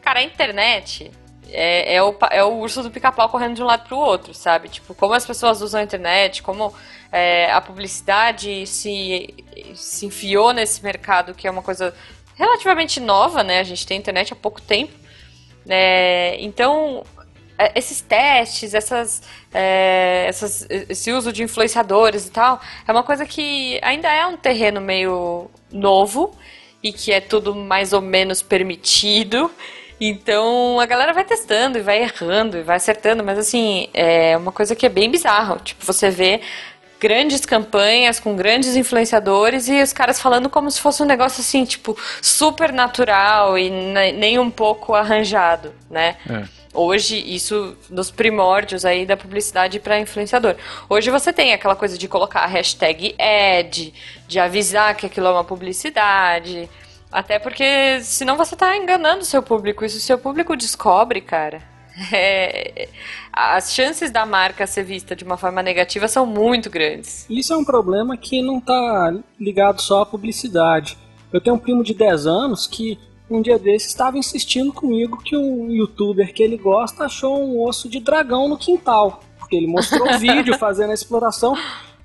Cara, 0.00 0.20
a 0.20 0.22
internet 0.22 1.10
é, 1.52 1.96
é, 1.96 2.02
o, 2.02 2.16
é 2.30 2.42
o 2.42 2.58
urso 2.58 2.82
do 2.82 2.90
pica-pau 2.90 3.28
correndo 3.28 3.54
de 3.54 3.62
um 3.62 3.66
lado 3.66 3.86
pro 3.86 3.96
outro, 3.96 4.34
sabe? 4.34 4.68
Tipo, 4.68 4.94
como 4.94 5.14
as 5.14 5.26
pessoas 5.26 5.60
usam 5.60 5.80
a 5.80 5.84
internet, 5.84 6.42
como 6.42 6.74
é, 7.10 7.52
a 7.52 7.60
publicidade 7.60 8.66
se, 8.66 9.34
se 9.74 10.06
enfiou 10.06 10.52
nesse 10.52 10.82
mercado, 10.82 11.34
que 11.34 11.46
é 11.46 11.50
uma 11.50 11.62
coisa 11.62 11.94
relativamente 12.34 12.98
nova, 12.98 13.42
né? 13.42 13.60
A 13.60 13.64
gente 13.64 13.86
tem 13.86 13.98
internet 13.98 14.32
há 14.32 14.36
pouco 14.36 14.60
tempo. 14.60 14.92
É, 15.68 16.36
então, 16.40 17.04
é, 17.58 17.78
esses 17.78 18.00
testes, 18.00 18.74
essas, 18.74 19.22
é, 19.52 20.24
essas, 20.26 20.66
esse 20.70 21.12
uso 21.12 21.32
de 21.32 21.42
influenciadores 21.42 22.26
e 22.26 22.30
tal, 22.30 22.60
é 22.86 22.90
uma 22.90 23.02
coisa 23.02 23.26
que 23.26 23.78
ainda 23.82 24.10
é 24.10 24.26
um 24.26 24.36
terreno 24.36 24.80
meio 24.80 25.50
novo 25.70 26.34
e 26.82 26.92
que 26.92 27.12
é 27.12 27.20
tudo 27.20 27.54
mais 27.54 27.92
ou 27.92 28.00
menos 28.00 28.42
permitido. 28.42 29.50
Então 30.04 30.80
a 30.80 30.86
galera 30.86 31.12
vai 31.12 31.24
testando 31.24 31.78
e 31.78 31.80
vai 31.80 32.02
errando 32.02 32.58
e 32.58 32.62
vai 32.62 32.76
acertando, 32.76 33.22
mas 33.22 33.38
assim, 33.38 33.88
é 33.94 34.36
uma 34.36 34.50
coisa 34.50 34.74
que 34.74 34.84
é 34.84 34.88
bem 34.88 35.08
bizarro. 35.08 35.60
Tipo, 35.60 35.86
você 35.86 36.10
vê 36.10 36.40
grandes 36.98 37.46
campanhas 37.46 38.18
com 38.18 38.34
grandes 38.34 38.74
influenciadores 38.74 39.68
e 39.68 39.80
os 39.80 39.92
caras 39.92 40.20
falando 40.20 40.50
como 40.50 40.68
se 40.72 40.80
fosse 40.80 41.04
um 41.04 41.06
negócio 41.06 41.40
assim, 41.40 41.64
tipo, 41.64 41.96
super 42.20 42.72
natural 42.72 43.56
e 43.56 43.70
nem 43.70 44.40
um 44.40 44.50
pouco 44.50 44.92
arranjado, 44.92 45.72
né? 45.88 46.16
É. 46.28 46.62
Hoje, 46.74 47.16
isso 47.18 47.76
nos 47.88 48.10
primórdios 48.10 48.84
aí 48.84 49.06
da 49.06 49.16
publicidade 49.16 49.78
para 49.78 50.00
influenciador. 50.00 50.56
Hoje 50.88 51.10
você 51.10 51.32
tem 51.32 51.52
aquela 51.52 51.76
coisa 51.76 51.96
de 51.96 52.08
colocar 52.08 52.40
a 52.40 52.46
hashtag 52.46 53.14
ad, 53.20 53.94
de 54.26 54.40
avisar 54.40 54.96
que 54.96 55.06
aquilo 55.06 55.28
é 55.28 55.30
uma 55.30 55.44
publicidade. 55.44 56.68
Até 57.12 57.38
porque 57.38 58.00
senão 58.00 58.36
você 58.36 58.54
está 58.54 58.76
enganando 58.76 59.20
o 59.20 59.26
seu 59.26 59.42
público. 59.42 59.84
E 59.84 59.88
se 59.88 59.98
o 59.98 60.00
seu 60.00 60.18
público 60.18 60.56
descobre, 60.56 61.20
cara, 61.20 61.62
é, 62.12 62.88
as 63.30 63.72
chances 63.72 64.10
da 64.10 64.24
marca 64.24 64.66
ser 64.66 64.82
vista 64.82 65.14
de 65.14 65.22
uma 65.22 65.36
forma 65.36 65.62
negativa 65.62 66.08
são 66.08 66.24
muito 66.24 66.70
grandes. 66.70 67.26
Isso 67.28 67.52
é 67.52 67.56
um 67.56 67.64
problema 67.64 68.16
que 68.16 68.40
não 68.40 68.58
está 68.58 69.14
ligado 69.38 69.82
só 69.82 70.02
à 70.02 70.06
publicidade. 70.06 70.96
Eu 71.30 71.40
tenho 71.40 71.56
um 71.56 71.58
primo 71.58 71.84
de 71.84 71.94
10 71.94 72.26
anos 72.26 72.66
que 72.66 72.98
um 73.30 73.40
dia 73.40 73.58
desses 73.58 73.88
estava 73.88 74.18
insistindo 74.18 74.72
comigo 74.72 75.22
que 75.22 75.36
um 75.36 75.70
youtuber 75.70 76.32
que 76.32 76.42
ele 76.42 76.58
gosta 76.58 77.04
achou 77.04 77.42
um 77.42 77.62
osso 77.62 77.88
de 77.88 78.00
dragão 78.00 78.48
no 78.48 78.58
quintal. 78.58 79.20
Porque 79.38 79.56
ele 79.56 79.66
mostrou 79.66 80.08
o 80.08 80.16
vídeo 80.18 80.56
fazendo 80.58 80.90
a 80.90 80.94
exploração 80.94 81.56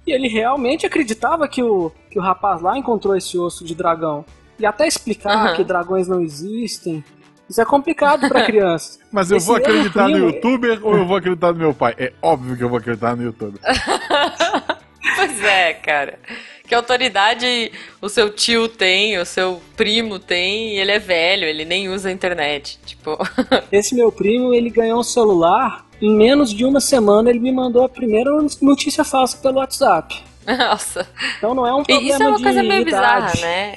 e 0.06 0.12
ele 0.12 0.28
realmente 0.28 0.86
acreditava 0.86 1.48
que 1.48 1.62
o, 1.62 1.92
que 2.10 2.18
o 2.18 2.22
rapaz 2.22 2.62
lá 2.62 2.78
encontrou 2.78 3.16
esse 3.16 3.38
osso 3.38 3.66
de 3.66 3.76
dragão. 3.76 4.26
E 4.60 4.66
até 4.66 4.88
explicar 4.88 5.50
uhum. 5.50 5.56
que 5.56 5.64
dragões 5.64 6.08
não 6.08 6.22
existem. 6.22 7.04
Isso 7.50 7.62
é 7.62 7.66
complicado 7.66 8.28
para 8.28 8.44
criança. 8.46 9.00
Mas 9.12 9.32
eu 9.32 9.38
Esse 9.38 9.48
vou 9.48 9.56
acreditar 9.56 10.06
primo... 10.06 10.20
no 10.20 10.30
youtuber 10.30 10.80
ou 10.86 10.98
eu 10.98 11.06
vou 11.06 11.18
acreditar 11.18 11.54
no 11.54 11.60
meu 11.60 11.74
pai? 11.74 11.96
É 11.98 12.14
óbvio 12.22 12.58
que 12.58 12.64
eu 12.64 12.70
vou 12.70 12.80
acreditar 12.80 13.16
no 13.16 13.24
youtuber. 13.24 13.60
pois 15.16 15.44
é, 15.44 15.74
cara. 15.74 16.20
Que 16.68 16.76
autoridade 16.76 17.72
o 18.02 18.10
seu 18.10 18.30
tio 18.30 18.68
tem, 18.68 19.18
o 19.18 19.26
seu 19.26 19.62
primo 19.78 20.20
tem, 20.20 20.76
e 20.76 20.80
ele 20.80 20.92
é 20.92 21.00
velho, 21.00 21.46
ele 21.46 21.64
nem 21.64 21.88
usa 21.88 22.10
a 22.10 22.12
internet. 22.12 22.78
Tipo. 22.86 23.18
Esse 23.72 23.96
meu 23.96 24.12
primo, 24.12 24.54
ele 24.54 24.70
ganhou 24.70 25.00
um 25.00 25.04
celular. 25.04 25.86
Em 26.02 26.16
menos 26.16 26.54
de 26.54 26.64
uma 26.66 26.80
semana, 26.80 27.30
ele 27.30 27.40
me 27.40 27.52
mandou 27.52 27.84
a 27.84 27.90
primeira 27.90 28.30
notícia 28.62 29.04
falsa 29.04 29.38
pelo 29.38 29.58
WhatsApp. 29.58 30.22
Nossa. 30.46 31.08
Então 31.38 31.54
não 31.54 31.66
é 31.66 31.74
um 31.74 31.84
problema 31.84 32.14
Isso 32.14 32.24
é 32.24 32.28
uma 32.28 32.42
coisa 32.42 32.64
meio 32.64 32.86
bizarra, 32.86 33.34
né? 33.42 33.76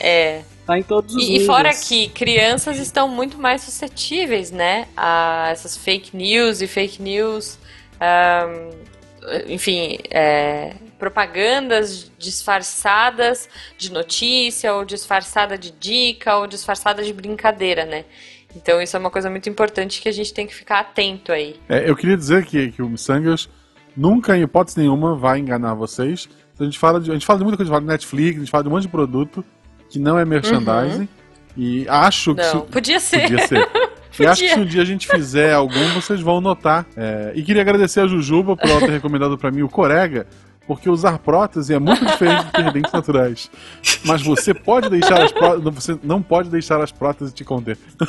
É. 0.00 0.42
Tá 0.66 0.78
em 0.78 0.82
todos 0.82 1.14
os 1.14 1.22
e, 1.22 1.26
níveis. 1.26 1.42
E 1.42 1.46
fora 1.46 1.74
que 1.74 2.08
crianças 2.08 2.78
estão 2.78 3.08
muito 3.08 3.38
mais 3.38 3.62
suscetíveis, 3.62 4.50
né? 4.50 4.86
A 4.96 5.48
essas 5.50 5.76
fake 5.76 6.14
news 6.16 6.60
e 6.60 6.66
fake 6.66 7.00
news. 7.00 7.58
Um, 8.00 8.70
enfim, 9.48 9.98
é, 10.10 10.74
propagandas 10.98 12.10
disfarçadas 12.18 13.48
de 13.76 13.90
notícia, 13.92 14.74
ou 14.74 14.84
disfarçada 14.84 15.56
de 15.56 15.70
dica, 15.70 16.36
ou 16.36 16.46
disfarçada 16.46 17.02
de 17.02 17.12
brincadeira, 17.12 17.84
né? 17.84 18.04
Então 18.54 18.80
isso 18.80 18.96
é 18.96 19.00
uma 19.00 19.10
coisa 19.10 19.30
muito 19.30 19.48
importante 19.48 20.00
que 20.00 20.08
a 20.08 20.12
gente 20.12 20.32
tem 20.32 20.46
que 20.46 20.54
ficar 20.54 20.80
atento 20.80 21.32
aí. 21.32 21.56
É, 21.68 21.88
eu 21.88 21.94
queria 21.94 22.16
dizer 22.16 22.44
que, 22.44 22.72
que 22.72 22.82
o 22.82 22.88
Missangas 22.88 23.48
nunca, 23.96 24.36
em 24.36 24.42
hipótese 24.42 24.78
nenhuma, 24.78 25.16
vai 25.16 25.38
enganar 25.38 25.74
vocês. 25.74 26.28
A 26.58 26.64
gente 26.64 26.78
fala 26.78 27.00
de, 27.00 27.10
a 27.10 27.14
gente 27.14 27.26
fala 27.26 27.38
de 27.38 27.44
muita 27.44 27.56
coisa, 27.56 27.70
a 27.70 27.74
gente 27.74 27.80
fala 27.80 27.92
de 27.92 27.92
Netflix, 27.98 28.36
a 28.36 28.40
gente 28.40 28.50
fala 28.50 28.62
de 28.64 28.68
um 28.68 28.72
monte 28.72 28.82
de 28.82 28.88
produto 28.88 29.44
que 29.88 29.98
não 29.98 30.18
é 30.18 30.24
merchandising. 30.24 31.00
Uhum. 31.00 31.08
E 31.56 31.88
acho 31.88 32.34
que. 32.34 32.42
Não, 32.42 32.60
podia 32.62 33.00
ser. 33.00 33.22
Podia 33.22 33.46
ser. 33.46 33.68
E 34.20 34.26
acho 34.26 34.42
que 34.42 34.48
se 34.48 34.58
um 34.58 34.64
dia 34.64 34.82
a 34.82 34.84
gente 34.84 35.06
fizer 35.06 35.52
algum, 35.52 35.94
vocês 35.94 36.20
vão 36.20 36.40
notar. 36.40 36.84
É, 36.96 37.30
e 37.36 37.42
queria 37.42 37.62
agradecer 37.62 38.00
a 38.00 38.06
Jujuba 38.08 38.56
por 38.56 38.68
ela 38.68 38.80
ter 38.80 38.90
recomendado 38.90 39.38
para 39.38 39.50
mim 39.50 39.62
o 39.62 39.68
Corega, 39.68 40.26
porque 40.66 40.90
usar 40.90 41.18
prótese 41.18 41.72
é 41.72 41.78
muito 41.78 42.04
diferente 42.04 42.46
de 42.46 42.52
ter 42.52 42.72
dentes 42.72 42.92
naturais. 42.92 43.48
Mas 44.04 44.20
você 44.20 44.52
pode 44.52 44.90
deixar 44.90 45.22
as 45.22 45.30
próteses. 45.30 45.72
Você 45.72 45.98
não 46.02 46.20
pode 46.20 46.50
deixar 46.50 46.82
as 46.82 46.90
próteses 46.90 47.32
te 47.32 47.44
conter. 47.44 47.78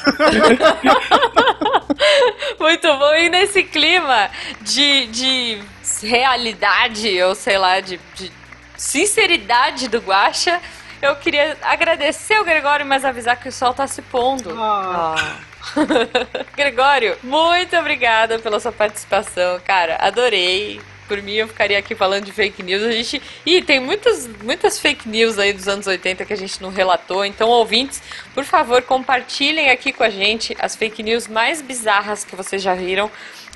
Muito 2.59 2.87
bom. 2.87 3.13
E 3.15 3.29
nesse 3.29 3.63
clima 3.63 4.29
de, 4.61 5.07
de 5.07 5.61
realidade, 6.03 7.21
ou 7.23 7.35
sei 7.35 7.57
lá, 7.57 7.79
de, 7.79 7.99
de 8.15 8.31
sinceridade 8.75 9.87
do 9.87 9.99
Guacha, 9.99 10.59
eu 11.01 11.15
queria 11.15 11.57
agradecer 11.61 12.35
ao 12.35 12.43
Gregório, 12.43 12.85
mas 12.85 13.05
avisar 13.05 13.39
que 13.39 13.49
o 13.49 13.51
sol 13.51 13.73
tá 13.73 13.87
se 13.87 14.01
pondo. 14.01 14.53
Ah. 14.57 15.15
ah. 15.17 15.49
Gregório, 16.55 17.17
muito 17.23 17.75
obrigada 17.77 18.39
pela 18.39 18.59
sua 18.59 18.71
participação, 18.71 19.59
cara. 19.65 19.97
Adorei. 19.99 20.81
Por 21.07 21.23
mim, 21.23 21.33
eu 21.33 21.47
ficaria 21.47 21.79
aqui 21.79 21.95
falando 21.95 22.25
de 22.25 22.31
fake 22.31 22.61
news. 22.61 22.83
A 22.83 22.91
gente. 22.91 23.19
Ih, 23.43 23.63
tem 23.63 23.79
muitas, 23.79 24.27
muitas 24.43 24.77
fake 24.77 25.09
news 25.09 25.39
aí 25.39 25.51
dos 25.51 25.67
anos 25.67 25.87
80 25.87 26.23
que 26.23 26.31
a 26.31 26.37
gente 26.37 26.61
não 26.61 26.69
relatou. 26.69 27.25
Então, 27.25 27.49
ouvintes, 27.49 27.99
por 28.35 28.43
favor, 28.43 28.83
compartilhem 28.83 29.71
aqui 29.71 29.91
com 29.91 30.03
a 30.03 30.09
gente 30.09 30.55
as 30.59 30.75
fake 30.75 31.01
news 31.01 31.27
mais 31.27 31.63
bizarras 31.63 32.23
que 32.23 32.35
vocês 32.35 32.61
já 32.61 32.75
viram 32.75 33.09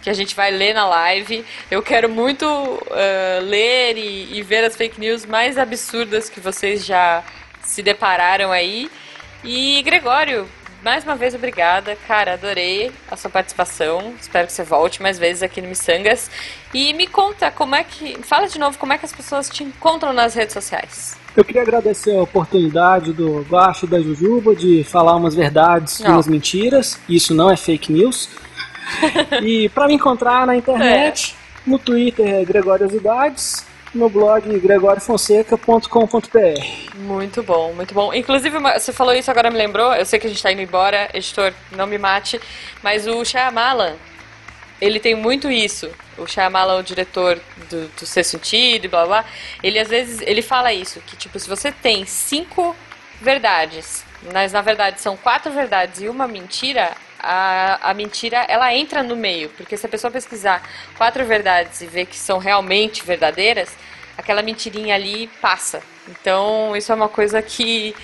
que 0.03 0.09
a 0.09 0.13
gente 0.13 0.35
vai 0.35 0.51
ler 0.51 0.73
na 0.73 0.85
live. 0.85 1.45
Eu 1.71 1.81
quero 1.81 2.09
muito 2.09 2.45
uh, 2.45 3.41
ler 3.41 3.97
e, 3.97 4.37
e, 4.37 4.41
ver 4.43 4.65
as 4.65 4.75
fake 4.75 4.99
news 4.99 5.25
mais 5.25 5.57
absurdas 5.57 6.29
que 6.29 6.41
vocês 6.41 6.85
já 6.85 7.23
se 7.63 7.81
depararam 7.81 8.51
aí. 8.51 8.91
E 9.45 9.81
Gregório, 9.81 10.45
mais 10.83 11.05
uma 11.05 11.15
vez 11.15 11.33
obrigada, 11.33 11.97
cara, 12.05 12.33
adorei 12.33 12.91
a 13.09 13.15
sua 13.15 13.29
participação. 13.29 14.13
Espero 14.19 14.45
que 14.45 14.51
você 14.51 14.63
volte 14.63 15.01
mais 15.01 15.17
vezes 15.17 15.41
aqui 15.41 15.61
no 15.61 15.69
Missangas. 15.69 16.29
E 16.73 16.93
me 16.93 17.07
conta 17.07 17.49
como 17.49 17.73
é 17.73 17.85
que. 17.85 18.21
Fala 18.23 18.47
de 18.47 18.59
novo 18.59 18.77
como 18.77 18.91
é 18.91 18.97
que 18.97 19.05
as 19.05 19.13
pessoas 19.13 19.49
te 19.49 19.63
encontram 19.63 20.11
nas 20.11 20.33
redes 20.33 20.53
sociais. 20.53 21.15
Eu 21.35 21.45
queria 21.45 21.61
agradecer 21.61 22.15
a 22.15 22.21
oportunidade 22.21 23.13
do 23.13 23.41
Guacho 23.49 23.87
da 23.87 23.99
Jujuba 23.99 24.53
de 24.55 24.83
falar 24.83 25.15
umas 25.15 25.33
verdades 25.33 25.99
e 26.01 26.03
umas 26.03 26.27
mentiras. 26.27 26.99
Isso 27.07 27.33
não 27.33 27.49
é 27.49 27.55
fake 27.55 27.91
news. 27.91 28.29
E 29.41 29.69
para 29.69 29.87
me 29.87 29.95
encontrar 29.95 30.45
na 30.45 30.55
internet, 30.55 31.35
é. 31.35 31.69
no 31.69 31.79
Twitter 31.79 32.27
é 32.27 32.45
Gregoriosidades, 32.45 33.65
no 33.93 34.09
blog 34.09 34.59
gregoriofonseca.com.br. 34.59 36.95
Muito 36.95 37.43
bom, 37.43 37.73
muito 37.73 37.93
bom. 37.93 38.13
Inclusive, 38.13 38.57
você 38.59 38.91
falou 38.91 39.13
isso 39.13 39.29
agora 39.29 39.51
me 39.51 39.57
lembrou, 39.57 39.93
eu 39.93 40.05
sei 40.05 40.19
que 40.19 40.25
a 40.25 40.29
gente 40.29 40.37
está 40.37 40.51
indo 40.51 40.61
embora, 40.61 41.09
editor, 41.13 41.53
não 41.71 41.85
me 41.85 41.97
mate, 41.97 42.39
mas 42.81 43.07
o 43.07 43.23
Shyamalan, 43.23 43.93
ele 44.81 44.99
tem 44.99 45.15
muito 45.15 45.51
isso. 45.51 45.89
O 46.17 46.25
Shyamalan, 46.25 46.79
o 46.79 46.83
diretor 46.83 47.39
do, 47.69 47.87
do 47.87 48.05
Ser 48.05 48.23
Sentido 48.23 48.85
e 48.85 48.87
blá 48.87 49.05
blá, 49.05 49.25
ele 49.61 49.79
às 49.79 49.89
vezes, 49.89 50.21
ele 50.21 50.41
fala 50.41 50.73
isso, 50.73 50.99
que 51.01 51.15
tipo, 51.15 51.37
se 51.39 51.47
você 51.47 51.71
tem 51.71 52.05
cinco 52.05 52.75
verdades, 53.21 54.03
mas 54.31 54.53
na 54.53 54.61
verdade 54.61 55.01
são 55.01 55.17
quatro 55.17 55.51
verdades 55.51 56.01
e 56.01 56.07
uma 56.07 56.27
mentira, 56.27 56.91
a, 57.19 57.89
a 57.89 57.93
mentira 57.93 58.37
ela 58.47 58.73
entra 58.73 59.03
no 59.03 59.15
meio, 59.15 59.49
porque 59.49 59.75
se 59.75 59.85
a 59.85 59.89
pessoa 59.89 60.11
pesquisar 60.11 60.61
quatro 60.97 61.25
verdades 61.25 61.81
e 61.81 61.85
ver 61.87 62.05
que 62.05 62.17
são 62.17 62.37
realmente 62.37 63.03
verdadeiras, 63.03 63.69
aquela 64.17 64.41
mentirinha 64.41 64.95
ali 64.95 65.27
passa. 65.41 65.81
Então 66.07 66.75
isso 66.75 66.91
é 66.91 66.95
uma 66.95 67.09
coisa 67.09 67.41
que 67.41 67.95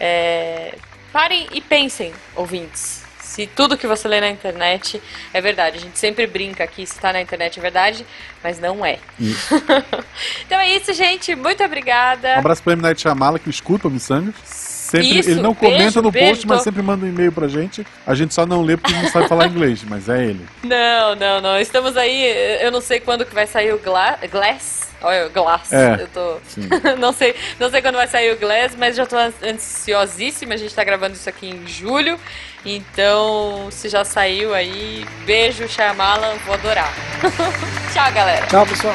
é, 0.00 0.74
parem 1.12 1.46
e 1.52 1.60
pensem, 1.60 2.12
ouvintes. 2.34 3.06
Se 3.20 3.46
tudo 3.46 3.76
que 3.76 3.86
você 3.86 4.08
lê 4.08 4.20
na 4.20 4.30
internet 4.30 5.00
é 5.32 5.40
verdade. 5.40 5.76
A 5.76 5.80
gente 5.80 5.98
sempre 5.98 6.26
brinca 6.26 6.64
aqui 6.64 6.84
se 6.86 6.94
está 6.94 7.12
na 7.12 7.20
internet 7.20 7.58
é 7.58 7.62
verdade, 7.62 8.06
mas 8.42 8.58
não 8.58 8.84
é. 8.84 8.98
então 10.44 10.58
é 10.58 10.74
isso, 10.74 10.92
gente. 10.94 11.36
Muito 11.36 11.62
obrigada. 11.62 12.36
Um 12.36 12.38
abraço 12.38 12.62
para 12.62 12.72
M. 12.72 12.82
Night 12.82 13.00
Shyamala, 13.00 13.38
que 13.38 13.50
escuta 13.50 13.86
o 13.86 13.90
Missangas. 13.90 14.77
Sempre, 14.88 15.18
Isso, 15.18 15.30
ele 15.30 15.42
não 15.42 15.54
comenta 15.54 15.78
beijo, 15.78 16.00
no 16.00 16.10
post, 16.10 16.24
beijo, 16.24 16.42
mas 16.46 16.58
tô... 16.58 16.64
sempre 16.64 16.80
manda 16.80 17.04
um 17.04 17.08
e-mail 17.10 17.30
pra 17.30 17.46
gente. 17.46 17.86
A 18.06 18.14
gente 18.14 18.32
só 18.32 18.46
não 18.46 18.62
lê 18.62 18.74
porque 18.74 18.94
não 18.94 19.06
sabe 19.10 19.28
falar 19.28 19.46
inglês, 19.46 19.84
mas 19.86 20.08
é 20.08 20.24
ele. 20.24 20.40
Não, 20.62 21.14
não, 21.14 21.42
não. 21.42 21.60
Estamos 21.60 21.94
aí, 21.94 22.58
eu 22.62 22.72
não 22.72 22.80
sei 22.80 22.98
quando 22.98 23.26
que 23.26 23.34
vai 23.34 23.46
sair 23.46 23.74
o 23.74 23.78
Gla 23.78 24.18
Glass. 24.32 24.88
Olha, 25.02 25.26
o 25.26 25.30
Glass. 25.30 25.70
É, 25.74 26.00
eu 26.00 26.08
tô. 26.08 26.38
não, 26.98 27.12
sei, 27.12 27.34
não 27.60 27.70
sei 27.70 27.82
quando 27.82 27.96
vai 27.96 28.08
sair 28.08 28.32
o 28.32 28.38
Glass, 28.38 28.74
mas 28.78 28.96
já 28.96 29.04
tô 29.04 29.16
ansiosíssima. 29.44 30.54
A 30.54 30.56
gente 30.56 30.74
tá 30.74 30.82
gravando 30.82 31.14
isso 31.14 31.28
aqui 31.28 31.50
em 31.50 31.66
julho. 31.66 32.18
Então, 32.64 33.68
se 33.70 33.90
já 33.90 34.06
saiu 34.06 34.54
aí, 34.54 35.04
beijo, 35.26 35.68
Shyamalan, 35.68 36.34
vou 36.46 36.54
adorar. 36.54 36.92
Tchau, 37.92 38.10
galera. 38.12 38.46
Tchau, 38.46 38.66
pessoal. 38.66 38.94